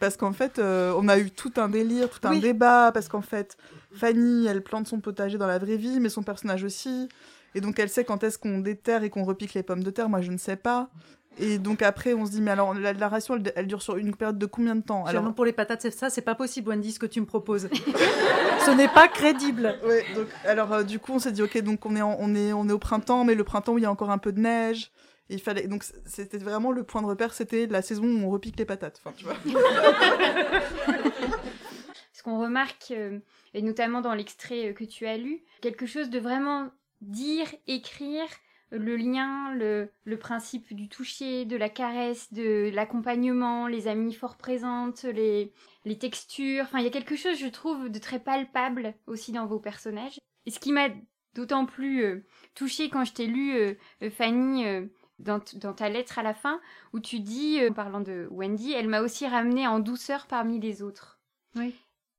Parce 0.00 0.16
qu'en 0.16 0.32
fait, 0.32 0.58
euh, 0.58 0.92
on 0.98 1.08
a 1.08 1.18
eu 1.18 1.30
tout 1.30 1.52
un 1.56 1.68
délire, 1.68 2.08
tout 2.10 2.26
un 2.26 2.30
Oui. 2.32 2.40
débat, 2.40 2.90
parce 2.92 3.08
qu'en 3.08 3.22
fait, 3.22 3.56
Fanny, 3.94 4.46
elle 4.46 4.62
plante 4.62 4.86
son 4.88 5.00
potager 5.00 5.38
dans 5.38 5.46
la 5.46 5.58
vraie 5.58 5.76
vie, 5.76 6.00
mais 6.00 6.08
son 6.08 6.22
personnage 6.22 6.64
aussi. 6.64 7.08
Et 7.54 7.60
donc, 7.60 7.78
elle 7.78 7.88
sait 7.88 8.04
quand 8.04 8.22
est-ce 8.24 8.38
qu'on 8.38 8.58
déterre 8.60 9.02
et 9.04 9.10
qu'on 9.10 9.24
repique 9.24 9.54
les 9.54 9.62
pommes 9.62 9.82
de 9.84 9.90
terre. 9.90 10.08
Moi, 10.08 10.20
je 10.22 10.30
ne 10.32 10.38
sais 10.38 10.56
pas. 10.56 10.88
Et 11.38 11.58
donc, 11.58 11.80
après, 11.82 12.12
on 12.12 12.26
se 12.26 12.30
dit, 12.32 12.42
mais 12.42 12.50
alors, 12.50 12.74
la, 12.74 12.92
la 12.92 13.08
ration, 13.08 13.36
elle, 13.36 13.52
elle 13.56 13.66
dure 13.66 13.80
sur 13.82 13.96
une 13.96 14.14
période 14.14 14.38
de 14.38 14.46
combien 14.46 14.76
de 14.76 14.82
temps? 14.82 15.04
Alors, 15.06 15.32
pour 15.34 15.44
les 15.46 15.52
patates, 15.52 15.80
c'est 15.82 15.90
ça, 15.90 16.10
c'est 16.10 16.20
pas 16.22 16.34
possible, 16.34 16.68
Wendy, 16.68 16.92
ce 16.92 16.98
que 16.98 17.06
tu 17.06 17.20
me 17.20 17.26
proposes. 17.26 17.68
Ce 18.66 18.70
n'est 18.70 18.88
pas 18.88 19.08
crédible. 19.08 19.74
Ouais, 19.84 20.04
donc 20.14 20.26
alors 20.44 20.72
euh, 20.72 20.82
du 20.84 20.98
coup 21.00 21.12
on 21.14 21.18
s'est 21.18 21.32
dit 21.32 21.42
ok 21.42 21.60
donc 21.62 21.84
on 21.84 21.96
est 21.96 22.00
en- 22.02 22.16
on 22.20 22.32
est 22.36 22.52
on 22.52 22.68
est 22.68 22.72
au 22.72 22.78
printemps 22.78 23.24
mais 23.24 23.34
le 23.34 23.42
printemps 23.42 23.72
où 23.72 23.78
il 23.78 23.82
y 23.82 23.86
a 23.86 23.90
encore 23.90 24.10
un 24.10 24.18
peu 24.18 24.30
de 24.30 24.38
neige 24.38 24.92
il 25.28 25.40
fallait 25.40 25.66
donc 25.66 25.84
c'était 26.04 26.38
vraiment 26.38 26.72
le 26.72 26.84
point 26.84 27.02
de 27.02 27.06
repère 27.06 27.32
c'était 27.32 27.66
la 27.66 27.82
saison 27.82 28.04
où 28.04 28.26
on 28.26 28.30
repique 28.30 28.58
les 28.58 28.64
patates 28.64 29.00
enfin 29.04 29.14
tu 29.16 29.24
vois 29.24 29.36
Ce 32.12 32.22
qu'on 32.22 32.40
remarque, 32.40 32.92
euh, 32.92 33.18
et 33.52 33.62
notamment 33.62 34.00
dans 34.00 34.14
l'extrait 34.14 34.68
euh, 34.68 34.72
que 34.74 34.84
tu 34.84 35.06
as 35.06 35.16
lu, 35.16 35.42
quelque 35.60 35.86
chose 35.86 36.08
de 36.08 36.20
vraiment 36.20 36.70
dire, 37.00 37.46
écrire, 37.66 38.28
le 38.70 38.96
lien, 38.96 39.52
le, 39.54 39.90
le 40.04 40.18
principe 40.18 40.72
du 40.72 40.88
toucher, 40.88 41.44
de 41.44 41.56
la 41.56 41.68
caresse, 41.68 42.32
de 42.32 42.70
l'accompagnement, 42.72 43.66
les 43.66 43.86
amis 43.86 44.14
fort 44.14 44.36
présentes, 44.36 45.04
les, 45.04 45.52
les 45.84 45.98
textures. 45.98 46.64
Enfin, 46.64 46.78
il 46.78 46.84
y 46.84 46.88
a 46.88 46.90
quelque 46.90 47.16
chose, 47.16 47.38
je 47.38 47.48
trouve, 47.48 47.90
de 47.90 47.98
très 47.98 48.18
palpable 48.18 48.94
aussi 49.06 49.32
dans 49.32 49.46
vos 49.46 49.58
personnages. 49.58 50.18
Et 50.46 50.50
ce 50.50 50.58
qui 50.58 50.72
m'a 50.72 50.88
d'autant 51.34 51.66
plus 51.66 52.02
euh, 52.02 52.24
touchée 52.54 52.88
quand 52.88 53.04
je 53.04 53.12
t'ai 53.12 53.26
lu, 53.26 53.54
euh, 53.56 53.74
Fanny, 54.10 54.64
dans, 55.22 55.40
ta 55.74 55.88
lettre 55.88 56.18
à 56.18 56.22
la 56.22 56.34
fin, 56.34 56.60
où 56.92 57.00
tu 57.00 57.20
dis, 57.20 57.60
euh, 57.60 57.70
en 57.70 57.72
parlant 57.72 58.00
de 58.00 58.28
Wendy, 58.30 58.72
elle 58.72 58.88
m'a 58.88 59.00
aussi 59.00 59.26
ramenée 59.26 59.66
en 59.66 59.78
douceur 59.78 60.26
parmi 60.26 60.60
les 60.60 60.82
autres. 60.82 61.20
Oui. 61.54 61.74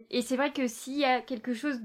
Et 0.09 0.21
c'est 0.21 0.37
vrai 0.37 0.51
que 0.51 0.67
s'il 0.67 0.97
y 0.97 1.05
a 1.05 1.21
quelque 1.21 1.53
chose 1.53 1.81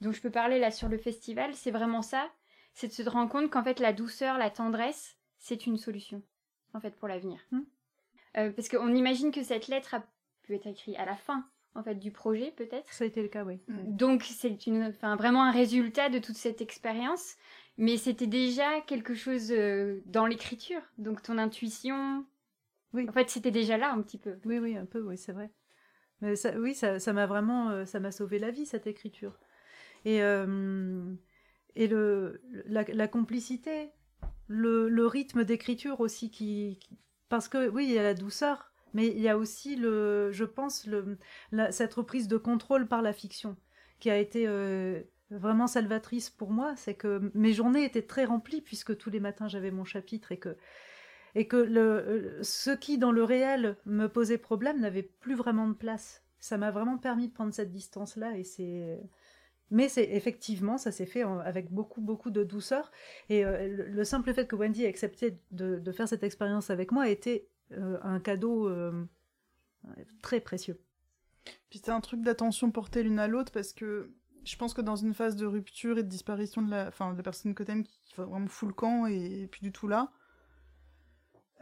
dont 0.00 0.12
je 0.12 0.20
peux 0.20 0.30
parler 0.30 0.58
là 0.58 0.70
sur 0.70 0.88
le 0.88 0.98
festival, 0.98 1.54
c'est 1.54 1.70
vraiment 1.70 2.02
ça, 2.02 2.30
c'est 2.74 2.88
de 2.88 2.92
se 2.92 3.08
rendre 3.08 3.30
compte 3.30 3.50
qu'en 3.50 3.64
fait 3.64 3.80
la 3.80 3.92
douceur, 3.92 4.38
la 4.38 4.50
tendresse, 4.50 5.16
c'est 5.38 5.66
une 5.66 5.76
solution. 5.76 6.22
en 6.72 6.80
fait, 6.80 6.94
pour 6.96 7.08
l'avenir. 7.08 7.40
Hmm. 7.50 7.62
Euh, 8.36 8.52
parce 8.52 8.68
qu'on 8.68 8.94
imagine 8.94 9.32
que 9.32 9.42
cette 9.42 9.66
lettre 9.66 9.94
a 9.94 10.04
pu 10.42 10.54
être 10.54 10.68
écrite 10.68 10.96
à 10.98 11.04
la 11.04 11.16
fin, 11.16 11.44
en 11.74 11.82
fait, 11.82 11.96
du 11.96 12.12
projet, 12.12 12.52
peut-être. 12.52 12.92
Ça 12.92 13.04
a 13.04 13.06
été 13.06 13.22
le 13.22 13.28
cas, 13.28 13.44
oui. 13.44 13.60
Donc, 13.68 14.22
c'est 14.22 14.66
une, 14.66 14.84
enfin, 14.84 15.16
vraiment 15.16 15.42
un 15.42 15.50
résultat 15.50 16.08
de 16.08 16.18
toute 16.18 16.36
cette 16.36 16.60
expérience. 16.60 17.34
Mais 17.80 17.96
c'était 17.96 18.26
déjà 18.26 18.80
quelque 18.82 19.14
chose 19.14 19.50
euh, 19.50 20.00
dans 20.04 20.26
l'écriture. 20.26 20.82
Donc, 20.98 21.22
ton 21.22 21.38
intuition. 21.38 22.26
Oui. 22.92 23.06
En 23.08 23.12
fait, 23.12 23.30
c'était 23.30 23.50
déjà 23.50 23.78
là 23.78 23.90
un 23.92 24.02
petit 24.02 24.18
peu. 24.18 24.36
Oui, 24.44 24.58
oui, 24.58 24.76
un 24.76 24.84
peu, 24.84 25.00
oui, 25.00 25.16
c'est 25.16 25.32
vrai. 25.32 25.50
Mais 26.20 26.36
ça, 26.36 26.52
oui, 26.58 26.74
ça, 26.74 26.98
ça 26.98 27.12
m'a 27.14 27.26
vraiment, 27.26 27.70
euh, 27.70 27.86
ça 27.86 27.98
m'a 27.98 28.12
sauvé 28.12 28.38
la 28.38 28.50
vie 28.50 28.66
cette 28.66 28.86
écriture. 28.86 29.38
Et 30.04 30.22
euh, 30.22 31.14
et 31.74 31.88
le 31.88 32.42
la, 32.66 32.82
la 32.82 33.08
complicité, 33.08 33.90
le, 34.46 34.88
le 34.88 35.06
rythme 35.06 35.44
d'écriture 35.44 36.00
aussi 36.00 36.30
qui, 36.30 36.78
qui- 36.80 36.98
parce 37.30 37.48
que 37.48 37.68
oui, 37.68 37.86
il 37.86 37.92
y 37.92 37.98
a 37.98 38.02
la 38.02 38.14
douceur, 38.14 38.72
mais 38.92 39.06
il 39.06 39.20
y 39.20 39.28
a 39.28 39.38
aussi 39.38 39.76
le, 39.76 40.30
je 40.32 40.44
pense 40.44 40.86
le 40.86 41.16
la- 41.52 41.72
cette 41.72 41.94
reprise 41.94 42.28
de 42.28 42.36
contrôle 42.36 42.88
par 42.88 43.00
la 43.02 43.12
fiction 43.14 43.56
qui 44.00 44.10
a 44.10 44.18
été 44.18 44.46
euh, 44.46 45.00
vraiment 45.30 45.66
salvatrice 45.66 46.30
pour 46.30 46.50
moi. 46.50 46.74
C'est 46.76 46.94
que 46.94 47.30
mes 47.34 47.52
journées 47.52 47.84
étaient 47.84 48.06
très 48.06 48.24
remplies 48.24 48.60
puisque 48.60 48.96
tous 48.96 49.10
les 49.10 49.20
matins 49.20 49.48
j'avais 49.48 49.70
mon 49.70 49.84
chapitre 49.84 50.32
et 50.32 50.38
que 50.38 50.56
et 51.34 51.46
que 51.46 51.56
le, 51.56 51.80
euh, 51.80 52.42
ce 52.42 52.70
qui 52.70 52.98
dans 52.98 53.12
le 53.12 53.22
réel 53.22 53.76
me 53.86 54.08
posait 54.08 54.38
problème 54.38 54.80
n'avait 54.80 55.02
plus 55.02 55.34
vraiment 55.34 55.68
de 55.68 55.74
place. 55.74 56.24
Ça 56.40 56.58
m'a 56.58 56.70
vraiment 56.70 56.98
permis 56.98 57.28
de 57.28 57.32
prendre 57.32 57.54
cette 57.54 57.70
distance-là 57.70 58.36
et 58.36 58.44
c'est. 58.44 59.00
Mais 59.72 59.88
c'est 59.88 60.02
effectivement, 60.02 60.78
ça 60.78 60.90
s'est 60.90 61.06
fait 61.06 61.22
avec 61.22 61.70
beaucoup, 61.70 62.00
beaucoup 62.00 62.32
de 62.32 62.42
douceur. 62.42 62.90
Et 63.28 63.44
euh, 63.44 63.68
le, 63.68 63.86
le 63.86 64.04
simple 64.04 64.34
fait 64.34 64.48
que 64.48 64.56
Wendy 64.56 64.82
ait 64.82 64.88
accepté 64.88 65.38
de, 65.52 65.92
faire 65.92 66.08
cette 66.08 66.24
expérience 66.24 66.70
avec 66.70 66.90
moi 66.90 67.08
été 67.08 67.48
euh, 67.72 67.98
un 68.02 68.18
cadeau 68.18 68.68
très 70.22 70.40
précieux. 70.40 70.80
Puis 71.68 71.80
c'est 71.84 71.92
un 71.92 72.00
truc 72.00 72.22
d'attention 72.22 72.72
portée 72.72 73.04
l'une 73.04 73.20
à 73.20 73.28
l'autre 73.28 73.52
parce 73.52 73.72
que 73.72 74.10
je 74.44 74.56
pense 74.56 74.74
que 74.74 74.80
dans 74.80 74.96
une 74.96 75.14
phase 75.14 75.36
de 75.36 75.46
rupture 75.46 75.98
et 75.98 76.02
de 76.02 76.08
disparition 76.08 76.62
de 76.62 76.70
la, 76.70 76.88
enfin, 76.88 77.12
de 77.12 77.16
la 77.16 77.22
personne 77.22 77.54
que 77.54 77.62
t'aimes 77.62 77.84
qui 77.84 78.14
va 78.16 78.24
vraiment 78.24 78.48
full 78.48 78.72
camp 78.72 79.06
et, 79.06 79.48
puis 79.50 79.60
du 79.62 79.72
tout 79.72 79.88
là, 79.88 80.10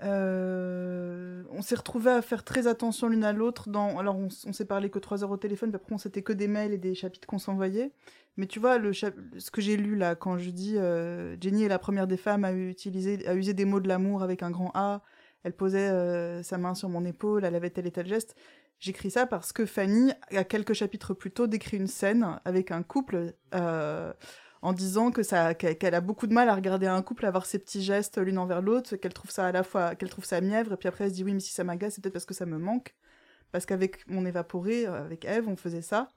euh, 0.03 1.43
on 1.51 1.61
s'est 1.61 1.75
retrouvés 1.75 2.13
à 2.13 2.23
faire 2.23 2.45
très 2.45 2.67
attention 2.69 3.09
l'une 3.09 3.25
à 3.25 3.33
l'autre. 3.33 3.69
Dans, 3.69 3.99
alors 3.99 4.17
on, 4.17 4.31
s'est 4.31 4.65
parlé 4.65 4.91
que 4.91 4.99
trois 4.99 5.25
heures 5.25 5.31
au 5.31 5.37
téléphone, 5.37 5.71
puis 5.71 5.77
après 5.77 5.95
on 5.95 5.99
s'était 5.99 6.23
que 6.23 6.33
des 6.33 6.49
mails 6.49 6.73
et 6.73 6.79
des 6.79 6.95
chapitres 6.95 7.27
qu'on 7.27 7.39
s'envoyait. 7.39 7.93
Mais 8.37 8.47
tu 8.47 8.61
vois, 8.61 8.79
le 8.79 8.93
ce 8.93 9.51
que 9.51 9.61
j'ai 9.61 9.77
lu 9.77 9.97
là, 9.97 10.15
quand 10.15 10.39
je 10.39 10.51
dis 10.51 10.77
euh, 10.77 11.37
Jenny 11.41 11.65
est 11.65 11.69
la 11.69 11.81
première 11.81 12.07
des 12.07 12.17
femmes 12.17 12.45
à 12.45 12.53
utiliser, 12.53 13.27
à 13.27 13.35
user 13.35 13.55
des 13.55 13.65
mots 13.65 13.81
de 13.81 13.89
l'amour 13.89 14.23
avec 14.23 14.43
un 14.43 14.51
grand 14.51 14.71
A. 14.75 15.03
Elle 15.45 15.53
posait 15.53 15.89
euh, 15.89 16.43
sa 16.43 16.59
main 16.59 16.75
sur 16.75 16.89
mon 16.89 17.05
épaule, 17.05 17.45
elle 17.45 17.55
avait 17.55 17.71
tel 17.71 17.87
et 17.87 17.91
tel 17.91 18.07
geste. 18.07 18.37
J'écris 18.81 19.11
ça 19.11 19.27
parce 19.27 19.53
que 19.53 19.67
Fanny, 19.67 20.13
à 20.31 20.45
quelques 20.45 20.73
chapitres 20.73 21.13
plus 21.15 21.31
tôt, 21.33 21.47
décrit 21.47 21.77
une 21.77 21.89
scène 21.89 22.39
avec 22.45 22.71
un 22.71 22.83
couple 22.83 23.35
euh, 23.55 24.13
en 24.63 24.73
disant 24.73 25.11
que 25.11 25.23
ça, 25.25 25.55
qu'elle 25.55 25.95
a 25.95 26.01
beaucoup 26.01 26.27
de 26.29 26.33
mal 26.33 26.49
à 26.49 26.55
regarder 26.55 26.87
un 26.87 27.03
couple 27.03 27.27
avoir 27.27 27.45
ces 27.47 27.59
petits 27.59 27.83
gestes 27.83 28.19
l'une 28.19 28.39
envers 28.39 28.63
l'autre, 28.63 28.97
qu'elle 28.97 29.15
trouve 29.15 29.31
ça 29.33 29.47
à 29.47 29.53
la 29.53 29.65
fois, 29.65 29.95
qu'elle 29.97 30.11
trouve 30.11 30.25
ça 30.25 30.41
mièvre, 30.41 30.73
et 30.73 30.77
puis 30.77 30.89
après 30.89 31.05
elle 31.05 31.11
se 31.11 31.17
dit 31.17 31.25
oui, 31.25 31.35
mais 31.35 31.41
si 31.41 31.53
ça 31.53 31.65
m'agace, 31.65 31.95
c'est 31.95 32.03
peut-être 32.03 32.13
parce 32.13 32.25
que 32.25 32.35
ça 32.35 32.47
me 32.47 32.59
manque, 32.59 32.95
parce 33.51 33.67
qu'avec 33.67 34.09
mon 34.09 34.25
évaporé, 34.25 34.87
euh, 34.87 35.05
avec 35.05 35.25
Eve, 35.25 35.49
on 35.49 35.57
faisait 35.57 35.83
ça. 35.83 36.09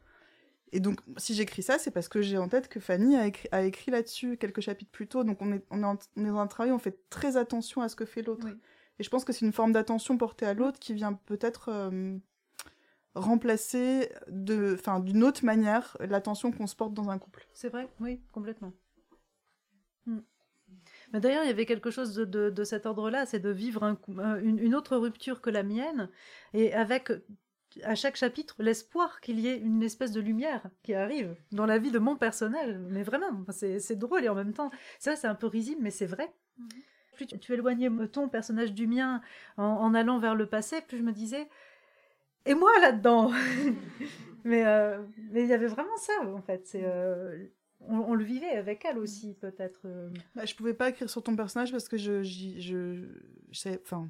Et 0.71 0.79
donc, 0.79 0.99
si 1.17 1.33
j'écris 1.33 1.63
ça, 1.63 1.77
c'est 1.79 1.91
parce 1.91 2.07
que 2.07 2.21
j'ai 2.21 2.37
en 2.37 2.47
tête 2.47 2.69
que 2.69 2.79
Fanny 2.79 3.17
a 3.17 3.27
écrit, 3.27 3.49
a 3.51 3.63
écrit 3.63 3.91
là-dessus 3.91 4.37
quelques 4.37 4.61
chapitres 4.61 4.91
plus 4.91 5.07
tôt. 5.07 5.23
Donc, 5.25 5.41
on 5.41 5.51
est, 5.51 5.65
on, 5.69 5.81
est 5.81 5.85
en- 5.85 5.97
on 6.15 6.25
est 6.25 6.29
dans 6.29 6.39
un 6.39 6.47
travail, 6.47 6.71
on 6.71 6.79
fait 6.79 6.97
très 7.09 7.35
attention 7.35 7.81
à 7.81 7.89
ce 7.89 7.95
que 7.97 8.05
fait 8.05 8.21
l'autre. 8.21 8.47
Oui. 8.47 8.53
Et 8.97 9.03
je 9.03 9.09
pense 9.09 9.25
que 9.25 9.33
c'est 9.33 9.45
une 9.45 9.51
forme 9.51 9.73
d'attention 9.73 10.17
portée 10.17 10.45
à 10.45 10.53
l'autre 10.53 10.79
qui 10.79 10.93
vient 10.93 11.13
peut-être 11.13 11.69
euh, 11.69 12.17
remplacer 13.15 14.09
de, 14.27 14.75
enfin, 14.79 14.99
d'une 14.99 15.23
autre 15.23 15.43
manière 15.45 15.97
l'attention 15.99 16.51
qu'on 16.51 16.67
se 16.67 16.75
porte 16.75 16.93
dans 16.93 17.09
un 17.09 17.19
couple. 17.19 17.47
C'est 17.53 17.69
vrai, 17.69 17.89
oui, 17.99 18.21
complètement. 18.31 18.73
Hmm. 20.05 20.19
Mais 21.13 21.19
d'ailleurs, 21.19 21.43
il 21.43 21.47
y 21.47 21.51
avait 21.51 21.65
quelque 21.65 21.91
chose 21.91 22.13
de, 22.13 22.25
de- 22.25 22.49
de 22.49 22.63
cet 22.63 22.85
ordre-là, 22.85 23.25
c'est 23.25 23.39
de 23.39 23.49
vivre 23.49 23.83
un 23.83 23.97
un- 24.17 24.39
une, 24.39 24.59
une 24.59 24.75
autre 24.75 24.95
rupture 24.97 25.41
que 25.41 25.49
la 25.49 25.63
mienne, 25.63 26.09
et 26.53 26.73
avec 26.73 27.11
à 27.83 27.95
chaque 27.95 28.17
chapitre 28.17 28.55
l'espoir 28.59 29.21
qu'il 29.21 29.39
y 29.39 29.47
ait 29.47 29.57
une 29.57 29.81
espèce 29.83 30.11
de 30.11 30.19
lumière 30.19 30.63
qui 30.83 30.93
arrive 30.93 31.35
dans 31.51 31.65
la 31.65 31.77
vie 31.77 31.91
de 31.91 31.99
mon 31.99 32.15
personnage. 32.15 32.77
Mais 32.89 33.03
vraiment, 33.03 33.45
c'est 33.49 33.79
c'est 33.79 33.95
drôle 33.95 34.23
et 34.25 34.29
en 34.29 34.35
même 34.35 34.53
temps, 34.53 34.71
ça 34.99 35.15
c'est 35.15 35.27
un 35.27 35.35
peu 35.35 35.47
risible, 35.47 35.81
mais 35.81 35.91
c'est 35.91 36.05
vrai. 36.05 36.33
Plus 37.15 37.27
tu, 37.27 37.37
tu 37.39 37.53
éloignais 37.53 37.89
ton 38.07 38.29
personnage 38.29 38.73
du 38.73 38.87
mien 38.87 39.21
en, 39.57 39.63
en 39.63 39.93
allant 39.93 40.19
vers 40.19 40.35
le 40.35 40.47
passé, 40.47 40.81
plus 40.81 40.97
je 40.97 41.03
me 41.03 41.11
disais, 41.11 41.47
et 42.45 42.53
moi 42.53 42.71
là-dedans 42.81 43.31
Mais 44.43 44.65
euh, 44.65 45.01
mais 45.31 45.43
il 45.43 45.49
y 45.49 45.53
avait 45.53 45.67
vraiment 45.67 45.95
ça 45.97 46.13
en 46.25 46.41
fait. 46.41 46.65
C'est 46.65 46.83
euh, 46.83 47.45
on, 47.81 47.97
on 47.97 48.13
le 48.15 48.23
vivait 48.23 48.49
avec 48.51 48.83
elle 48.85 48.97
aussi 48.97 49.35
peut-être. 49.35 49.81
euh. 49.85 50.09
Bah, 50.35 50.45
je 50.45 50.55
pouvais 50.55 50.73
pas 50.73 50.89
écrire 50.89 51.09
sur 51.09 51.23
ton 51.23 51.35
personnage 51.35 51.71
parce 51.71 51.87
que 51.87 51.97
je, 51.97 52.23
je, 52.23 53.05
enfin. 53.83 54.09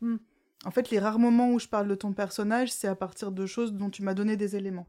Hmm. 0.00 0.16
En 0.64 0.72
fait, 0.72 0.90
les 0.90 0.98
rares 0.98 1.20
moments 1.20 1.52
où 1.52 1.60
je 1.60 1.68
parle 1.68 1.86
de 1.86 1.94
ton 1.94 2.12
personnage, 2.12 2.72
c'est 2.72 2.88
à 2.88 2.96
partir 2.96 3.30
de 3.30 3.46
choses 3.46 3.72
dont 3.72 3.90
tu 3.90 4.02
m'as 4.02 4.14
donné 4.14 4.36
des 4.36 4.56
éléments. 4.56 4.88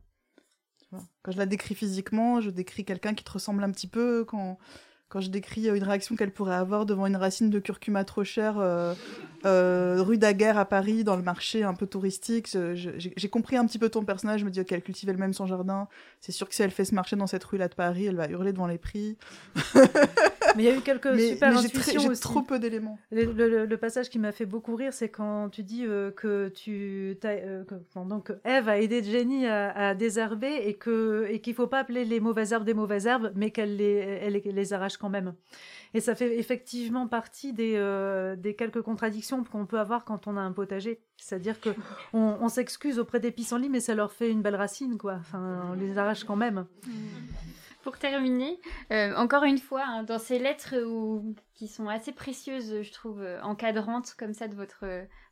Tu 0.79 0.87
vois? 0.89 1.03
Quand 1.21 1.31
je 1.31 1.37
la 1.37 1.45
décris 1.45 1.75
physiquement, 1.75 2.41
je 2.41 2.49
décris 2.49 2.85
quelqu'un 2.85 3.13
qui 3.13 3.23
te 3.23 3.31
ressemble 3.31 3.63
un 3.63 3.71
petit 3.71 3.87
peu. 3.87 4.25
Quand, 4.25 4.57
quand 5.09 5.19
je 5.21 5.29
décris 5.29 5.67
euh, 5.69 5.75
une 5.75 5.83
réaction 5.83 6.15
qu'elle 6.15 6.31
pourrait 6.31 6.55
avoir 6.55 6.85
devant 6.85 7.05
une 7.07 7.15
racine 7.15 7.49
de 7.49 7.59
curcuma 7.59 8.03
trop 8.03 8.23
chère 8.23 8.55
euh, 8.59 8.93
euh, 9.45 9.97
rue 9.99 10.17
Daguerre 10.17 10.57
à 10.57 10.65
Paris, 10.65 11.03
dans 11.03 11.15
le 11.15 11.23
marché 11.23 11.63
un 11.63 11.73
peu 11.73 11.87
touristique, 11.87 12.49
j'ai 12.75 13.29
compris 13.29 13.57
un 13.57 13.65
petit 13.65 13.79
peu 13.79 13.89
ton 13.89 14.03
personnage. 14.03 14.41
Je 14.41 14.45
me 14.45 14.51
dis, 14.51 14.59
ok, 14.61 14.71
elle 14.71 14.81
cultive 14.81 15.09
elle-même 15.09 15.33
son 15.33 15.45
jardin. 15.47 15.87
C'est 16.19 16.31
sûr 16.31 16.47
que 16.47 16.53
si 16.55 16.61
elle 16.61 16.71
fait 16.71 16.85
ce 16.85 16.93
marché 16.93 17.15
dans 17.15 17.27
cette 17.27 17.43
rue-là 17.43 17.67
de 17.69 17.75
Paris, 17.75 18.05
elle 18.05 18.15
va 18.17 18.27
hurler 18.27 18.51
devant 18.53 18.67
les 18.67 18.77
prix. 18.77 19.17
Mais 20.55 20.63
il 20.63 20.65
y 20.65 20.69
a 20.69 20.75
eu 20.75 20.81
quelques 20.81 21.05
mais, 21.05 21.29
super 21.33 21.51
mais 21.51 21.57
intuitions 21.59 22.01
j'ai 22.11 22.19
trop 22.19 22.41
peu 22.41 22.57
d'éléments. 22.57 22.97
Le, 23.11 23.25
le- 23.25 23.65
le 23.65 23.77
passage 23.77 24.09
qui 24.09 24.17
m'a 24.17 24.31
fait 24.31 24.47
beaucoup 24.47 24.75
rire, 24.75 24.93
c'est 24.93 25.09
quand 25.09 25.49
tu 25.49 25.61
dis 25.61 25.85
euh, 25.85 26.09
que 26.09 26.49
tu 26.49 27.15
euh, 27.23 27.63
que, 27.65 27.75
donc 28.07 28.31
Eve 28.45 28.67
a 28.67 28.79
aidé 28.79 29.03
Jenny 29.03 29.45
à, 29.45 29.89
à 29.89 29.93
désherber 29.93 30.51
et 30.65 30.73
que 30.73 31.27
et 31.29 31.39
qu'il 31.39 31.53
faut 31.53 31.67
pas 31.67 31.79
appeler 31.79 32.03
les 32.03 32.19
mauvaises 32.19 32.51
herbes 32.51 32.65
des 32.65 32.73
mauvaises 32.73 33.05
herbes, 33.05 33.31
mais 33.35 33.51
qu'elle 33.51 33.75
les 33.77 33.93
elle 34.23 34.41
les 34.43 34.73
arrache 34.73 34.97
quand 34.99 35.09
même. 35.09 35.33
Et 35.93 36.01
ça 36.01 36.13
fait 36.13 36.37
effectivement 36.37 37.07
partie 37.07 37.53
des 37.53 37.73
euh, 37.77 38.35
des 38.35 38.55
quelques 38.55 38.81
contradictions 38.83 39.43
qu'on 39.43 39.65
peut 39.65 39.79
avoir 39.79 40.05
quand 40.05 40.27
on 40.27 40.37
a 40.37 40.41
un 40.41 40.51
potager. 40.51 41.01
C'est-à-dire 41.17 41.59
que 41.59 41.69
on, 42.13 42.37
on 42.41 42.47
s'excuse 42.49 42.99
auprès 42.99 43.19
des 43.19 43.31
pissenlits, 43.31 43.69
mais 43.69 43.79
ça 43.79 43.95
leur 43.95 44.11
fait 44.11 44.29
une 44.29 44.41
belle 44.41 44.55
racine, 44.55 44.97
quoi. 44.97 45.15
Enfin, 45.15 45.69
on 45.71 45.73
les 45.73 45.97
arrache 45.97 46.23
quand 46.25 46.35
même. 46.35 46.67
Pour 47.81 47.97
terminer, 47.97 48.59
euh, 48.91 49.15
encore 49.15 49.45
une 49.45 49.57
fois, 49.57 49.83
hein, 49.87 50.03
dans 50.03 50.19
ces 50.19 50.37
lettres 50.37 50.75
où- 50.85 51.33
qui 51.55 51.67
sont 51.69 51.87
assez 51.87 52.11
précieuses, 52.11 52.81
je 52.83 52.91
trouve, 52.91 53.21
euh, 53.21 53.41
encadrantes 53.41 54.15
comme 54.19 54.33
ça 54.33 54.49
de 54.49 54.53
votre, 54.55 54.83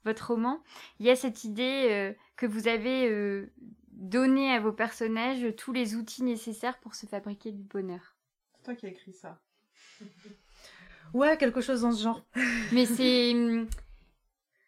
votre 0.06 0.32
roman, 0.32 0.63
il 0.99 1.06
y 1.06 1.10
a 1.10 1.15
cette 1.17 1.43
idée 1.43 1.88
euh, 1.91 2.13
que 2.38 2.45
vous 2.45 2.69
avez 2.69 3.10
euh, 3.12 3.51
donné 3.91 4.51
à 4.53 4.62
vos 4.62 4.71
personnages 4.71 5.45
tous 5.58 5.73
les 5.73 5.95
outils 5.95 6.23
nécessaires 6.23 6.80
pour 6.80 6.95
se 6.95 7.06
fabriquer 7.06 7.51
du 7.51 7.63
bonheur. 7.63 8.15
C'est 8.56 8.63
toi 8.63 8.75
qui 8.75 8.86
as 8.86 8.89
écrit 8.89 9.13
ça. 9.13 9.39
Ouais, 11.13 11.38
quelque 11.38 11.62
chose 11.62 11.81
dans 11.81 11.91
ce 11.91 12.03
genre. 12.03 12.21
Mais 12.73 12.86
c'est... 12.86 13.33
hum, 13.33 13.67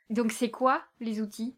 Donc 0.09 0.31
c'est 0.31 0.49
quoi 0.51 0.81
les 0.99 1.21
outils? 1.21 1.55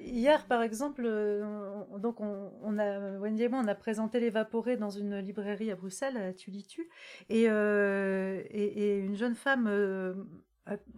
Hier, 0.00 0.46
par 0.46 0.62
exemple, 0.62 1.02
euh, 1.04 1.44
on- 1.90 1.98
donc 1.98 2.20
on, 2.20 2.52
on 2.62 2.78
a, 2.78 3.18
Wendy 3.18 3.44
et 3.44 3.48
moi, 3.48 3.60
on 3.64 3.68
a 3.68 3.74
présenté 3.74 4.20
l'évaporé 4.20 4.76
dans 4.76 4.90
une 4.90 5.18
librairie 5.18 5.70
à 5.70 5.76
Bruxelles, 5.76 6.16
à 6.16 6.32
Tulitu, 6.32 6.88
et, 7.28 7.48
euh, 7.48 8.42
et, 8.50 8.64
et 8.64 8.98
une 8.98 9.16
jeune 9.16 9.34
femme 9.34 9.66
euh, 9.68 10.14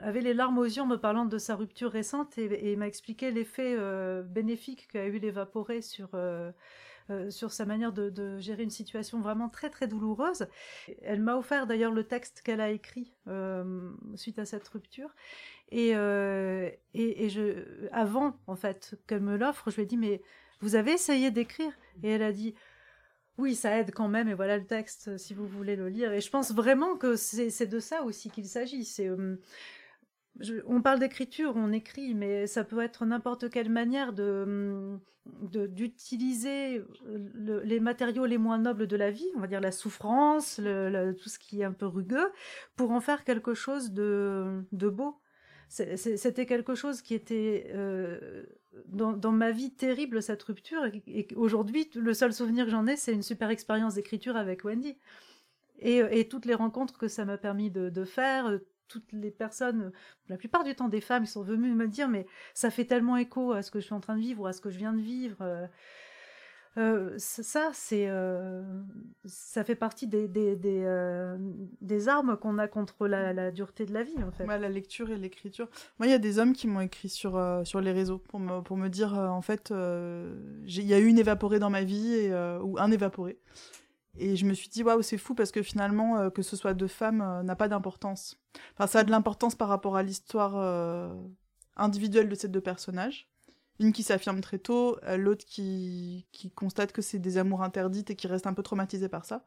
avait 0.00 0.20
les 0.20 0.34
larmes 0.34 0.58
aux 0.58 0.64
yeux 0.64 0.82
en 0.82 0.86
me 0.86 0.96
parlant 0.96 1.24
de 1.24 1.38
sa 1.38 1.56
rupture 1.56 1.90
récente 1.90 2.36
et, 2.38 2.70
et 2.72 2.76
m'a 2.76 2.86
expliqué 2.86 3.30
l'effet 3.30 3.74
euh, 3.78 4.22
bénéfique 4.22 4.88
qu'a 4.88 5.06
eu 5.06 5.18
l'évaporé 5.18 5.80
sur, 5.82 6.10
euh, 6.14 6.50
euh, 7.10 7.30
sur 7.30 7.52
sa 7.52 7.64
manière 7.64 7.92
de, 7.92 8.38
gérer 8.38 8.62
une 8.62 8.70
situation 8.70 9.20
vraiment 9.20 9.48
très 9.48 9.70
très 9.70 9.86
douloureuse. 9.86 10.46
Elle 11.02 11.20
m'a 11.20 11.36
offert 11.36 11.66
d'ailleurs 11.66 11.92
le 11.92 12.04
texte 12.04 12.42
qu'elle 12.42 12.60
a 12.60 12.70
écrit 12.70 13.12
euh, 13.28 13.90
suite 14.14 14.38
à 14.38 14.44
cette 14.44 14.66
rupture. 14.68 15.14
Et, 15.70 15.94
euh, 15.94 16.70
et, 16.94 17.24
et 17.24 17.28
je, 17.28 17.88
avant, 17.92 18.36
en 18.46 18.56
fait, 18.56 18.94
qu'elle 19.06 19.20
me 19.20 19.36
l'offre, 19.36 19.70
je 19.70 19.76
lui 19.76 19.82
ai 19.82 19.86
dit, 19.86 19.96
mais 19.96 20.22
vous 20.60 20.74
avez 20.74 20.92
essayé 20.92 21.30
d'écrire? 21.30 21.72
Et 22.02 22.10
elle 22.10 22.22
a 22.22 22.32
dit, 22.32 22.54
oui, 23.38 23.54
ça 23.54 23.78
aide 23.78 23.92
quand 23.92 24.08
même, 24.08 24.28
et 24.28 24.34
voilà 24.34 24.58
le 24.58 24.66
texte, 24.66 25.16
si 25.16 25.34
vous 25.34 25.46
voulez 25.46 25.76
le 25.76 25.88
lire. 25.88 26.12
Et 26.12 26.20
je 26.20 26.30
pense 26.30 26.52
vraiment 26.52 26.96
que 26.96 27.16
c'est 27.16 27.50
c'est 27.50 27.66
de 27.66 27.80
ça 27.80 28.02
aussi 28.02 28.30
qu'il 28.30 28.46
s'agit. 28.46 28.84
C'est 28.84 29.08
on 30.66 30.80
parle 30.82 31.00
d'écriture, 31.00 31.52
on 31.56 31.72
écrit, 31.72 32.14
mais 32.14 32.46
ça 32.46 32.64
peut 32.64 32.80
être 32.80 33.04
n'importe 33.04 33.50
quelle 33.50 33.68
manière 33.68 34.12
de 34.12 35.00
d'utiliser 35.42 36.82
les 37.34 37.80
matériaux 37.80 38.26
les 38.26 38.38
moins 38.38 38.58
nobles 38.58 38.86
de 38.86 38.96
la 38.96 39.10
vie, 39.10 39.28
on 39.36 39.40
va 39.40 39.46
dire 39.46 39.60
la 39.60 39.72
souffrance, 39.72 40.56
tout 40.56 41.28
ce 41.28 41.38
qui 41.38 41.60
est 41.60 41.64
un 41.64 41.72
peu 41.72 41.86
rugueux, 41.86 42.32
pour 42.76 42.90
en 42.90 43.00
faire 43.00 43.24
quelque 43.24 43.54
chose 43.54 43.92
de, 43.92 44.64
beau. 44.72 45.20
C'était 45.68 46.46
quelque 46.46 46.74
chose 46.74 47.00
qui 47.00 47.14
était 47.14 47.70
euh, 47.74 48.44
dans, 48.86 49.32
ma 49.32 49.50
vie 49.50 49.72
terrible, 49.72 50.22
cette 50.22 50.42
rupture, 50.42 50.84
et, 51.06 51.28
aujourd'hui, 51.36 51.90
le 51.94 52.14
seul 52.14 52.32
souvenir 52.32 52.64
que 52.64 52.70
j'en 52.70 52.86
ai, 52.86 52.96
c'est 52.96 53.12
une 53.12 53.22
super 53.22 53.50
expérience 53.50 53.94
d'écriture 53.94 54.36
avec 54.36 54.64
Wendy. 54.64 54.96
Et, 55.78 56.28
toutes 56.28 56.44
les 56.44 56.54
rencontres 56.54 56.98
que 56.98 57.08
ça 57.08 57.24
m'a 57.24 57.38
permis 57.38 57.70
de 57.70 58.04
faire, 58.04 58.58
toutes 58.90 59.12
les 59.12 59.30
personnes, 59.30 59.92
la 60.28 60.36
plupart 60.36 60.64
du 60.64 60.74
temps 60.74 60.88
des 60.88 61.00
femmes, 61.00 61.24
sont 61.24 61.42
venues 61.42 61.72
me 61.72 61.88
dire 61.88 62.08
mais 62.08 62.26
ça 62.54 62.70
fait 62.70 62.84
tellement 62.84 63.16
écho 63.16 63.52
à 63.52 63.62
ce 63.62 63.70
que 63.70 63.80
je 63.80 63.86
suis 63.86 63.94
en 63.94 64.00
train 64.00 64.16
de 64.16 64.20
vivre, 64.20 64.42
ou 64.42 64.46
à 64.46 64.52
ce 64.52 64.60
que 64.60 64.70
je 64.70 64.78
viens 64.78 64.92
de 64.92 65.00
vivre. 65.00 65.36
Euh, 65.40 65.66
euh, 66.78 67.14
ça, 67.18 67.72
euh, 67.92 68.62
ça 69.24 69.64
fait 69.64 69.74
partie 69.74 70.06
des, 70.06 70.88
armes 72.08 72.36
qu'on 72.36 72.58
a 72.58 72.68
contre 72.68 73.08
la, 73.08 73.50
dureté 73.50 73.86
de 73.86 73.92
la 73.92 74.02
vie, 74.02 74.22
en 74.22 74.30
fait. 74.30 74.46
la 74.46 74.68
lecture 74.68 75.10
et 75.10 75.16
l'écriture. 75.16 75.68
Moi, 75.98 76.06
il 76.06 76.10
y 76.10 76.14
a 76.14 76.18
des 76.18 76.38
hommes 76.38 76.52
qui 76.52 76.68
m'ont 76.68 76.80
écrit 76.80 77.08
sur, 77.08 77.38
les 77.38 77.92
réseaux 77.92 78.18
pour 78.18 78.38
me, 78.40 78.88
dire, 78.88 79.14
en 79.14 79.42
fait, 79.42 79.70
il 79.70 80.86
y 80.86 80.94
a 80.94 80.98
eu 80.98 81.06
une 81.06 81.18
évaporée 81.18 81.58
dans 81.58 81.70
ma 81.70 81.82
vie, 81.82 82.30
ou 82.62 82.78
un 82.78 82.90
évaporé. 82.90 83.38
Et 84.18 84.36
je 84.36 84.44
me 84.44 84.54
suis 84.54 84.68
dit, 84.68 84.82
waouh, 84.82 85.02
c'est 85.02 85.18
fou 85.18 85.34
parce 85.34 85.52
que 85.52 85.62
finalement, 85.62 86.18
euh, 86.18 86.30
que 86.30 86.42
ce 86.42 86.56
soit 86.56 86.74
deux 86.74 86.88
femmes 86.88 87.20
euh, 87.20 87.42
n'a 87.42 87.56
pas 87.56 87.68
d'importance. 87.68 88.38
Enfin, 88.74 88.86
ça 88.86 89.00
a 89.00 89.04
de 89.04 89.10
l'importance 89.10 89.54
par 89.54 89.68
rapport 89.68 89.96
à 89.96 90.02
l'histoire 90.02 90.54
euh, 90.56 91.14
individuelle 91.76 92.28
de 92.28 92.34
ces 92.34 92.48
deux 92.48 92.60
personnages. 92.60 93.28
Une 93.78 93.92
qui 93.92 94.02
s'affirme 94.02 94.42
très 94.42 94.58
tôt, 94.58 94.98
l'autre 95.16 95.46
qui, 95.46 96.26
qui 96.32 96.50
constate 96.50 96.92
que 96.92 97.00
c'est 97.00 97.18
des 97.18 97.38
amours 97.38 97.62
interdites 97.62 98.10
et 98.10 98.14
qui 98.14 98.26
reste 98.26 98.46
un 98.46 98.52
peu 98.52 98.62
traumatisée 98.62 99.08
par 99.08 99.24
ça. 99.24 99.42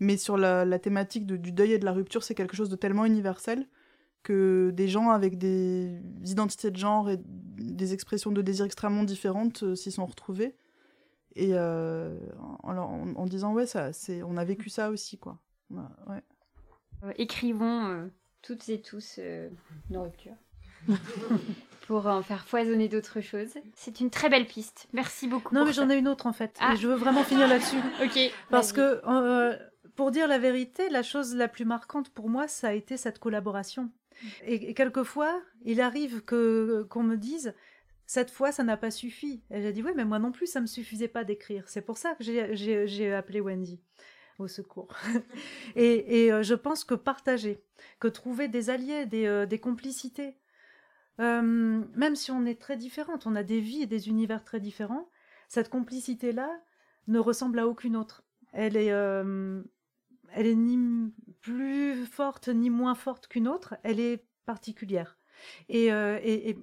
Mais 0.00 0.18
sur 0.18 0.36
la, 0.36 0.78
thématique 0.78 1.24
du 1.26 1.50
deuil 1.50 1.72
et 1.72 1.78
de 1.78 1.86
la 1.86 1.92
rupture, 1.92 2.22
c'est 2.22 2.34
quelque 2.34 2.54
chose 2.56 2.68
de 2.68 2.76
tellement 2.76 3.06
universel 3.06 3.66
que 4.22 4.70
des 4.74 4.86
gens 4.86 5.08
avec 5.08 5.38
des 5.38 5.98
identités 6.26 6.70
de 6.70 6.76
genre 6.76 7.08
et 7.08 7.18
des 7.24 7.94
expressions 7.94 8.32
de 8.32 8.42
désir 8.42 8.66
extrêmement 8.66 9.04
différentes 9.04 9.74
s'y 9.74 9.90
sont 9.90 10.04
retrouvés 10.04 10.56
et 11.36 11.50
euh, 11.52 12.16
en, 12.62 13.26
disant 13.26 13.52
ouais 13.52 13.66
ça 13.66 13.92
c'est 13.92 14.22
on 14.22 14.36
a 14.36 14.44
vécu 14.44 14.68
ça 14.68 14.90
aussi 14.90 15.18
quoi. 15.18 15.38
Ouais. 15.70 16.22
Euh, 17.04 17.12
écrivons 17.16 17.86
euh, 17.86 18.06
toutes 18.42 18.68
et 18.68 18.80
tous 18.80 19.20
nos 19.90 20.02
ruptures. 20.02 20.36
Pour 21.86 22.06
en 22.06 22.22
faire 22.22 22.46
foisonner 22.46 22.88
d'autres 22.88 23.20
choses. 23.20 23.54
C'est 23.74 24.00
une 24.00 24.10
très 24.10 24.28
belle 24.28 24.46
piste. 24.46 24.88
Merci 24.92 25.26
beaucoup 25.26 25.54
non 25.54 25.64
mais 25.64 25.72
j'en 25.72 25.90
ai 25.90 25.96
une 25.96 26.08
autre 26.08 26.26
en 26.26 26.32
fait. 26.32 26.50
Et 26.50 26.60
ah. 26.60 26.74
je 26.76 26.86
veux 26.86 26.94
vraiment 26.94 27.24
finir 27.24 27.48
là-dessus. 27.48 27.78
Ok 28.02 28.18
parce 28.48 28.72
que 28.72 29.00
pour 29.96 30.10
dire 30.10 30.28
la 30.28 30.38
vérité 30.38 30.88
la 30.88 31.02
chose 31.02 31.34
la 31.34 31.48
plus 31.48 31.64
marquante 31.64 32.10
pour 32.10 32.28
moi 32.28 32.48
ça 32.48 32.68
a 32.68 32.72
été 32.72 32.96
cette 32.96 33.18
collaboration. 33.18 33.90
Et, 34.44 34.70
et 34.70 34.74
quelquefois 34.74 35.40
il 35.64 35.80
arrive 35.80 36.22
que 36.22 36.86
qu'on 36.90 37.02
me 37.02 37.16
dise 37.16 37.54
cette 38.10 38.32
fois, 38.32 38.50
ça 38.50 38.64
n'a 38.64 38.76
pas 38.76 38.90
suffi. 38.90 39.40
Elle 39.50 39.64
a 39.64 39.70
dit 39.70 39.84
oui, 39.84 39.92
mais 39.94 40.04
moi 40.04 40.18
non 40.18 40.32
plus, 40.32 40.48
ça 40.48 40.60
me 40.60 40.66
suffisait 40.66 41.06
pas 41.06 41.22
d'écrire. 41.22 41.68
C'est 41.68 41.80
pour 41.80 41.96
ça 41.96 42.16
que 42.16 42.24
j'ai 42.24 43.14
appelé 43.14 43.40
Wendy 43.40 43.80
au 44.40 44.48
secours. 44.48 44.96
et, 45.76 46.32
euh, 46.32 46.42
je 46.42 46.54
pense 46.54 46.82
que 46.82 46.94
partager, 46.94 47.62
que 48.00 48.08
trouver 48.08 48.48
des 48.48 48.68
alliés, 48.68 49.06
des, 49.06 49.26
euh, 49.26 49.46
complicités, 49.58 50.36
euh, 51.20 51.40
même 51.94 52.16
si 52.16 52.32
on 52.32 52.46
est 52.46 52.60
très 52.60 52.76
différentes, 52.76 53.26
on 53.26 53.36
a 53.36 53.44
des 53.44 53.60
vies 53.60 53.82
et 53.82 53.86
des 53.86 54.08
univers 54.08 54.42
très 54.42 54.58
différents, 54.58 55.08
cette 55.46 55.70
complicité-là 55.70 56.50
ne 57.06 57.20
ressemble 57.20 57.60
à 57.60 57.68
aucune 57.68 57.94
autre. 57.94 58.24
Elle 58.52 58.76
est, 58.76 58.88
elle 58.88 60.46
est 60.46 60.56
ni 60.56 61.12
plus 61.42 62.06
forte 62.06 62.48
ni 62.48 62.70
moins 62.70 62.96
forte 62.96 63.28
qu'une 63.28 63.46
autre, 63.46 63.76
elle 63.84 64.00
est 64.00 64.26
particulière. 64.46 65.16
et, 65.68 65.86
et 65.86 66.56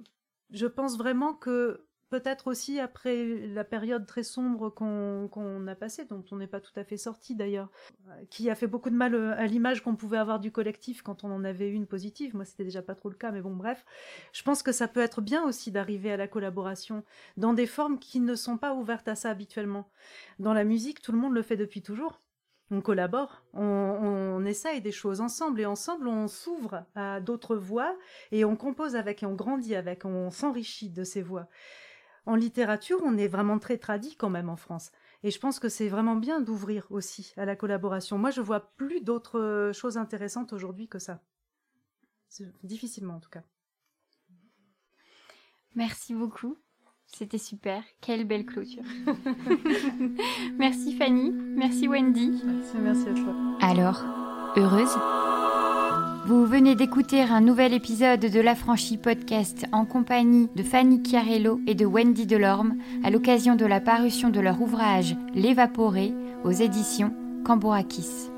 je 0.50 0.66
pense 0.66 0.96
vraiment 0.96 1.34
que 1.34 1.88
peut-être 2.10 2.46
aussi 2.46 2.80
après 2.80 3.46
la 3.48 3.64
période 3.64 4.06
très 4.06 4.22
sombre 4.22 4.70
qu'on 4.70 5.66
a 5.66 5.74
passée, 5.74 6.04
dont 6.06 6.24
on 6.30 6.36
n'est 6.36 6.46
pas 6.46 6.60
tout 6.60 6.72
à 6.76 6.84
fait 6.84 6.96
sorti 6.96 7.34
d'ailleurs, 7.34 7.70
qui 8.30 8.48
a 8.50 8.54
fait 8.54 8.66
beaucoup 8.66 8.90
de 8.90 8.94
mal 8.94 9.14
euh, 9.14 9.36
à 9.36 9.46
l'image 9.46 9.82
qu'on 9.82 9.96
pouvait 9.96 10.18
avoir 10.18 10.40
du 10.40 10.50
collectif 10.50 11.02
quand 11.02 11.24
on 11.24 11.30
en 11.30 11.44
avait 11.44 11.70
une 11.70 11.86
positive. 11.86 12.34
Moi, 12.34 12.44
c'était 12.44 12.64
déjà 12.64 12.82
pas 12.82 12.94
trop 12.94 13.10
le 13.10 13.14
cas, 13.14 13.30
mais 13.30 13.42
bon, 13.42 13.54
bref. 13.54 13.84
Je 14.32 14.42
pense 14.42 14.62
que 14.62 14.72
ça 14.72 14.88
peut 14.88 15.00
être 15.00 15.20
bien 15.20 15.44
aussi 15.44 15.70
d'arriver 15.70 16.10
à 16.10 16.16
la 16.16 16.28
collaboration 16.28 17.04
dans 17.36 17.52
des 17.52 17.66
formes 17.66 17.98
qui 17.98 18.20
ne 18.20 18.34
sont 18.34 18.56
pas 18.56 18.74
ouvertes 18.74 19.08
à 19.08 19.14
ça 19.14 19.30
habituellement. 19.30 19.90
Dans 20.38 20.54
la 20.54 20.64
musique, 20.64 21.02
tout 21.02 21.12
le 21.12 21.18
monde 21.18 21.34
le 21.34 21.42
fait 21.42 21.56
depuis 21.56 21.82
toujours 21.82 22.20
on 22.70 22.80
collabore, 22.80 23.42
on, 23.54 24.44
essaye 24.44 24.80
des 24.80 24.92
choses 24.92 25.20
ensemble 25.20 25.60
et 25.60 25.66
ensemble 25.66 26.08
on 26.08 26.28
s'ouvre 26.28 26.84
à 26.94 27.20
d'autres 27.20 27.56
voix 27.56 27.96
et 28.32 28.44
on 28.44 28.56
compose 28.56 28.96
avec 28.96 29.22
et 29.22 29.26
on 29.26 29.34
grandit 29.34 29.74
avec, 29.74 30.04
on 30.04 30.30
s'enrichit 30.30 30.90
de 30.90 31.04
ces 31.04 31.22
voix. 31.22 31.48
En 32.26 32.34
littérature, 32.34 33.00
on 33.04 33.16
est 33.16 33.28
vraiment 33.28 33.58
très 33.58 33.78
tradit 33.78 34.16
quand 34.16 34.30
même 34.30 34.50
en 34.50 34.56
France. 34.56 34.92
Et 35.22 35.30
je 35.30 35.38
pense 35.38 35.58
que 35.58 35.68
c'est 35.68 35.88
vraiment 35.88 36.16
bien 36.16 36.40
d'ouvrir 36.40 36.86
aussi 36.90 37.32
à 37.36 37.44
la 37.44 37.56
collaboration. 37.56 38.18
Moi, 38.18 38.30
je 38.30 38.40
vois 38.40 38.72
plus 38.76 39.00
d'autres 39.00 39.70
choses 39.74 39.96
intéressantes 39.96 40.52
aujourd'hui 40.52 40.88
que 40.88 40.98
ça. 40.98 41.22
Difficilement 42.62 43.14
en 43.14 43.20
tout 43.20 43.30
cas. 43.30 43.42
Merci 45.74 46.14
beaucoup. 46.14 46.58
C'était 47.08 47.38
super. 47.38 47.82
Quelle 48.00 48.24
belle 48.24 48.44
clôture. 48.44 48.82
merci 50.58 50.94
Fanny. 50.94 51.32
Merci 51.32 51.88
Wendy. 51.88 52.42
Merci, 52.44 52.76
merci 52.80 53.08
à 53.08 53.14
toi. 53.14 53.34
Alors, 53.60 54.04
heureuse? 54.56 54.96
Vous 56.26 56.44
venez 56.44 56.74
d'écouter 56.74 57.22
un 57.22 57.40
nouvel 57.40 57.72
épisode 57.72 58.20
de 58.20 58.40
l'Affranchi 58.40 58.98
Podcast 58.98 59.64
en 59.72 59.86
compagnie 59.86 60.48
de 60.54 60.62
Fanny 60.62 61.02
Chiarello 61.02 61.60
et 61.66 61.74
de 61.74 61.86
Wendy 61.86 62.26
Delorme 62.26 62.76
à 63.02 63.10
l'occasion 63.10 63.56
de 63.56 63.64
la 63.64 63.80
parution 63.80 64.28
de 64.28 64.38
leur 64.38 64.60
ouvrage 64.60 65.16
L'évaporé 65.34 66.12
aux 66.44 66.50
éditions 66.50 67.14
Cambourakis. 67.44 68.28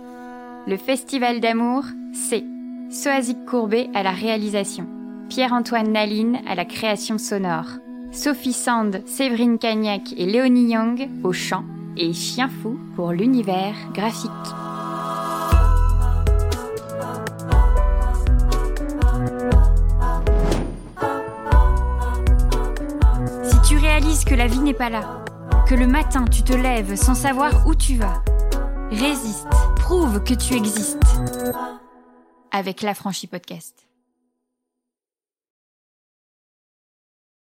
Le 0.67 0.77
Festival 0.77 1.41
d'amour, 1.41 1.85
c'est 2.13 2.45
Soazic 2.91 3.45
Courbet 3.45 3.91
à 3.93 4.05
la 4.05 4.13
réalisation, 4.13 4.87
Pierre-Antoine 5.29 5.91
Naline 5.91 6.39
à 6.47 6.55
la 6.55 6.65
création 6.65 7.19
sonore. 7.19 7.79
Sophie 8.13 8.53
Sand, 8.53 9.03
Séverine 9.07 9.59
Cagnac 9.59 10.13
et 10.17 10.27
Léonie 10.27 10.73
Young 10.73 11.09
au 11.23 11.33
chant 11.33 11.65
et 11.97 12.13
Chien 12.13 12.49
Fou 12.49 12.79
pour 12.97 13.13
l'univers 13.13 13.75
graphique. 13.95 14.31
Si 23.45 23.61
tu 23.69 23.77
réalises 23.77 24.25
que 24.25 24.35
la 24.35 24.49
vie 24.49 24.59
n'est 24.59 24.75
pas 24.75 24.91
là, 24.91 25.25
que 25.69 25.75
le 25.77 25.87
matin 25.87 26.25
tu 26.25 26.43
te 26.43 26.53
lèves 26.53 26.97
sans 26.97 27.15
savoir 27.15 27.67
où 27.67 27.75
tu 27.75 27.95
vas, 27.95 28.25
résiste, 28.91 29.47
prouve 29.77 30.23
que 30.25 30.35
tu 30.35 30.55
existes 30.55 30.99
avec 32.51 32.83
l'affranchi 32.83 33.29
podcast. 33.29 33.90